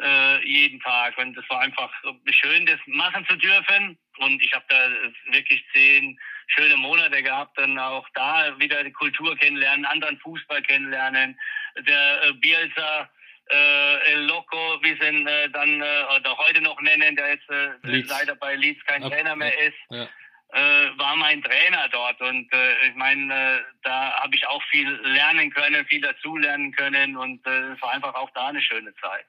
äh, 0.00 0.46
jeden 0.46 0.80
Tag. 0.80 1.16
Und 1.18 1.36
es 1.36 1.48
war 1.48 1.60
einfach 1.60 1.92
schön, 2.30 2.66
das 2.66 2.80
machen 2.86 3.26
zu 3.28 3.36
dürfen. 3.36 3.98
Und 4.18 4.42
ich 4.42 4.52
habe 4.54 4.64
da 4.68 4.88
wirklich 5.32 5.64
zehn 5.72 6.18
schöne 6.46 6.76
Monate 6.76 7.22
gehabt, 7.22 7.58
dann 7.58 7.78
auch 7.78 8.06
da 8.14 8.58
wieder 8.58 8.82
die 8.84 8.92
Kultur 8.92 9.36
kennenlernen, 9.36 9.84
anderen 9.84 10.18
Fußball 10.18 10.62
kennenlernen. 10.62 11.38
Der 11.86 12.24
äh, 12.24 12.32
Bielsa, 12.34 13.10
äh, 13.50 14.12
El 14.12 14.26
Loco, 14.26 14.78
wie 14.82 14.96
sie 15.00 15.08
ihn 15.08 15.26
äh, 15.26 15.50
dann 15.50 15.80
äh, 15.80 16.04
oder 16.16 16.36
heute 16.38 16.60
noch 16.60 16.80
nennen, 16.80 17.16
der 17.16 17.30
jetzt 17.30 17.50
äh, 17.50 17.72
leider 17.82 18.34
bei 18.36 18.54
Leeds 18.56 18.84
kein 18.86 19.02
okay. 19.02 19.16
Trainer 19.16 19.36
mehr 19.36 19.58
ist. 19.60 19.76
Ja. 19.90 20.08
Äh, 20.54 20.96
war 20.98 21.16
mein 21.16 21.42
Trainer 21.42 21.88
dort 21.90 22.20
und 22.20 22.52
äh, 22.52 22.88
ich 22.88 22.94
meine, 22.94 23.34
äh, 23.34 23.58
da 23.82 24.12
habe 24.20 24.36
ich 24.36 24.46
auch 24.46 24.62
viel 24.70 24.88
lernen 25.02 25.50
können, 25.50 25.84
viel 25.86 26.00
dazulernen 26.00 26.70
können 26.70 27.16
und 27.16 27.44
äh, 27.44 27.72
es 27.72 27.82
war 27.82 27.90
einfach 27.92 28.14
auch 28.14 28.30
da 28.34 28.46
eine 28.46 28.62
schöne 28.62 28.94
Zeit. 29.02 29.26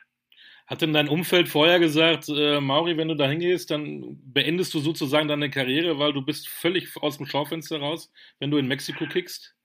Hat 0.68 0.84
denn 0.84 0.94
dein 0.94 1.10
Umfeld 1.10 1.50
vorher 1.50 1.80
gesagt, 1.80 2.30
äh, 2.30 2.62
Mauri, 2.62 2.96
wenn 2.98 3.08
du 3.08 3.16
da 3.16 3.28
hingehst, 3.28 3.72
dann 3.72 4.20
beendest 4.34 4.72
du 4.76 4.80
sozusagen 4.80 5.28
deine 5.28 5.50
Karriere, 5.50 5.98
weil 5.98 6.14
du 6.14 6.22
bist 6.22 6.48
völlig 6.48 6.96
aus 6.98 7.18
dem 7.18 7.26
Schaufenster 7.26 7.80
raus, 7.80 8.14
wenn 8.38 8.52
du 8.52 8.58
in 8.58 8.68
Mexiko 8.68 9.08
kickst? 9.08 9.56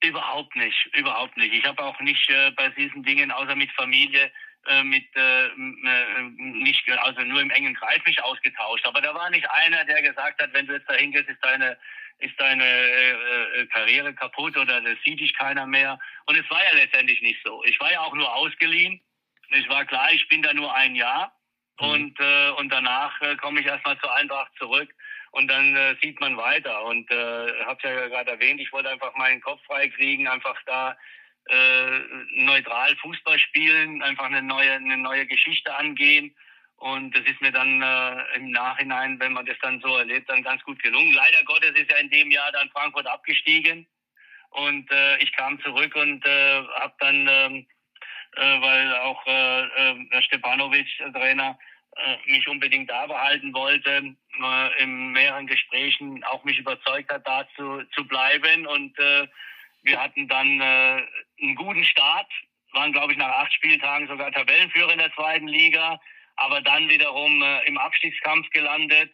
Überhaupt 0.00 0.54
nicht, 0.54 0.90
überhaupt 0.96 1.36
nicht. 1.36 1.54
Ich 1.54 1.64
habe 1.64 1.82
auch 1.82 1.98
nicht 1.98 2.30
äh, 2.30 2.52
bei 2.52 2.68
diesen 2.68 3.02
Dingen, 3.02 3.32
außer 3.32 3.56
mit 3.56 3.72
Familie, 3.72 4.30
mit 4.82 5.04
äh, 5.14 5.46
äh, 5.46 6.22
nicht, 6.38 6.88
also 6.90 7.20
nur 7.22 7.40
im 7.40 7.50
engen 7.50 7.74
Kreis 7.74 8.00
mich 8.06 8.22
ausgetauscht. 8.22 8.86
Aber 8.86 9.00
da 9.00 9.14
war 9.14 9.30
nicht 9.30 9.48
einer, 9.50 9.84
der 9.84 10.02
gesagt 10.02 10.42
hat, 10.42 10.52
wenn 10.52 10.66
du 10.66 10.74
jetzt 10.74 10.88
da 10.88 10.94
hingehst, 10.94 11.28
ist 11.28 11.44
deine 11.44 11.76
ist 12.18 12.40
deine 12.40 12.64
äh, 12.64 13.60
äh, 13.60 13.66
Karriere 13.66 14.14
kaputt 14.14 14.56
oder 14.56 14.80
das 14.80 14.96
sieht 15.04 15.20
dich 15.20 15.36
keiner 15.36 15.66
mehr. 15.66 15.98
Und 16.26 16.36
es 16.36 16.48
war 16.48 16.62
ja 16.62 16.74
letztendlich 16.74 17.20
nicht 17.20 17.40
so. 17.44 17.62
Ich 17.64 17.78
war 17.80 17.90
ja 17.90 18.00
auch 18.00 18.14
nur 18.14 18.32
ausgeliehen 18.34 19.00
es 19.50 19.68
war 19.68 19.84
klar, 19.84 20.08
ich 20.12 20.26
bin 20.28 20.42
da 20.42 20.52
nur 20.52 20.74
ein 20.74 20.94
Jahr 20.94 21.32
mhm. 21.80 21.88
und, 21.88 22.20
äh, 22.20 22.50
und 22.50 22.70
danach 22.70 23.20
äh, 23.22 23.36
komme 23.36 23.60
ich 23.60 23.66
erstmal 23.66 23.98
zur 23.98 24.14
Eintracht 24.14 24.52
zurück 24.58 24.92
und 25.30 25.48
dann 25.48 25.74
äh, 25.76 25.96
sieht 26.02 26.20
man 26.20 26.36
weiter. 26.36 26.84
Und 26.84 27.10
äh, 27.10 27.64
habe 27.64 27.78
ja 27.82 28.08
gerade 28.08 28.32
erwähnt, 28.32 28.60
ich 28.60 28.72
wollte 28.72 28.90
einfach 28.90 29.14
meinen 29.16 29.40
Kopf 29.40 29.60
frei 29.66 29.88
kriegen, 29.88 30.28
einfach 30.28 30.56
da 30.66 30.96
äh, 31.46 32.00
neutral 32.36 32.96
Fußball 32.96 33.38
spielen, 33.38 34.02
einfach 34.02 34.24
eine 34.24 34.42
neue, 34.42 34.72
eine 34.72 34.96
neue 34.96 35.26
Geschichte 35.26 35.74
angehen. 35.76 36.34
Und 36.76 37.16
das 37.16 37.24
ist 37.24 37.40
mir 37.40 37.52
dann 37.52 37.80
äh, 37.82 38.36
im 38.36 38.50
Nachhinein, 38.50 39.18
wenn 39.20 39.32
man 39.32 39.46
das 39.46 39.56
dann 39.62 39.80
so 39.80 39.96
erlebt, 39.96 40.28
dann 40.28 40.42
ganz 40.42 40.62
gut 40.64 40.82
gelungen. 40.82 41.14
Leider 41.14 41.42
Gottes 41.44 41.70
ist 41.70 41.90
ja 41.90 41.98
in 41.98 42.10
dem 42.10 42.30
Jahr 42.30 42.50
dann 42.52 42.70
Frankfurt 42.70 43.06
abgestiegen. 43.06 43.86
Und 44.50 44.90
äh, 44.90 45.18
ich 45.18 45.32
kam 45.32 45.60
zurück 45.62 45.94
und 45.96 46.24
äh, 46.26 46.62
habe 46.80 46.94
dann 46.98 47.28
ähm, 47.28 47.66
äh, 48.36 48.60
weil 48.60 48.94
auch 48.96 49.24
äh, 49.26 49.62
äh, 49.62 50.22
Stepanovic, 50.22 50.88
Trainer, 51.12 51.58
äh, 51.96 52.32
mich 52.32 52.48
unbedingt 52.48 52.90
da 52.90 53.06
behalten 53.06 53.54
wollte, 53.54 53.90
äh, 54.42 54.82
in 54.82 55.12
mehreren 55.12 55.46
Gesprächen 55.46 56.24
auch 56.24 56.42
mich 56.44 56.58
überzeugt 56.58 57.12
hat, 57.12 57.26
da 57.26 57.46
zu, 57.56 57.82
zu 57.94 58.06
bleiben. 58.06 58.66
Und 58.66 58.98
äh, 58.98 59.28
wir 59.84 60.00
hatten 60.00 60.26
dann 60.28 60.60
äh, 60.60 61.02
einen 61.40 61.54
guten 61.54 61.84
Start, 61.84 62.30
waren, 62.72 62.92
glaube 62.92 63.12
ich, 63.12 63.18
nach 63.18 63.28
acht 63.28 63.52
Spieltagen 63.52 64.08
sogar 64.08 64.32
Tabellenführer 64.32 64.92
in 64.92 64.98
der 64.98 65.12
zweiten 65.12 65.46
Liga, 65.46 66.00
aber 66.36 66.60
dann 66.60 66.88
wiederum 66.88 67.42
äh, 67.42 67.64
im 67.66 67.78
Abstiegskampf 67.78 68.50
gelandet. 68.50 69.12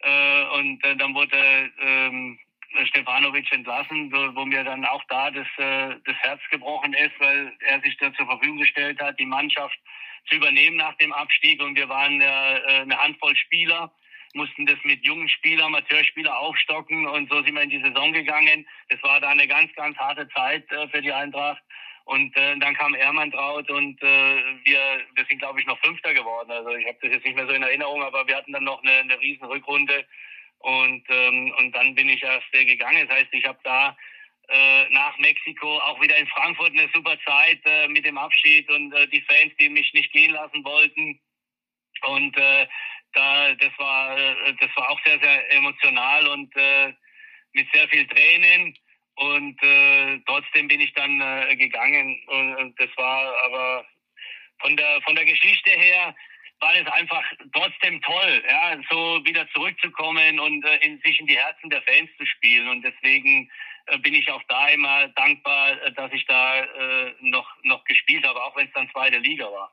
Äh, 0.00 0.44
und 0.58 0.84
äh, 0.84 0.96
dann 0.96 1.14
wurde 1.14 1.36
äh, 1.36 2.86
Stefanovic 2.86 3.50
entlassen, 3.52 4.12
wo, 4.12 4.34
wo, 4.36 4.44
mir 4.44 4.62
dann 4.62 4.84
auch 4.84 5.02
da 5.08 5.30
das, 5.30 5.46
äh, 5.58 5.96
das 6.04 6.16
Herz 6.18 6.40
gebrochen 6.50 6.92
ist, 6.94 7.18
weil 7.18 7.52
er 7.60 7.80
sich 7.80 7.96
da 7.96 8.12
zur 8.12 8.26
Verfügung 8.26 8.58
gestellt 8.58 9.00
hat, 9.00 9.18
die 9.18 9.26
Mannschaft 9.26 9.78
zu 10.28 10.36
übernehmen 10.36 10.76
nach 10.76 10.94
dem 10.98 11.12
Abstieg. 11.12 11.62
Und 11.62 11.76
wir 11.76 11.88
waren 11.88 12.20
äh, 12.20 12.24
eine 12.24 12.98
Handvoll 12.98 13.36
Spieler, 13.36 13.92
mussten 14.34 14.66
das 14.66 14.78
mit 14.84 15.04
jungen 15.04 15.28
Spielern, 15.28 15.66
Amateurspieler 15.66 16.38
aufstocken. 16.38 17.06
Und 17.06 17.30
so 17.30 17.42
sind 17.42 17.54
wir 17.54 17.62
in 17.62 17.70
die 17.70 17.82
Saison 17.82 18.12
gegangen. 18.12 18.66
Das 18.88 19.02
war 19.02 19.20
da 19.20 19.30
eine 19.30 19.46
ganz, 19.46 19.72
ganz 19.74 19.96
harte 19.98 20.28
Zeit 20.28 20.70
äh, 20.72 20.88
für 20.88 21.02
die 21.02 21.12
Eintracht. 21.12 21.62
Und 22.04 22.36
äh, 22.36 22.58
dann 22.58 22.74
kam 22.74 22.94
Ermantraut 22.94 23.70
und 23.70 24.02
äh, 24.02 24.42
wir, 24.64 25.00
wir 25.14 25.24
sind, 25.26 25.38
glaube 25.38 25.60
ich, 25.60 25.66
noch 25.66 25.78
Fünfter 25.78 26.12
geworden. 26.12 26.50
Also 26.50 26.70
ich 26.76 26.86
habe 26.86 26.98
das 27.00 27.12
jetzt 27.12 27.24
nicht 27.24 27.34
mehr 27.34 27.46
so 27.46 27.54
in 27.54 27.62
Erinnerung, 27.62 28.02
aber 28.02 28.26
wir 28.26 28.36
hatten 28.36 28.52
dann 28.52 28.64
noch 28.64 28.82
eine, 28.82 28.92
eine 28.92 29.18
riesen 29.18 29.46
Rückrunde 29.46 30.04
und, 30.58 31.04
ähm, 31.08 31.54
und 31.58 31.72
dann 31.74 31.94
bin 31.94 32.08
ich 32.08 32.22
erst 32.22 32.52
äh, 32.52 32.64
gegangen. 32.64 33.06
Das 33.06 33.18
heißt, 33.18 33.32
ich 33.32 33.46
habe 33.46 33.58
da 33.64 33.96
äh, 34.48 34.88
nach 34.90 35.16
Mexiko 35.18 35.78
auch 35.78 36.00
wieder 36.02 36.16
in 36.16 36.26
Frankfurt 36.26 36.72
eine 36.72 36.88
super 36.92 37.16
Zeit 37.26 37.60
äh, 37.64 37.88
mit 37.88 38.04
dem 38.04 38.18
Abschied 38.18 38.70
und 38.70 38.92
äh, 38.92 39.08
die 39.08 39.22
Fans, 39.22 39.52
die 39.58 39.68
mich 39.68 39.92
nicht 39.94 40.12
gehen 40.12 40.32
lassen 40.32 40.64
wollten. 40.64 41.18
Und 42.02 42.36
äh, 42.36 42.66
da, 43.14 43.54
das 43.54 43.72
war, 43.78 44.16
das 44.16 44.70
war 44.76 44.90
auch 44.90 45.00
sehr, 45.04 45.18
sehr 45.20 45.52
emotional 45.52 46.26
und 46.28 46.54
äh, 46.56 46.92
mit 47.52 47.66
sehr 47.72 47.88
viel 47.88 48.06
Tränen. 48.06 48.76
Und 49.16 49.62
äh, 49.62 50.18
trotzdem 50.26 50.68
bin 50.68 50.80
ich 50.80 50.92
dann 50.94 51.20
äh, 51.20 51.54
gegangen. 51.56 52.20
Und, 52.26 52.56
und 52.56 52.80
das 52.80 52.90
war 52.96 53.32
aber 53.44 53.86
von 54.60 54.76
der 54.76 55.00
von 55.02 55.14
der 55.14 55.24
Geschichte 55.24 55.70
her 55.70 56.14
war 56.60 56.74
es 56.74 56.86
einfach 56.86 57.22
trotzdem 57.52 58.00
toll, 58.02 58.42
ja, 58.48 58.76
so 58.90 59.24
wieder 59.24 59.46
zurückzukommen 59.50 60.40
und 60.40 60.64
äh, 60.64 60.76
in, 60.78 61.00
sich 61.00 61.20
in 61.20 61.26
die 61.26 61.36
Herzen 61.36 61.68
der 61.68 61.82
Fans 61.82 62.10
zu 62.16 62.24
spielen. 62.24 62.68
Und 62.68 62.82
deswegen 62.82 63.50
äh, 63.86 63.98
bin 63.98 64.14
ich 64.14 64.30
auch 64.30 64.42
da 64.48 64.68
immer 64.68 65.08
dankbar, 65.08 65.82
äh, 65.82 65.92
dass 65.92 66.12
ich 66.12 66.24
da 66.26 66.60
äh, 66.60 67.14
noch, 67.20 67.48
noch 67.64 67.84
gespielt 67.84 68.26
habe, 68.26 68.42
auch 68.42 68.56
wenn 68.56 68.66
es 68.66 68.72
dann 68.72 68.90
zweite 68.90 69.18
Liga 69.18 69.44
war. 69.44 69.72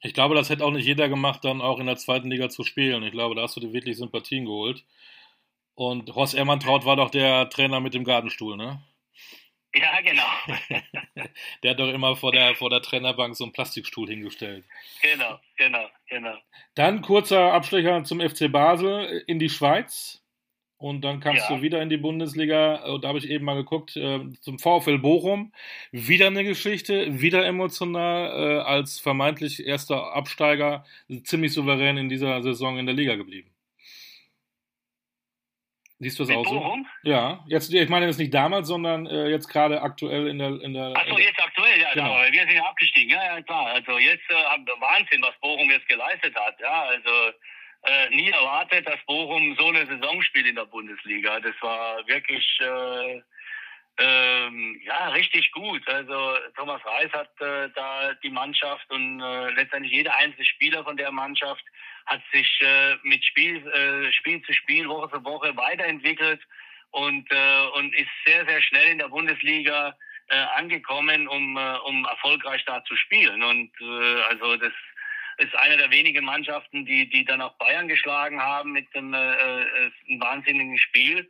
Ich 0.00 0.14
glaube, 0.14 0.34
das 0.34 0.50
hätte 0.50 0.64
auch 0.64 0.70
nicht 0.70 0.86
jeder 0.86 1.08
gemacht, 1.08 1.44
dann 1.44 1.60
auch 1.60 1.78
in 1.80 1.86
der 1.86 1.96
zweiten 1.96 2.30
Liga 2.30 2.48
zu 2.48 2.64
spielen. 2.64 3.02
Ich 3.02 3.12
glaube, 3.12 3.34
da 3.34 3.42
hast 3.42 3.56
du 3.56 3.60
dir 3.60 3.72
wirklich 3.72 3.96
Sympathien 3.96 4.44
geholt. 4.44 4.84
Und 5.74 6.14
Horst 6.14 6.34
Ermantraut 6.34 6.84
war 6.84 6.96
doch 6.96 7.10
der 7.10 7.50
Trainer 7.50 7.80
mit 7.80 7.94
dem 7.94 8.04
Gartenstuhl, 8.04 8.56
ne? 8.56 8.82
Ja, 9.74 10.00
genau. 10.00 10.22
der 11.62 11.70
hat 11.72 11.78
doch 11.78 11.92
immer 11.92 12.16
vor 12.16 12.32
der, 12.32 12.54
vor 12.54 12.70
der 12.70 12.80
Trainerbank 12.80 13.36
so 13.36 13.44
einen 13.44 13.52
Plastikstuhl 13.52 14.08
hingestellt. 14.08 14.64
Genau, 15.02 15.38
genau, 15.58 15.86
genau. 16.08 16.34
Dann 16.74 17.02
kurzer 17.02 17.52
Abstecher 17.52 18.02
zum 18.04 18.20
FC 18.20 18.50
Basel 18.50 19.22
in 19.26 19.38
die 19.38 19.50
Schweiz. 19.50 20.22
Und 20.78 21.02
dann 21.02 21.20
kamst 21.20 21.48
ja. 21.48 21.56
du 21.56 21.62
wieder 21.62 21.80
in 21.80 21.88
die 21.88 21.96
Bundesliga. 21.96 22.84
Und 22.84 23.04
da 23.04 23.08
habe 23.08 23.18
ich 23.18 23.30
eben 23.30 23.44
mal 23.44 23.56
geguckt, 23.56 23.96
äh, 23.96 24.20
zum 24.40 24.58
VfL 24.58 24.98
Bochum. 24.98 25.52
Wieder 25.90 26.26
eine 26.26 26.44
Geschichte, 26.44 27.20
wieder 27.20 27.46
emotional, 27.46 28.58
äh, 28.58 28.60
als 28.60 29.00
vermeintlich 29.00 29.66
erster 29.66 30.12
Absteiger, 30.14 30.84
ziemlich 31.24 31.54
souverän 31.54 31.96
in 31.96 32.08
dieser 32.08 32.42
Saison 32.42 32.78
in 32.78 32.86
der 32.86 32.94
Liga 32.94 33.14
geblieben. 33.14 33.50
Siehst 35.98 36.18
du 36.18 36.24
das 36.24 36.36
auch 36.36 36.46
so? 36.46 36.76
Ja, 37.04 37.42
jetzt, 37.48 37.72
ich 37.72 37.88
meine 37.88 38.04
jetzt 38.04 38.18
nicht 38.18 38.34
damals, 38.34 38.68
sondern 38.68 39.06
äh, 39.06 39.28
jetzt 39.28 39.48
gerade 39.48 39.80
aktuell 39.80 40.26
in 40.28 40.38
der. 40.38 40.60
In 40.60 40.74
der 40.74 40.94
Achso, 40.94 41.16
jetzt 41.16 41.42
aktuell, 41.42 41.80
ja, 41.80 41.94
genau. 41.94 42.18
wir 42.18 42.40
sind 42.40 42.52
ja 42.52 42.64
abgestiegen, 42.64 43.10
ja, 43.10 43.24
ja, 43.24 43.40
klar. 43.40 43.68
Also 43.68 43.98
jetzt 43.98 44.28
äh, 44.28 44.34
Wahnsinn, 44.34 45.22
was 45.22 45.34
Bochum 45.40 45.70
jetzt 45.70 45.88
geleistet 45.88 46.34
hat, 46.34 46.60
ja, 46.60 46.82
also 46.82 47.10
äh, 47.86 48.10
nie 48.10 48.30
erwartet, 48.30 48.86
dass 48.86 49.04
Bochum 49.06 49.56
so 49.58 49.68
eine 49.68 49.86
Saison 49.86 50.20
spielt 50.22 50.46
in 50.46 50.56
der 50.56 50.66
Bundesliga. 50.66 51.40
Das 51.40 51.54
war 51.60 52.06
wirklich 52.06 52.58
äh, 52.60 53.22
ähm, 53.98 54.80
ja 54.84 55.08
richtig 55.08 55.50
gut. 55.52 55.86
Also 55.88 56.36
Thomas 56.56 56.84
Reis 56.84 57.12
hat 57.12 57.30
äh, 57.40 57.70
da 57.74 58.12
die 58.22 58.30
Mannschaft 58.30 58.90
und 58.90 59.20
äh, 59.20 59.50
letztendlich 59.50 59.92
jeder 59.92 60.16
einzelne 60.16 60.44
Spieler 60.44 60.84
von 60.84 60.96
der 60.96 61.10
Mannschaft 61.10 61.64
hat 62.06 62.20
sich 62.32 62.60
äh, 62.60 62.96
mit 63.02 63.24
Spiel, 63.24 63.66
äh, 63.68 64.12
Spiel 64.12 64.42
zu 64.42 64.52
Spiel, 64.52 64.88
Woche 64.88 65.08
für 65.08 65.24
Woche 65.24 65.56
weiterentwickelt 65.56 66.40
und, 66.90 67.30
äh, 67.30 67.66
und 67.74 67.94
ist 67.94 68.10
sehr, 68.26 68.46
sehr 68.46 68.62
schnell 68.62 68.88
in 68.88 68.98
der 68.98 69.08
Bundesliga 69.08 69.96
äh, 70.28 70.36
angekommen, 70.56 71.26
um, 71.28 71.56
äh, 71.56 71.76
um 71.84 72.04
erfolgreich 72.04 72.64
da 72.66 72.84
zu 72.84 72.96
spielen. 72.96 73.42
Und 73.42 73.70
äh, 73.80 74.22
also 74.28 74.56
das 74.56 74.72
ist 75.38 75.54
eine 75.54 75.76
der 75.76 75.90
wenigen 75.90 76.24
Mannschaften, 76.24 76.86
die, 76.86 77.08
die 77.08 77.24
dann 77.24 77.42
auch 77.42 77.54
Bayern 77.58 77.88
geschlagen 77.88 78.40
haben 78.40 78.72
mit 78.72 78.86
einem, 78.94 79.14
äh, 79.14 79.18
äh 79.18 79.90
einem 80.08 80.20
wahnsinnigen 80.20 80.78
Spiel. 80.78 81.28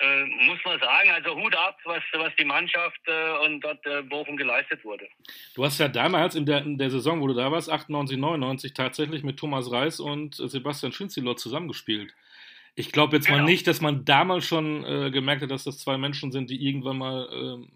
Äh, 0.00 0.26
muss 0.46 0.58
man 0.64 0.78
sagen, 0.78 1.10
also 1.10 1.34
Hut 1.34 1.56
ab, 1.56 1.76
was, 1.84 2.02
was 2.12 2.32
die 2.38 2.44
Mannschaft 2.44 3.00
äh, 3.06 3.44
und 3.44 3.60
dort 3.60 3.84
äh, 3.84 4.02
Bochum 4.02 4.36
geleistet 4.36 4.84
wurde. 4.84 5.08
Du 5.56 5.64
hast 5.64 5.80
ja 5.80 5.88
damals 5.88 6.36
in 6.36 6.46
der, 6.46 6.62
in 6.62 6.78
der 6.78 6.90
Saison, 6.90 7.20
wo 7.20 7.26
du 7.26 7.34
da 7.34 7.50
warst, 7.50 7.68
98, 7.68 8.16
99, 8.16 8.74
tatsächlich 8.74 9.24
mit 9.24 9.38
Thomas 9.38 9.72
Reis 9.72 9.98
und 9.98 10.36
Sebastian 10.36 10.92
Schinzilot 10.92 11.40
zusammengespielt. 11.40 12.14
Ich 12.76 12.92
glaube 12.92 13.16
jetzt 13.16 13.26
genau. 13.26 13.38
mal 13.38 13.44
nicht, 13.44 13.66
dass 13.66 13.80
man 13.80 14.04
damals 14.04 14.46
schon 14.46 14.84
äh, 14.84 15.10
gemerkt 15.10 15.42
hat, 15.42 15.50
dass 15.50 15.64
das 15.64 15.78
zwei 15.78 15.98
Menschen 15.98 16.30
sind, 16.30 16.48
die 16.48 16.64
irgendwann 16.64 16.98
mal 16.98 17.28
ähm, 17.32 17.72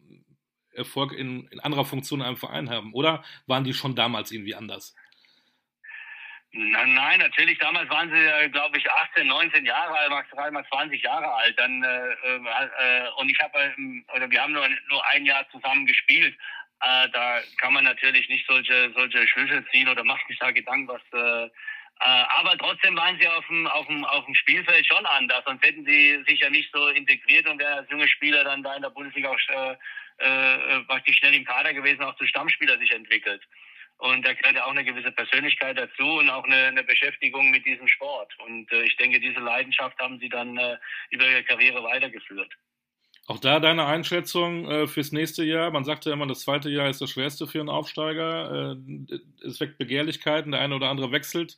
Erfolg 0.75 1.12
in, 1.12 1.49
in 1.49 1.59
anderer 1.59 1.85
Funktion 1.85 2.20
in 2.20 2.27
einem 2.27 2.37
Verein 2.37 2.70
haben. 2.70 2.95
Oder 2.95 3.25
waren 3.49 3.64
die 3.64 3.75
schon 3.75 3.97
damals 3.97 4.31
irgendwie 4.31 4.55
anders? 4.55 4.95
Nein, 6.55 7.18
natürlich. 7.18 7.59
Damals 7.59 7.88
waren 7.88 8.11
sie, 8.11 8.22
ja, 8.22 8.46
glaube 8.48 8.76
ich, 8.76 8.90
18, 8.90 9.26
19 9.26 9.64
Jahre 9.64 9.98
alt, 9.98 10.11
maximal 10.11 10.50
mal 10.50 10.66
20 10.66 11.03
Jahre 11.03 11.32
alt. 11.32 11.59
Dann 11.59 11.82
äh, 11.82 12.34
äh, 12.34 13.09
und 13.16 13.30
ich 13.30 13.38
habe, 13.40 13.59
äh, 13.59 14.14
oder 14.14 14.30
wir 14.30 14.42
haben 14.42 14.53
nur, 14.53 14.68
nur 14.90 15.07
ein 15.09 15.24
Jahr 15.24 15.48
zusammen 15.50 15.86
gespielt. 15.86 16.36
Äh, 16.82 17.09
da 17.11 17.40
kann 17.59 17.72
man 17.72 17.84
natürlich 17.84 18.28
nicht 18.28 18.46
solche 18.46 18.92
solche 18.94 19.26
Schlüsse 19.28 19.64
ziehen 19.72 19.88
oder 19.88 20.05
macht 20.05 20.26
sich 20.28 20.38
da 20.38 20.50
Gedanken, 20.50 20.88
was. 20.88 21.03
Äh, 21.14 21.50
äh, 22.00 22.24
aber 22.36 22.59
trotzdem 22.59 22.96
waren 22.96 23.18
sie 23.18 23.28
auf 23.28 23.46
dem, 23.46 23.66
auf, 23.68 23.86
dem, 23.86 24.05
auf 24.05 24.24
dem 24.24 24.34
Spielfeld 24.34 24.86
schon 24.86 25.07
anders, 25.07 25.44
sonst 25.46 25.64
hätten 25.64 25.84
sie 25.84 26.22
sich 26.26 26.40
ja 26.40 26.50
nicht 26.50 26.70
so 26.72 26.88
integriert 26.88 27.46
und 27.48 27.61
wären 27.61 27.78
als 27.78 27.90
junge 27.90 28.09
Spieler 28.09 28.42
dann 28.44 28.62
da 28.62 28.74
in 28.74 28.82
der 28.82 28.90
Bundesliga 28.90 29.30
auch 29.30 29.38
äh, 30.18 30.76
äh, 30.76 30.80
praktisch 30.84 31.16
schnell 31.18 31.34
im 31.34 31.44
Kader 31.44 31.72
gewesen, 31.72 32.03
auch 32.03 32.16
zu 32.16 32.26
Stammspieler 32.26 32.76
sich 32.78 32.90
entwickelt. 32.90 33.42
Und 34.03 34.26
da 34.26 34.32
gehört 34.32 34.57
ja 34.57 34.64
auch 34.64 34.72
eine 34.72 34.84
gewisse 34.84 35.12
Persönlichkeit 35.12 35.78
dazu 35.78 36.03
und 36.03 36.28
auch 36.28 36.42
eine, 36.42 36.57
eine 36.57 36.82
Beschäftigung 36.82 37.53
mit 37.53 37.64
diesem 37.64 37.86
Sport. 37.86 38.36
Und 38.44 38.70
äh, 38.72 38.82
ich 38.82 38.96
denke, 38.96 39.20
diese 39.20 39.38
Leidenschaft 39.38 39.96
haben 40.00 40.18
sie 40.18 40.28
dann 40.28 40.59
äh, 40.59 40.76
über 41.11 41.24
ihre 41.24 41.44
Karriere 41.44 41.84
weitergeführt. 41.84 42.53
Auch 43.28 43.38
da 43.38 43.61
deine 43.61 43.86
Einschätzung 43.86 44.68
äh, 44.68 44.86
fürs 44.88 45.12
nächste 45.12 45.44
Jahr. 45.44 45.70
Man 45.70 45.84
sagt 45.84 46.05
ja 46.05 46.12
immer, 46.12 46.26
das 46.26 46.40
zweite 46.40 46.68
Jahr 46.68 46.88
ist 46.88 47.00
das 47.00 47.11
schwerste 47.11 47.46
für 47.46 47.61
einen 47.61 47.68
Aufsteiger. 47.68 48.72
Äh, 48.72 49.18
es 49.46 49.61
weckt 49.61 49.78
Begehrlichkeiten, 49.78 50.50
der 50.50 50.62
eine 50.62 50.74
oder 50.74 50.88
andere 50.88 51.12
wechselt. 51.12 51.55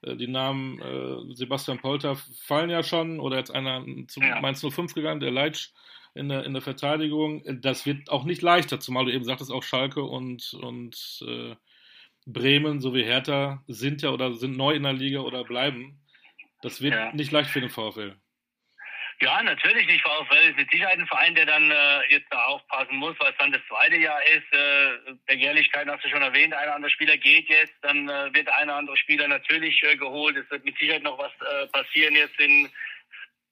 Äh, 0.00 0.16
die 0.16 0.28
Namen 0.28 0.80
äh, 0.80 1.34
Sebastian 1.34 1.80
Polter 1.80 2.16
fallen 2.46 2.70
ja 2.70 2.82
schon 2.82 3.20
oder 3.20 3.36
jetzt 3.36 3.50
einer 3.50 3.84
zu 4.08 4.20
ja. 4.20 4.40
Mainz 4.40 4.64
05 4.66 4.94
gegangen, 4.94 5.20
der 5.20 5.32
Leitsch 5.32 5.68
in 6.14 6.30
der, 6.30 6.44
in 6.44 6.54
der 6.54 6.62
Verteidigung. 6.62 7.42
Das 7.60 7.84
wird 7.84 8.08
auch 8.08 8.24
nicht 8.24 8.40
leichter, 8.40 8.80
zumal 8.80 9.04
du 9.04 9.12
eben 9.12 9.24
sagtest, 9.24 9.52
auch 9.52 9.62
Schalke 9.62 10.02
und, 10.02 10.54
und 10.54 11.22
äh, 11.28 11.56
Bremen 12.26 12.80
sowie 12.80 13.04
Hertha 13.04 13.62
sind 13.66 14.02
ja 14.02 14.10
oder 14.10 14.34
sind 14.34 14.56
neu 14.56 14.72
in 14.74 14.82
der 14.82 14.92
Liga 14.92 15.20
oder 15.20 15.44
bleiben. 15.44 16.00
Das 16.62 16.80
wird 16.80 16.94
ja. 16.94 17.12
nicht 17.12 17.30
leicht 17.30 17.50
für 17.50 17.60
den 17.60 17.70
VfL. 17.70 18.16
Ja, 19.20 19.42
natürlich 19.42 19.86
nicht. 19.86 20.02
VfL 20.02 20.50
ist 20.50 20.56
mit 20.56 20.70
Sicherheit 20.70 20.98
ein 20.98 21.06
Verein, 21.06 21.34
der 21.34 21.46
dann 21.46 21.70
äh, 21.70 22.00
jetzt 22.10 22.26
da 22.30 22.44
aufpassen 22.46 22.96
muss, 22.96 23.14
weil 23.20 23.30
es 23.30 23.38
dann 23.38 23.52
das 23.52 23.62
zweite 23.68 23.96
Jahr 23.96 24.20
ist. 24.26 24.52
Äh, 24.52 25.14
Begehrlichkeit 25.26 25.86
hast 25.88 26.04
du 26.04 26.08
schon 26.08 26.22
erwähnt, 26.22 26.52
ein 26.52 26.64
oder 26.64 26.74
andere 26.74 26.90
Spieler 26.90 27.16
geht 27.16 27.48
jetzt, 27.48 27.74
dann 27.82 28.08
äh, 28.08 28.34
wird 28.34 28.48
ein 28.48 28.68
oder 28.68 28.76
andere 28.76 28.96
Spieler 28.96 29.28
natürlich 29.28 29.82
äh, 29.82 29.96
geholt. 29.96 30.36
Es 30.36 30.50
wird 30.50 30.64
mit 30.64 30.76
Sicherheit 30.78 31.02
noch 31.02 31.18
was 31.18 31.32
äh, 31.40 31.66
passieren 31.68 32.14
jetzt 32.14 32.38
in, 32.40 32.68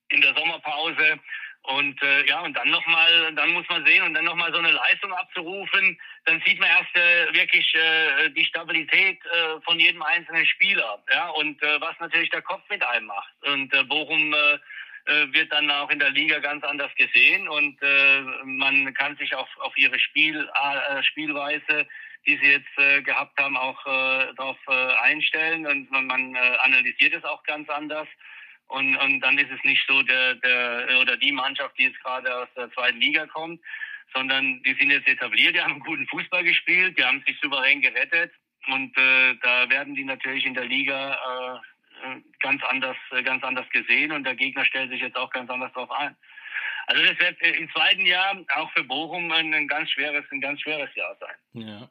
in 0.08 0.20
der 0.20 0.34
Sommerpause. 0.34 1.20
Und 1.64 2.02
äh, 2.02 2.26
ja, 2.26 2.40
und 2.40 2.56
dann 2.56 2.70
nochmal, 2.70 3.32
dann 3.34 3.50
muss 3.50 3.68
man 3.68 3.86
sehen 3.86 4.02
und 4.02 4.14
dann 4.14 4.24
nochmal 4.24 4.52
so 4.52 4.58
eine 4.58 4.72
Leistung 4.72 5.12
abzurufen, 5.12 5.98
dann 6.24 6.42
sieht 6.44 6.58
man 6.58 6.68
erst 6.68 6.96
äh, 6.96 7.32
wirklich 7.32 7.72
äh, 7.74 8.30
die 8.30 8.44
Stabilität 8.44 9.24
äh, 9.24 9.60
von 9.64 9.78
jedem 9.78 10.02
einzelnen 10.02 10.44
Spieler. 10.46 11.02
Ja, 11.12 11.28
und 11.28 11.62
äh, 11.62 11.80
was 11.80 11.98
natürlich 12.00 12.30
der 12.30 12.42
Kopf 12.42 12.62
mit 12.68 12.82
einem 12.84 13.06
macht. 13.06 13.32
Und 13.42 13.72
äh, 13.74 13.84
Bochum 13.84 14.34
äh, 14.34 14.58
äh, 15.04 15.32
wird 15.32 15.52
dann 15.52 15.70
auch 15.70 15.90
in 15.90 15.98
der 15.98 16.10
Liga 16.10 16.38
ganz 16.38 16.62
anders 16.62 16.94
gesehen 16.94 17.48
und 17.48 17.76
äh, 17.82 18.20
man 18.44 18.94
kann 18.94 19.16
sich 19.16 19.34
auf, 19.34 19.48
auf 19.58 19.76
ihre 19.76 19.98
Spiel, 19.98 20.48
äh, 20.54 21.02
Spielweise, 21.02 21.88
die 22.24 22.36
sie 22.36 22.52
jetzt 22.52 22.78
äh, 22.78 23.02
gehabt 23.02 23.36
haben, 23.40 23.56
auch 23.56 23.84
äh, 23.84 24.32
darauf 24.36 24.58
äh, 24.68 24.94
einstellen 25.02 25.66
und 25.66 25.90
man, 25.90 26.06
man 26.06 26.36
äh, 26.36 26.56
analysiert 26.64 27.14
es 27.14 27.24
auch 27.24 27.42
ganz 27.42 27.68
anders. 27.68 28.06
Und, 28.72 28.96
und 28.96 29.20
dann 29.20 29.36
ist 29.36 29.50
es 29.50 29.62
nicht 29.64 29.84
so 29.86 30.02
der, 30.02 30.34
der 30.36 30.98
oder 31.00 31.16
die 31.18 31.32
Mannschaft, 31.32 31.78
die 31.78 31.84
jetzt 31.84 32.02
gerade 32.02 32.34
aus 32.34 32.48
der 32.56 32.72
zweiten 32.72 33.00
Liga 33.00 33.26
kommt, 33.26 33.60
sondern 34.14 34.62
die 34.62 34.74
sind 34.74 34.90
jetzt 34.90 35.06
etabliert, 35.06 35.54
die 35.54 35.60
haben 35.60 35.78
guten 35.80 36.06
Fußball 36.06 36.42
gespielt, 36.42 36.98
die 36.98 37.04
haben 37.04 37.22
sich 37.26 37.38
souverän 37.40 37.82
gerettet 37.82 38.32
und 38.68 38.96
äh, 38.96 39.34
da 39.42 39.68
werden 39.68 39.94
die 39.94 40.04
natürlich 40.04 40.46
in 40.46 40.54
der 40.54 40.64
Liga 40.64 41.60
äh, 42.04 42.20
ganz 42.40 42.62
anders, 42.64 42.96
ganz 43.24 43.44
anders 43.44 43.68
gesehen 43.70 44.12
und 44.12 44.24
der 44.24 44.36
Gegner 44.36 44.64
stellt 44.64 44.90
sich 44.90 45.02
jetzt 45.02 45.16
auch 45.16 45.30
ganz 45.30 45.50
anders 45.50 45.72
darauf 45.74 45.90
ein. 45.90 46.16
Also 46.86 47.02
das 47.04 47.18
wird 47.18 47.40
im 47.42 47.70
zweiten 47.72 48.06
Jahr 48.06 48.36
auch 48.56 48.72
für 48.72 48.84
Bochum 48.84 49.30
ein 49.32 49.68
ganz 49.68 49.90
schweres, 49.90 50.24
ein 50.32 50.40
ganz 50.40 50.62
schweres 50.62 50.92
Jahr 50.94 51.16
sein. 51.20 51.34
Ja. 51.52 51.90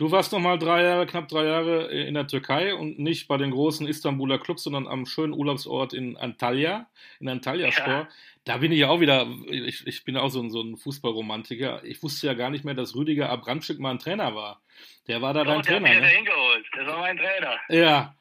Du 0.00 0.10
warst 0.10 0.32
noch 0.32 0.38
mal 0.38 0.58
drei 0.58 0.82
Jahre, 0.82 1.04
knapp 1.04 1.28
drei 1.28 1.44
Jahre 1.44 1.88
in 1.92 2.14
der 2.14 2.26
Türkei 2.26 2.74
und 2.74 2.98
nicht 2.98 3.28
bei 3.28 3.36
den 3.36 3.50
großen 3.50 3.86
Istanbuler 3.86 4.38
Clubs, 4.38 4.62
sondern 4.62 4.88
am 4.88 5.04
schönen 5.04 5.34
Urlaubsort 5.34 5.92
in 5.92 6.16
Antalya, 6.16 6.86
in 7.20 7.28
Antalya 7.28 7.70
Sport. 7.70 8.08
Ja. 8.08 8.08
Da 8.44 8.56
bin 8.56 8.72
ich 8.72 8.78
ja 8.78 8.88
auch 8.88 9.00
wieder, 9.00 9.26
ich, 9.50 9.86
ich 9.86 10.02
bin 10.04 10.16
auch 10.16 10.30
so 10.30 10.40
ein, 10.40 10.48
so 10.48 10.62
ein 10.62 10.78
Fußballromantiker. 10.78 11.84
Ich 11.84 12.02
wusste 12.02 12.28
ja 12.28 12.32
gar 12.32 12.48
nicht 12.48 12.64
mehr, 12.64 12.72
dass 12.72 12.94
Rüdiger 12.94 13.28
Abramczyk 13.28 13.78
mal 13.78 13.90
ein 13.90 13.98
Trainer 13.98 14.34
war. 14.34 14.62
Der 15.06 15.20
war 15.20 15.34
da 15.34 15.44
Doch, 15.44 15.60
dein 15.60 15.62
der 15.64 15.72
Trainer. 15.74 15.88
Der 15.90 16.00
ne? 16.00 16.06
hingeholt. 16.06 16.66
Das 16.74 16.86
war 16.86 17.00
mein 17.00 17.18
Trainer. 17.18 17.58
Ja. 17.68 18.14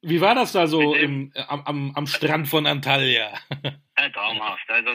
Wie 0.00 0.22
war 0.22 0.34
das 0.34 0.52
da 0.52 0.66
so 0.66 0.94
im, 0.94 1.32
am, 1.34 1.60
am, 1.66 1.92
am 1.94 2.06
Strand 2.06 2.48
von 2.48 2.66
Antalya? 2.66 3.32
Ja, 3.98 4.08
traumhaft. 4.10 4.70
Also 4.70 4.92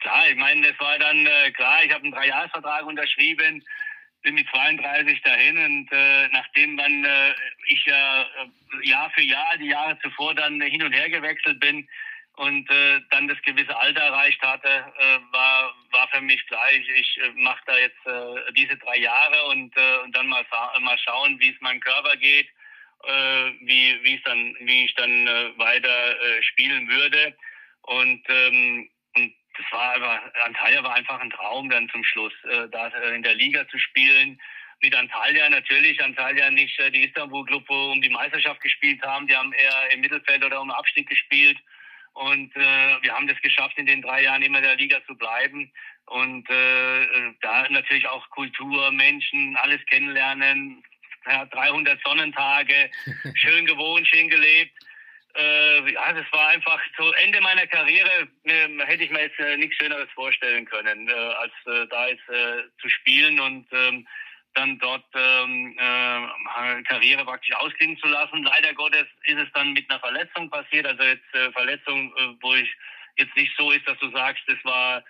klar, 0.00 0.30
ich 0.30 0.36
meine, 0.36 0.66
das 0.68 0.78
war 0.78 0.96
dann 0.96 1.26
äh, 1.26 1.50
klar, 1.50 1.84
ich 1.84 1.92
habe 1.92 2.04
einen 2.04 2.12
Dreijahresvertrag 2.12 2.86
unterschrieben 2.86 3.62
bin 4.24 4.34
mit 4.34 4.48
32 4.48 5.22
dahin 5.22 5.58
und 5.58 5.92
äh, 5.92 6.28
nachdem 6.32 6.76
dann 6.76 7.04
äh, 7.04 7.34
ich 7.66 7.84
ja 7.84 8.22
äh, 8.22 8.88
Jahr 8.88 9.10
für 9.10 9.22
Jahr, 9.22 9.56
die 9.58 9.68
Jahre 9.68 9.98
zuvor 10.00 10.34
dann 10.34 10.60
hin 10.60 10.82
und 10.82 10.92
her 10.92 11.08
gewechselt 11.08 11.60
bin 11.60 11.86
und 12.36 12.68
äh, 12.70 13.00
dann 13.10 13.28
das 13.28 13.40
gewisse 13.42 13.76
Alter 13.76 14.00
erreicht 14.00 14.42
hatte, 14.42 14.68
äh, 14.68 15.18
war, 15.30 15.74
war 15.92 16.08
für 16.08 16.20
mich 16.20 16.44
gleich, 16.46 16.88
ich 16.96 17.20
äh, 17.22 17.30
mache 17.34 17.62
da 17.66 17.78
jetzt 17.78 18.06
äh, 18.06 18.52
diese 18.56 18.76
drei 18.78 18.96
Jahre 18.96 19.44
und, 19.44 19.76
äh, 19.76 19.98
und 20.02 20.16
dann 20.16 20.26
mal, 20.26 20.44
mal 20.80 20.98
schauen, 20.98 21.38
wie 21.38 21.50
es 21.50 21.60
meinem 21.60 21.80
Körper 21.80 22.16
geht, 22.16 22.48
äh, 23.04 23.52
wie, 23.60 24.00
wie, 24.02 24.16
es 24.16 24.22
dann, 24.24 24.56
wie 24.60 24.86
ich 24.86 24.94
dann 24.94 25.26
äh, 25.26 25.58
weiter 25.58 26.20
äh, 26.20 26.42
spielen 26.42 26.88
würde. 26.88 27.36
Und 27.82 28.24
ähm, 28.28 28.88
das 29.56 29.66
war 29.70 29.94
aber, 29.94 30.20
Antalya 30.44 30.82
war 30.82 30.94
einfach 30.94 31.20
ein 31.20 31.30
Traum 31.30 31.70
dann 31.70 31.88
zum 31.88 32.02
Schluss, 32.04 32.32
äh, 32.44 32.68
da 32.70 32.88
in 32.88 33.22
der 33.22 33.34
Liga 33.34 33.66
zu 33.68 33.78
spielen. 33.78 34.40
Mit 34.82 34.94
Antalya 34.94 35.48
natürlich, 35.48 36.02
Antalya 36.02 36.50
nicht 36.50 36.78
äh, 36.80 36.90
die 36.90 37.04
Istanbul-Club, 37.04 37.64
wo 37.68 37.92
um 37.92 38.02
die 38.02 38.08
Meisterschaft 38.08 38.60
gespielt 38.60 39.00
haben, 39.02 39.26
die 39.26 39.36
haben 39.36 39.52
eher 39.52 39.92
im 39.92 40.00
Mittelfeld 40.00 40.44
oder 40.44 40.60
um 40.60 40.70
Abstieg 40.70 41.08
gespielt. 41.08 41.58
Und 42.14 42.54
äh, 42.56 43.02
wir 43.02 43.12
haben 43.12 43.26
das 43.26 43.40
geschafft, 43.40 43.78
in 43.78 43.86
den 43.86 44.02
drei 44.02 44.22
Jahren 44.22 44.42
immer 44.42 44.58
in 44.58 44.64
der 44.64 44.76
Liga 44.76 44.98
zu 45.06 45.14
bleiben. 45.16 45.70
Und 46.06 46.48
äh, 46.50 47.06
da 47.40 47.68
natürlich 47.70 48.08
auch 48.08 48.28
Kultur, 48.30 48.90
Menschen, 48.92 49.56
alles 49.56 49.84
kennenlernen. 49.86 50.82
Ja, 51.26 51.46
300 51.46 51.98
Sonnentage, 52.04 52.90
schön 53.34 53.66
gewohnt, 53.66 54.06
schön 54.06 54.28
gelebt 54.28 54.74
äh, 55.36 55.92
ja, 55.92 56.12
das 56.12 56.30
war 56.32 56.48
einfach 56.48 56.80
zu 56.96 57.12
Ende 57.14 57.40
meiner 57.40 57.66
Karriere, 57.66 58.28
äh, 58.44 58.68
hätte 58.84 59.04
ich 59.04 59.10
mir 59.10 59.22
jetzt 59.22 59.38
äh, 59.40 59.56
nichts 59.56 59.76
Schöneres 59.76 60.08
vorstellen 60.14 60.64
können, 60.64 61.08
äh, 61.08 61.12
als 61.12 61.52
äh, 61.66 61.86
da 61.88 62.08
jetzt 62.08 62.28
äh, 62.28 62.62
zu 62.80 62.88
spielen 62.88 63.40
und 63.40 63.66
ähm, 63.72 64.06
dann 64.54 64.78
dort 64.78 65.04
ähm, 65.14 65.76
äh, 65.76 66.82
Karriere 66.84 67.24
praktisch 67.24 67.54
ausklingen 67.56 67.98
zu 67.98 68.06
lassen. 68.06 68.44
Leider 68.44 68.72
Gottes 68.74 69.06
ist 69.24 69.38
es 69.38 69.48
dann 69.54 69.72
mit 69.72 69.90
einer 69.90 69.98
Verletzung 69.98 70.48
passiert, 70.48 70.86
also 70.86 71.02
jetzt 71.02 71.52
Verletzung, 71.52 72.14
wo 72.40 72.54
ich 72.54 72.72
jetzt 73.16 73.34
nicht 73.34 73.52
so 73.58 73.72
ist, 73.72 73.86
dass 73.88 73.98
du 73.98 74.10
sagst, 74.12 74.44
das 74.46 74.58
war 74.62 75.02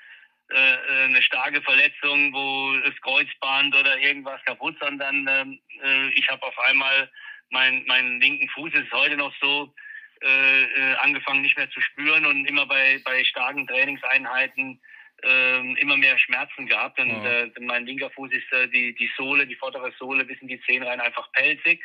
eine 0.48 1.22
starke 1.22 1.60
Verletzung, 1.60 2.32
wo 2.32 2.74
das 2.86 2.98
Kreuzband 3.02 3.76
oder 3.76 3.98
irgendwas 3.98 4.42
kaputt, 4.44 4.76
sondern 4.80 5.26
ähm, 5.28 5.58
äh, 5.82 6.08
ich 6.10 6.28
habe 6.28 6.42
auf 6.42 6.58
einmal 6.60 7.10
meinen 7.50 7.84
mein 7.86 8.20
linken 8.20 8.48
Fuß, 8.50 8.72
ist 8.74 8.92
heute 8.92 9.16
noch 9.16 9.34
so, 9.40 9.74
äh, 10.20 10.94
angefangen 11.00 11.42
nicht 11.42 11.56
mehr 11.56 11.70
zu 11.70 11.80
spüren 11.80 12.26
und 12.26 12.46
immer 12.46 12.66
bei, 12.66 13.00
bei 13.04 13.24
starken 13.24 13.66
Trainingseinheiten 13.66 14.80
äh, 15.22 15.80
immer 15.80 15.96
mehr 15.96 16.18
Schmerzen 16.18 16.66
gehabt. 16.66 16.98
Und 16.98 17.10
ja. 17.10 17.42
äh, 17.42 17.50
mein 17.60 17.86
linker 17.86 18.10
Fuß 18.10 18.30
ist 18.32 18.52
äh, 18.52 18.68
die, 18.68 18.94
die 18.94 19.10
Sohle, 19.16 19.46
die 19.46 19.56
vordere 19.56 19.92
Sohle 19.98 20.24
bis 20.24 20.40
in 20.40 20.48
die 20.48 20.60
Zehen 20.62 20.82
rein 20.82 21.00
einfach 21.00 21.30
pelzig. 21.32 21.82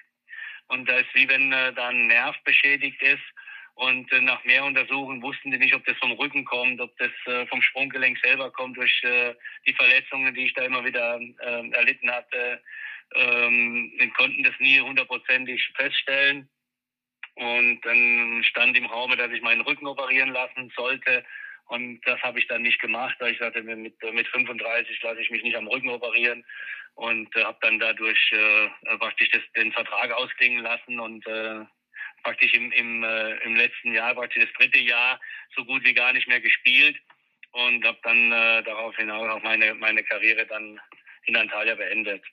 Und 0.68 0.88
da 0.88 0.98
ist 0.98 1.14
wie 1.14 1.28
wenn 1.28 1.52
äh, 1.52 1.74
da 1.74 1.88
ein 1.88 2.08
Nerv 2.08 2.36
beschädigt 2.44 3.02
ist. 3.02 3.24
Und 3.76 4.12
äh, 4.12 4.20
nach 4.20 4.44
mehr 4.44 4.66
Untersuchungen 4.66 5.22
wussten 5.22 5.52
die 5.52 5.58
nicht, 5.58 5.74
ob 5.74 5.86
das 5.86 5.98
vom 5.98 6.12
Rücken 6.12 6.44
kommt, 6.46 6.82
ob 6.82 6.96
das 6.98 7.12
äh, 7.26 7.46
vom 7.48 7.62
Sprunggelenk 7.62 8.20
selber 8.20 8.52
kommt 8.52 8.78
durch 8.78 9.02
äh, 9.04 9.34
die 9.66 9.74
Verletzungen, 9.74 10.34
die 10.34 10.46
ich 10.46 10.54
da 10.54 10.64
immer 10.64 10.84
wieder 10.84 11.18
äh, 11.18 11.70
erlitten 11.72 12.12
hatte. 12.12 12.62
Ähm, 13.16 13.92
wir 13.98 14.10
konnten 14.12 14.44
das 14.44 14.54
nie 14.60 14.80
hundertprozentig 14.82 15.72
feststellen. 15.76 16.50
Und 17.40 17.80
dann 17.86 18.44
stand 18.44 18.78
im 18.78 18.86
Raum, 18.86 19.16
dass 19.16 19.32
ich 19.32 19.42
meinen 19.42 19.62
Rücken 19.62 19.88
operieren 19.88 20.34
lassen 20.34 20.72
sollte. 20.76 21.24
Und 21.68 22.02
das 22.06 22.22
habe 22.22 22.38
ich 22.38 22.48
dann 22.48 22.64
nicht 22.64 22.82
gemacht, 22.82 23.16
weil 23.20 23.32
ich 23.32 23.40
sagte, 23.40 23.64
mit, 23.64 23.96
mit 24.04 24.28
35 24.28 25.02
lasse 25.04 25.22
ich 25.22 25.30
mich 25.30 25.44
nicht 25.44 25.56
am 25.56 25.68
Rücken 25.68 25.90
operieren 25.90 26.44
und 26.96 27.34
äh, 27.38 27.44
habe 27.46 27.58
dann 27.62 27.80
dadurch 27.80 28.32
äh, 28.34 28.98
praktisch 28.98 29.30
das, 29.30 29.42
den 29.56 29.72
Vertrag 29.72 30.12
ausklingen 30.12 30.64
lassen 30.64 31.00
und 31.00 31.26
äh, 31.28 31.64
praktisch 32.24 32.54
im, 32.54 32.74
im, 32.74 33.04
äh, 33.04 33.36
im 33.44 33.56
letzten 33.56 33.94
Jahr, 33.94 34.16
praktisch 34.16 34.44
das 34.44 34.54
dritte 34.54 34.80
Jahr, 34.80 35.18
so 35.56 35.64
gut 35.64 35.86
wie 35.86 35.94
gar 35.94 36.12
nicht 36.12 36.28
mehr 36.28 36.42
gespielt 36.42 36.98
und 37.52 37.86
habe 37.86 38.00
dann 38.04 38.34
äh, 38.34 38.64
darauf 38.64 38.96
hinaus 38.98 39.30
auch 39.30 39.44
meine, 39.44 39.76
meine 39.76 40.04
Karriere 40.04 40.46
dann 40.46 40.78
in 41.24 41.38
Antalya 41.38 41.76
beendet. 41.76 42.24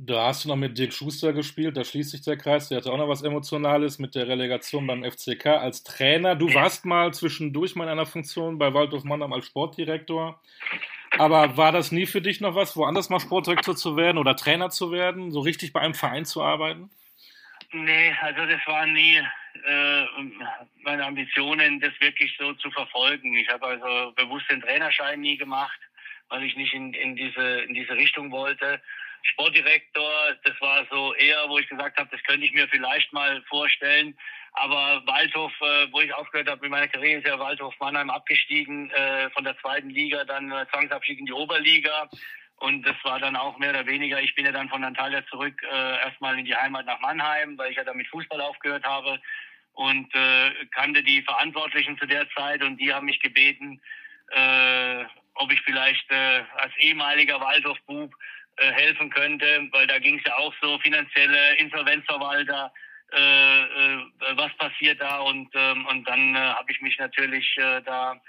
Da 0.00 0.26
hast 0.26 0.44
du 0.44 0.48
noch 0.48 0.54
mit 0.54 0.78
Dirk 0.78 0.92
Schuster 0.92 1.32
gespielt, 1.32 1.76
da 1.76 1.82
schließt 1.82 2.12
sich 2.12 2.22
der 2.22 2.36
Kreis. 2.36 2.68
Der 2.68 2.78
hatte 2.78 2.92
auch 2.92 2.98
noch 2.98 3.08
was 3.08 3.22
Emotionales 3.22 3.98
mit 3.98 4.14
der 4.14 4.28
Relegation 4.28 4.86
beim 4.86 5.02
FCK 5.02 5.46
als 5.46 5.82
Trainer. 5.82 6.36
Du 6.36 6.54
warst 6.54 6.84
mal 6.84 7.12
zwischendurch 7.12 7.74
mal 7.74 7.84
in 7.84 7.90
einer 7.90 8.06
Funktion 8.06 8.58
bei 8.58 8.72
Waldorf 8.72 9.02
Mannheim 9.02 9.32
als 9.32 9.46
Sportdirektor. 9.46 10.40
Aber 11.18 11.56
war 11.56 11.72
das 11.72 11.90
nie 11.90 12.06
für 12.06 12.20
dich 12.20 12.40
noch 12.40 12.54
was, 12.54 12.76
woanders 12.76 13.10
mal 13.10 13.18
Sportdirektor 13.18 13.74
zu 13.74 13.96
werden 13.96 14.18
oder 14.18 14.36
Trainer 14.36 14.70
zu 14.70 14.92
werden, 14.92 15.32
so 15.32 15.40
richtig 15.40 15.72
bei 15.72 15.80
einem 15.80 15.94
Verein 15.94 16.24
zu 16.24 16.42
arbeiten? 16.42 16.90
Nee, 17.72 18.14
also 18.20 18.46
das 18.46 18.64
waren 18.66 18.92
nie 18.92 19.16
äh, 19.16 20.04
meine 20.84 21.06
Ambitionen, 21.06 21.80
das 21.80 21.92
wirklich 21.98 22.36
so 22.38 22.52
zu 22.54 22.70
verfolgen. 22.70 23.34
Ich 23.34 23.48
habe 23.48 23.66
also 23.66 24.12
bewusst 24.12 24.48
den 24.48 24.60
Trainerschein 24.60 25.20
nie 25.20 25.36
gemacht, 25.36 25.80
weil 26.28 26.44
ich 26.44 26.56
nicht 26.56 26.72
in, 26.72 26.94
in, 26.94 27.16
diese, 27.16 27.62
in 27.62 27.74
diese 27.74 27.94
Richtung 27.94 28.30
wollte. 28.30 28.80
Sportdirektor, 29.22 30.36
das 30.44 30.60
war 30.60 30.86
so 30.90 31.14
eher, 31.14 31.48
wo 31.48 31.58
ich 31.58 31.68
gesagt 31.68 31.98
habe, 31.98 32.08
das 32.10 32.22
könnte 32.24 32.46
ich 32.46 32.52
mir 32.52 32.68
vielleicht 32.68 33.12
mal 33.12 33.42
vorstellen. 33.48 34.16
Aber 34.52 35.02
Waldhof, 35.06 35.52
äh, 35.60 35.86
wo 35.92 36.00
ich 36.00 36.12
aufgehört 36.14 36.48
habe 36.48 36.62
mit 36.62 36.70
meiner 36.70 36.88
Karriere, 36.88 37.20
ist 37.20 37.26
ja 37.26 37.38
Waldhof 37.38 37.74
Mannheim 37.78 38.10
abgestiegen 38.10 38.90
äh, 38.90 39.30
von 39.30 39.44
der 39.44 39.58
zweiten 39.58 39.90
Liga, 39.90 40.24
dann 40.24 40.50
äh, 40.50 40.66
Zwangsabstieg 40.72 41.18
in 41.18 41.26
die 41.26 41.32
Oberliga. 41.32 42.08
Und 42.56 42.84
das 42.84 42.96
war 43.04 43.20
dann 43.20 43.36
auch 43.36 43.56
mehr 43.58 43.70
oder 43.70 43.86
weniger, 43.86 44.20
ich 44.20 44.34
bin 44.34 44.44
ja 44.44 44.50
dann 44.50 44.68
von 44.68 44.82
Antalya 44.82 45.24
zurück 45.26 45.62
äh, 45.62 46.00
erstmal 46.00 46.38
in 46.38 46.44
die 46.44 46.56
Heimat 46.56 46.86
nach 46.86 46.98
Mannheim, 47.00 47.56
weil 47.56 47.70
ich 47.70 47.76
ja 47.76 47.84
dann 47.84 47.96
mit 47.96 48.08
Fußball 48.08 48.40
aufgehört 48.40 48.84
habe 48.84 49.20
und 49.74 50.12
äh, 50.12 50.50
kannte 50.74 51.04
die 51.04 51.22
Verantwortlichen 51.22 51.96
zu 51.98 52.06
der 52.06 52.28
Zeit 52.30 52.62
und 52.64 52.78
die 52.78 52.92
haben 52.92 53.06
mich 53.06 53.20
gebeten, 53.20 53.80
äh, 54.32 55.04
ob 55.34 55.52
ich 55.52 55.60
vielleicht 55.60 56.10
äh, 56.10 56.42
als 56.56 56.76
ehemaliger 56.78 57.40
Waldorf-Bub 57.40 58.12
äh, 58.58 58.72
helfen 58.72 59.10
könnte, 59.10 59.68
weil 59.72 59.86
da 59.86 59.98
ging 59.98 60.18
es 60.18 60.24
ja 60.26 60.36
auch 60.36 60.54
so 60.60 60.78
finanzielle 60.78 61.56
Insolvenzverwalter, 61.56 62.72
äh, 63.12 63.62
äh, 63.62 64.06
was 64.34 64.54
passiert 64.56 65.00
da? 65.00 65.18
Und 65.20 65.48
ähm, 65.54 65.86
und 65.86 66.08
dann 66.08 66.34
äh, 66.34 66.38
habe 66.38 66.70
ich 66.70 66.80
mich 66.80 66.98
natürlich 66.98 67.56
äh, 67.56 67.80
da 67.82 68.20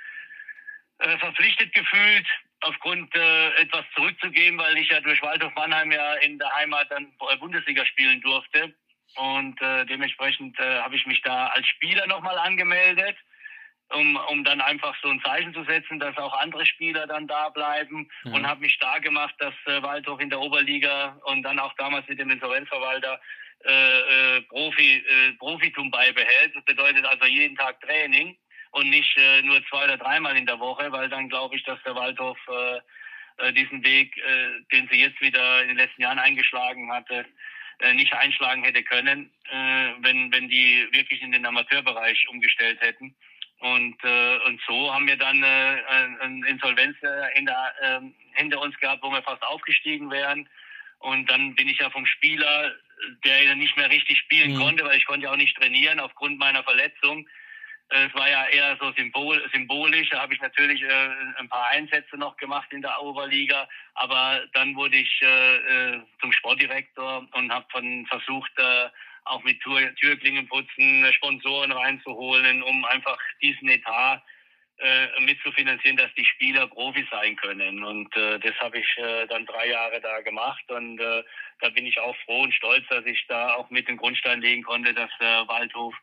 äh, 0.99 1.17
verpflichtet 1.17 1.73
gefühlt 1.73 2.27
aufgrund 2.61 3.13
äh, 3.15 3.49
etwas 3.55 3.85
zurückzugeben, 3.95 4.59
weil 4.59 4.77
ich 4.77 4.89
ja 4.89 4.99
durch 5.01 5.21
Waldhof 5.21 5.53
Mannheim 5.55 5.91
ja 5.91 6.13
in 6.15 6.37
der 6.39 6.53
Heimat 6.55 6.91
dann 6.91 7.11
Bundesliga 7.39 7.85
spielen 7.85 8.21
durfte. 8.21 8.73
Und 9.15 9.61
äh, 9.61 9.85
dementsprechend 9.85 10.59
äh, 10.59 10.79
habe 10.81 10.95
ich 10.95 11.05
mich 11.05 11.21
da 11.23 11.47
als 11.47 11.67
Spieler 11.67 12.05
nochmal 12.07 12.37
angemeldet 12.37 13.17
um, 13.93 14.15
um 14.29 14.43
dann 14.43 14.61
einfach 14.61 14.95
so 15.01 15.09
ein 15.09 15.21
Zeichen 15.21 15.53
zu 15.53 15.63
setzen, 15.63 15.99
dass 15.99 16.17
auch 16.17 16.33
andere 16.39 16.65
Spieler 16.65 17.07
dann 17.07 17.27
da 17.27 17.49
bleiben 17.49 18.09
ja. 18.23 18.33
und 18.33 18.47
habe 18.47 18.61
mich 18.61 18.73
stark 18.73 19.03
gemacht, 19.03 19.35
dass 19.39 19.53
äh, 19.65 19.81
Waldhof 19.81 20.19
in 20.19 20.29
der 20.29 20.39
Oberliga 20.39 21.19
und 21.23 21.43
dann 21.43 21.59
auch 21.59 21.73
damals 21.73 22.07
mit 22.07 22.19
dem 22.19 22.29
Insolvenzverwalter 22.29 23.19
äh, 23.65 24.37
äh, 24.37 24.41
Profi, 24.43 24.97
äh, 24.97 25.33
Profitum 25.33 25.91
beibehält. 25.91 26.55
Das 26.55 26.63
bedeutet 26.65 27.05
also 27.05 27.25
jeden 27.25 27.57
Tag 27.57 27.81
Training 27.81 28.37
und 28.71 28.89
nicht 28.89 29.17
äh, 29.17 29.41
nur 29.41 29.65
zwei 29.67 29.85
oder 29.85 29.97
dreimal 29.97 30.37
in 30.37 30.45
der 30.45 30.59
Woche, 30.59 30.91
weil 30.91 31.09
dann 31.09 31.29
glaube 31.29 31.55
ich, 31.55 31.63
dass 31.63 31.81
der 31.83 31.95
Waldhof 31.95 32.37
äh, 32.47 32.79
äh, 33.47 33.53
diesen 33.53 33.83
Weg, 33.83 34.17
äh, 34.17 34.61
den 34.71 34.87
sie 34.91 35.01
jetzt 35.01 35.19
wieder 35.21 35.61
in 35.63 35.69
den 35.69 35.77
letzten 35.77 36.01
Jahren 36.01 36.19
eingeschlagen 36.19 36.91
hatte, 36.91 37.25
äh, 37.79 37.93
nicht 37.93 38.13
einschlagen 38.13 38.63
hätte 38.63 38.83
können, 38.83 39.31
äh, 39.49 39.91
wenn, 39.99 40.31
wenn 40.31 40.49
die 40.49 40.87
wirklich 40.91 41.21
in 41.21 41.31
den 41.31 41.45
Amateurbereich 41.45 42.27
umgestellt 42.29 42.79
hätten. 42.81 43.15
Und, 43.59 43.97
äh, 44.03 44.37
und 44.45 44.61
so 44.67 44.93
haben 44.93 45.05
wir 45.07 45.17
dann 45.17 45.43
äh, 45.43 45.83
eine 46.21 46.47
Insolvenz 46.47 46.95
hinter, 47.33 47.73
äh, 47.81 47.99
hinter 48.35 48.61
uns 48.61 48.77
gehabt, 48.77 49.03
wo 49.03 49.11
wir 49.11 49.21
fast 49.21 49.43
aufgestiegen 49.43 50.09
wären. 50.09 50.47
Und 50.99 51.29
dann 51.29 51.55
bin 51.55 51.67
ich 51.67 51.77
ja 51.79 51.89
vom 51.89 52.05
Spieler, 52.05 52.73
der 53.23 53.55
nicht 53.55 53.75
mehr 53.77 53.89
richtig 53.89 54.17
spielen 54.17 54.53
mhm. 54.53 54.59
konnte, 54.59 54.85
weil 54.85 54.97
ich 54.97 55.05
konnte 55.05 55.25
ja 55.25 55.31
auch 55.31 55.37
nicht 55.37 55.57
trainieren 55.57 55.99
aufgrund 55.99 56.39
meiner 56.39 56.63
Verletzung. 56.63 57.27
Äh, 57.89 58.07
es 58.07 58.13
war 58.13 58.29
ja 58.29 58.45
eher 58.47 58.77
so 58.79 58.91
symbol, 58.93 59.41
symbolisch. 59.53 60.09
Da 60.09 60.21
habe 60.21 60.33
ich 60.33 60.41
natürlich 60.41 60.81
äh, 60.81 61.09
ein 61.37 61.49
paar 61.49 61.67
Einsätze 61.69 62.17
noch 62.17 62.37
gemacht 62.37 62.71
in 62.71 62.81
der 62.81 63.01
Oberliga. 63.01 63.67
Aber 63.95 64.41
dann 64.53 64.75
wurde 64.75 64.97
ich 64.97 65.21
äh, 65.21 65.95
äh 65.95 66.01
zum 66.21 66.31
Sportdirektor 66.31 67.27
und 67.33 67.51
habe 67.51 67.65
von 67.71 68.05
versucht, 68.07 68.51
äh, 68.57 68.89
auch 69.25 69.43
mit 69.43 69.59
Tür 69.61 69.93
Türklingenputzen 69.95 71.11
Sponsoren 71.13 71.71
reinzuholen, 71.71 72.63
um 72.63 72.85
einfach 72.85 73.17
diesen 73.41 73.69
Etat 73.69 74.23
äh, 74.79 75.07
mitzufinanzieren, 75.21 75.97
dass 75.97 76.13
die 76.15 76.25
Spieler 76.25 76.67
Profis 76.67 77.05
sein 77.11 77.35
können. 77.35 77.83
Und 77.83 78.15
äh, 78.15 78.39
das 78.39 78.55
habe 78.59 78.79
ich 78.79 78.87
äh, 78.97 79.27
dann 79.27 79.45
drei 79.45 79.67
Jahre 79.67 79.99
da 79.99 80.21
gemacht 80.21 80.63
und 80.69 80.99
äh, 80.99 81.23
da 81.59 81.69
bin 81.69 81.85
ich 81.85 81.99
auch 81.99 82.15
froh 82.25 82.43
und 82.43 82.53
stolz, 82.53 82.85
dass 82.89 83.05
ich 83.05 83.25
da 83.27 83.55
auch 83.55 83.69
mit 83.69 83.87
den 83.87 83.97
Grundstein 83.97 84.41
legen 84.41 84.63
konnte, 84.63 84.93
dass 84.93 85.11
äh, 85.19 85.47
Waldhof 85.47 85.93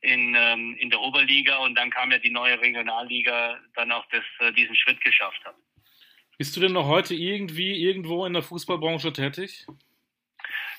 in, 0.00 0.34
ähm, 0.36 0.76
in 0.78 0.90
der 0.90 1.00
Oberliga 1.00 1.58
und 1.58 1.76
dann 1.76 1.90
kam 1.90 2.10
ja 2.10 2.18
die 2.18 2.30
neue 2.30 2.60
Regionalliga 2.60 3.58
dann 3.74 3.92
auch 3.92 4.06
das, 4.10 4.24
äh, 4.40 4.52
diesen 4.52 4.76
Schritt 4.76 5.00
geschafft 5.02 5.44
hat. 5.44 5.54
Bist 6.38 6.56
du 6.56 6.60
denn 6.60 6.72
noch 6.72 6.86
heute 6.86 7.14
irgendwie 7.14 7.84
irgendwo 7.84 8.24
in 8.26 8.32
der 8.32 8.42
Fußballbranche 8.42 9.12
tätig? 9.12 9.66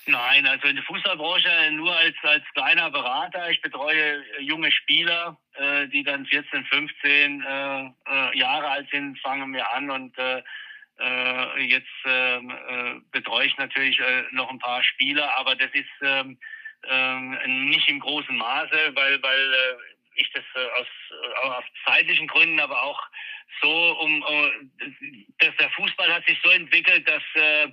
Nein, 0.06 0.46
also 0.46 0.68
in 0.68 0.76
der 0.76 0.84
Fußballbranche 0.84 1.70
nur 1.72 1.96
als, 1.96 2.14
als 2.22 2.44
kleiner 2.52 2.90
Berater. 2.90 3.50
Ich 3.50 3.60
betreue 3.62 4.22
junge 4.40 4.70
Spieler, 4.70 5.38
äh, 5.54 5.88
die 5.88 6.02
dann 6.02 6.26
14, 6.26 6.64
15 6.66 7.42
äh, 7.42 7.84
äh, 7.86 8.38
Jahre 8.38 8.68
alt 8.68 8.88
sind, 8.90 9.18
fangen 9.20 9.52
wir 9.54 9.70
an 9.72 9.90
und 9.90 10.18
äh, 10.18 10.42
äh, 11.00 11.60
jetzt 11.62 11.88
ähm, 12.04 12.50
äh, 12.50 13.00
betreue 13.12 13.46
ich 13.46 13.56
natürlich 13.56 13.98
äh, 13.98 14.24
noch 14.32 14.50
ein 14.50 14.58
paar 14.58 14.82
Spieler, 14.84 15.36
aber 15.38 15.56
das 15.56 15.70
ist 15.72 15.88
ähm, 16.02 16.38
äh, 16.88 17.48
nicht 17.48 17.88
im 17.88 18.00
großen 18.00 18.36
Maße, 18.36 18.94
weil, 18.94 19.22
weil 19.22 19.54
äh, 19.54 19.76
ich 20.16 20.30
das 20.32 20.44
äh, 20.54 20.80
aus, 20.80 20.86
äh, 21.10 21.48
aus 21.48 21.64
zeitlichen 21.86 22.28
Gründen, 22.28 22.60
aber 22.60 22.82
auch 22.82 23.00
so, 23.62 23.98
um, 24.00 24.22
uh, 24.22 24.50
dass 25.38 25.56
der 25.56 25.70
Fußball 25.70 26.12
hat 26.12 26.26
sich 26.26 26.38
so 26.42 26.50
entwickelt, 26.50 27.08
dass 27.08 27.22
äh, 27.34 27.68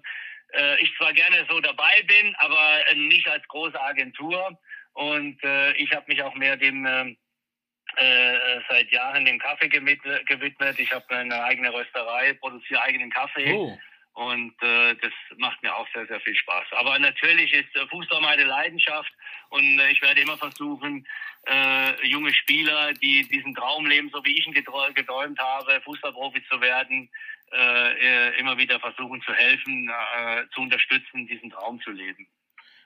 äh, 0.53 0.81
ich 0.81 0.93
zwar 0.97 1.13
gerne 1.13 1.45
so 1.49 1.59
dabei 1.59 2.01
bin, 2.03 2.35
aber 2.39 2.79
äh, 2.89 2.95
nicht 2.95 3.27
als 3.27 3.47
große 3.47 3.79
Agentur. 3.81 4.57
Und 4.93 5.41
äh, 5.43 5.71
ich 5.73 5.91
habe 5.93 6.05
mich 6.07 6.21
auch 6.21 6.35
mehr 6.35 6.57
dem 6.57 6.85
äh, 6.85 8.35
äh, 8.35 8.61
seit 8.69 8.89
Jahren 8.91 9.25
dem 9.25 9.39
Kaffee 9.39 9.67
gewidmet. 9.67 10.79
Ich 10.79 10.91
habe 10.93 11.15
eine 11.15 11.43
eigene 11.43 11.73
Rösterei, 11.73 12.33
produziere 12.33 12.81
eigenen 12.81 13.09
Kaffee. 13.09 13.53
Oh. 13.53 13.77
Und 14.13 14.53
äh, 14.61 14.95
das 14.95 15.11
macht 15.37 15.61
mir 15.63 15.73
auch 15.75 15.87
sehr, 15.93 16.05
sehr 16.07 16.19
viel 16.19 16.35
Spaß. 16.35 16.67
Aber 16.71 16.99
natürlich 16.99 17.53
ist 17.53 17.89
Fußball 17.89 18.21
meine 18.21 18.43
Leidenschaft 18.43 19.11
und 19.49 19.79
äh, 19.79 19.91
ich 19.91 20.01
werde 20.01 20.21
immer 20.21 20.37
versuchen, 20.37 21.07
äh, 21.47 22.07
junge 22.07 22.33
Spieler, 22.33 22.93
die 22.93 23.27
diesen 23.27 23.55
Traum 23.55 23.85
leben, 23.85 24.09
so 24.13 24.23
wie 24.25 24.37
ich 24.37 24.45
ihn 24.45 24.53
geträumt 24.53 25.39
habe, 25.39 25.81
Fußballprofi 25.81 26.43
zu 26.49 26.59
werden, 26.59 27.09
äh, 27.53 28.39
immer 28.39 28.57
wieder 28.57 28.79
versuchen 28.79 29.21
zu 29.21 29.33
helfen, 29.33 29.89
äh, 29.89 30.43
zu 30.53 30.61
unterstützen, 30.61 31.27
diesen 31.27 31.49
Traum 31.49 31.81
zu 31.81 31.91
leben. 31.91 32.27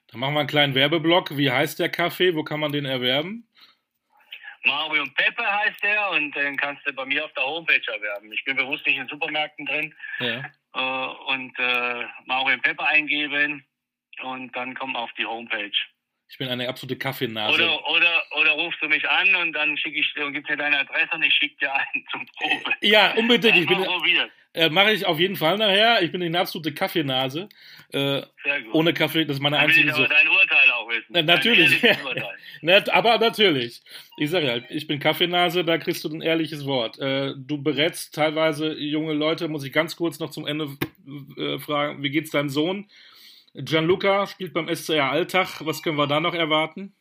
Dann 0.07 0.20
machen 0.20 0.34
wir 0.34 0.39
einen 0.41 0.49
kleinen 0.49 0.76
Werbeblock. 0.76 1.38
Wie 1.38 1.51
heißt 1.51 1.80
der 1.80 1.89
Kaffee? 1.89 2.36
Wo 2.36 2.43
kann 2.43 2.59
man 2.59 2.72
den 2.72 2.86
erwerben? 2.86 3.47
Mario 4.63 5.03
und 5.03 5.16
Peppe 5.16 5.45
heißt 5.45 5.84
der 5.84 6.09
und 6.11 6.36
den 6.36 6.57
kannst 6.57 6.86
du 6.88 6.93
bei 6.93 7.05
mir 7.05 7.26
auf 7.26 7.34
der 7.34 7.43
Homepage 7.43 7.82
erwerben. 7.88 8.32
Ich 8.32 8.43
bin 8.45 8.55
bewusst 8.55 8.86
nicht 8.86 8.97
in 8.97 9.07
Supermärkten 9.07 9.66
drin. 9.66 9.93
Ja. 10.20 10.43
Äh, 10.74 11.32
und 11.34 11.57
äh, 11.59 12.05
Mario 12.26 12.55
und 12.55 12.63
Peppe 12.63 12.84
eingeben 12.84 13.66
und 14.24 14.55
dann 14.55 14.74
komm 14.76 14.95
auf 14.95 15.11
die 15.13 15.26
Homepage. 15.26 15.72
Ich 16.28 16.38
bin 16.39 16.49
eine 16.49 16.68
absolute 16.68 16.97
Kaffeenase. 16.97 17.53
Oder, 17.53 17.89
oder, 17.89 18.24
oder 18.32 18.51
rufst 18.53 18.82
du 18.82 18.88
mich 18.88 19.07
an 19.07 19.36
und 19.36 19.53
dann 19.53 19.78
schicke 19.78 19.99
ich 19.99 20.11
dir 20.13 20.26
und 20.26 20.34
gibst 20.34 20.49
mir 20.49 20.57
deine 20.57 20.80
Adresse 20.80 21.09
und 21.13 21.24
ich 21.24 21.34
schicke 21.34 21.55
dir 21.57 21.74
einen 21.74 22.05
zum 22.11 22.26
Probe. 22.38 22.74
Ja, 22.82 23.13
unbedingt. 23.13 23.57
Ich 23.57 23.68
bin, 23.68 23.86
äh, 24.56 24.70
Mache 24.70 24.93
ich 24.93 25.06
auf 25.06 25.20
jeden 25.20 25.36
Fall 25.36 25.58
nachher. 25.58 26.01
Ich 26.01 26.12
bin 26.12 26.24
eine 26.24 26.39
absolute 26.39 26.74
Kaffeenase. 26.74 27.49
Äh, 27.91 28.22
Sehr 28.43 28.62
gut. 28.64 28.74
Ohne 28.74 28.93
Kaffee, 28.93 29.26
das 29.26 29.38
ist 29.38 29.41
meine 29.41 29.58
einzige 29.58 29.93
Sucht. 29.93 30.10
dein 30.10 30.28
Urteil 30.28 30.72
auch 30.72 30.89
wissen. 30.89 31.06
Na, 31.10 31.22
natürlich. 31.22 31.84
aber 32.93 33.18
natürlich. 33.18 33.82
Ich 34.18 34.30
sage 34.30 34.47
ja, 34.47 34.58
ich 34.70 34.88
bin 34.88 34.99
Kaffeenase, 34.99 35.64
da 35.64 35.78
kriegst 35.78 36.03
du 36.03 36.10
ein 36.10 36.22
ehrliches 36.22 36.66
Wort. 36.66 36.97
Äh, 36.99 37.34
du 37.36 37.62
berätst 37.62 38.16
teilweise 38.16 38.74
junge 38.74 39.14
Leute, 39.14 39.47
muss 39.47 39.66
ich 39.66 39.74
ganz 39.74 39.95
kurz 39.95 40.20
noch 40.20 40.30
zum 40.32 40.47
Ende 40.47 40.70
äh, 41.38 41.60
fragen, 41.60 42.01
wie 42.01 42.10
geht's 42.10 42.32
deinem 42.32 42.49
Sohn? 42.49 42.89
Gianluca 43.53 44.28
spielt 44.28 44.53
beim 44.53 44.74
SCR 44.74 45.12
Alltag. 45.12 45.62
Was 45.62 45.82
können 45.82 45.97
wir 45.97 46.08
da 46.08 46.20
noch 46.20 46.34
erwarten? 46.34 46.95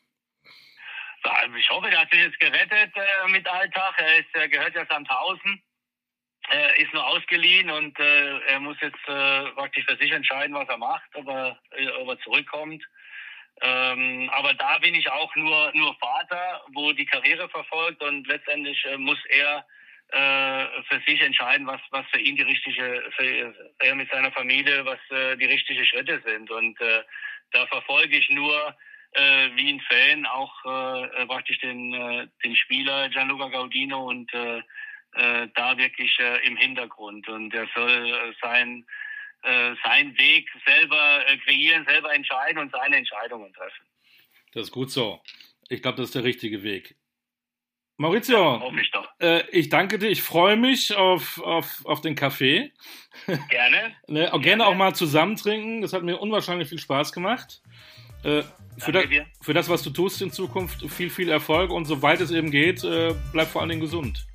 Ich 1.58 1.70
hoffe, 1.70 1.88
er 1.88 2.02
hat 2.02 2.10
sich 2.10 2.20
jetzt 2.20 2.38
gerettet 2.38 2.92
äh, 2.94 3.30
mit 3.30 3.46
Alltag. 3.48 3.94
Er 3.98 4.18
ist, 4.18 4.34
äh, 4.34 4.48
gehört 4.48 4.74
ja 4.74 4.84
Sandhausen, 4.86 5.62
äh, 6.52 6.82
ist 6.82 6.92
nur 6.92 7.06
ausgeliehen 7.06 7.70
und 7.70 7.98
äh, 7.98 8.38
er 8.48 8.60
muss 8.60 8.76
jetzt 8.80 9.08
äh, 9.08 9.50
praktisch 9.52 9.84
für 9.86 9.96
sich 9.96 10.12
entscheiden, 10.12 10.54
was 10.54 10.68
er 10.68 10.78
macht, 10.78 11.08
ob 11.14 11.28
er, 11.28 11.58
äh, 11.72 11.88
ob 12.00 12.08
er 12.08 12.18
zurückkommt. 12.20 12.82
Ähm, 13.62 14.30
aber 14.34 14.52
da 14.54 14.78
bin 14.78 14.94
ich 14.94 15.10
auch 15.10 15.34
nur, 15.36 15.70
nur 15.74 15.94
Vater, 15.96 16.62
wo 16.72 16.92
die 16.92 17.06
Karriere 17.06 17.48
verfolgt 17.48 18.02
und 18.02 18.26
letztendlich 18.26 18.84
muss 18.98 19.18
er 19.28 19.64
äh, 20.08 20.82
für 20.88 21.00
sich 21.06 21.20
entscheiden, 21.20 21.66
was, 21.66 21.80
was 21.90 22.04
für 22.12 22.20
ihn 22.20 22.36
die 22.36 22.42
richtige, 22.42 23.02
für 23.16 23.54
er 23.78 23.94
mit 23.94 24.10
seiner 24.10 24.32
Familie, 24.32 24.84
was 24.84 24.98
äh, 25.10 25.36
die 25.36 25.46
richtigen 25.46 25.84
Schritte 25.86 26.22
sind. 26.26 26.50
Und 26.50 26.80
äh, 26.80 27.02
da 27.52 27.66
verfolge 27.66 28.16
ich 28.16 28.28
nur 28.30 28.76
äh, 29.12 29.48
wie 29.54 29.72
ein 29.72 29.80
Fan 29.80 30.26
auch 30.26 30.52
äh, 30.64 31.26
praktisch 31.26 31.58
den, 31.60 31.94
äh, 31.94 32.26
den 32.44 32.56
Spieler 32.56 33.08
Gianluca 33.08 33.48
Gaudino 33.48 34.08
und 34.08 34.30
äh, 35.14 35.48
da 35.54 35.76
wirklich 35.76 36.18
äh, 36.18 36.46
im 36.46 36.56
Hintergrund. 36.56 37.28
Und 37.28 37.54
er 37.54 37.68
soll 37.74 38.10
äh, 38.10 38.32
sein, 38.42 38.86
äh, 39.42 39.74
seinen 39.84 40.16
Weg 40.18 40.48
selber 40.66 41.26
äh, 41.28 41.36
kreieren, 41.38 41.84
selber 41.86 42.14
entscheiden 42.14 42.58
und 42.58 42.72
seine 42.72 42.96
Entscheidungen 42.96 43.52
treffen. 43.52 43.84
Das 44.52 44.64
ist 44.64 44.72
gut 44.72 44.90
so. 44.90 45.20
Ich 45.68 45.82
glaube, 45.82 45.96
das 45.96 46.06
ist 46.06 46.14
der 46.14 46.24
richtige 46.24 46.62
Weg. 46.62 46.96
Maurizio, 47.96 48.60
ja, 48.60 48.70
ich, 48.80 48.92
äh, 49.20 49.50
ich, 49.50 49.68
danke 49.68 50.00
dir. 50.00 50.08
Ich 50.08 50.20
freue 50.20 50.56
mich 50.56 50.96
auf, 50.96 51.40
auf, 51.40 51.86
auf 51.86 52.00
den 52.00 52.16
Kaffee. 52.16 52.72
Gerne. 53.50 53.94
ne, 54.08 54.26
auch 54.32 54.40
gerne. 54.40 54.42
gerne 54.42 54.66
auch 54.66 54.74
mal 54.74 54.94
zusammen 54.96 55.36
trinken. 55.36 55.80
Das 55.80 55.92
hat 55.92 56.02
mir 56.02 56.18
unwahrscheinlich 56.18 56.68
viel 56.68 56.80
Spaß 56.80 57.12
gemacht. 57.12 57.62
Äh, 58.24 58.42
für, 58.78 58.90
das, 58.90 59.04
für, 59.40 59.54
das, 59.54 59.68
was 59.68 59.82
du 59.84 59.90
tust 59.90 60.20
in 60.22 60.32
Zukunft, 60.32 60.84
viel, 60.90 61.08
viel 61.08 61.28
Erfolg 61.28 61.70
und 61.70 61.84
soweit 61.84 62.20
es 62.20 62.32
eben 62.32 62.50
geht, 62.50 62.82
äh, 62.82 63.14
bleib 63.32 63.48
vor 63.48 63.60
allen 63.60 63.68
Dingen 63.68 63.82
gesund. 63.82 64.26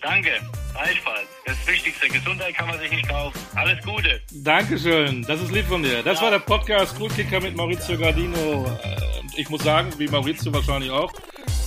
Danke, 0.00 0.30
gleichfalls. 0.72 1.28
Das 1.44 1.66
Wichtigste, 1.66 2.08
Gesundheit 2.08 2.54
kann 2.54 2.68
man 2.68 2.78
sich 2.78 2.90
nicht 2.90 3.08
kaufen. 3.08 3.38
Alles 3.54 3.84
Gute. 3.84 4.20
Dankeschön, 4.32 5.22
das 5.22 5.40
ist 5.40 5.50
lieb 5.50 5.66
von 5.66 5.82
dir. 5.82 6.02
Das 6.02 6.18
ja. 6.18 6.24
war 6.24 6.30
der 6.30 6.38
Podcast 6.38 6.96
Coolkicker 6.96 7.40
mit 7.40 7.56
Maurizio 7.56 7.98
Gardino. 7.98 8.66
Äh, 8.82 8.96
ich 9.36 9.48
muss 9.48 9.62
sagen, 9.62 9.92
wie 9.98 10.06
Maurizio 10.06 10.52
wahrscheinlich 10.52 10.90
auch. 10.90 11.12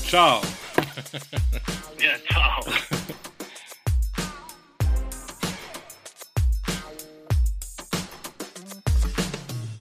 Ciao. 0.08 0.42
ja, 2.00 2.12
ciao. 2.30 2.66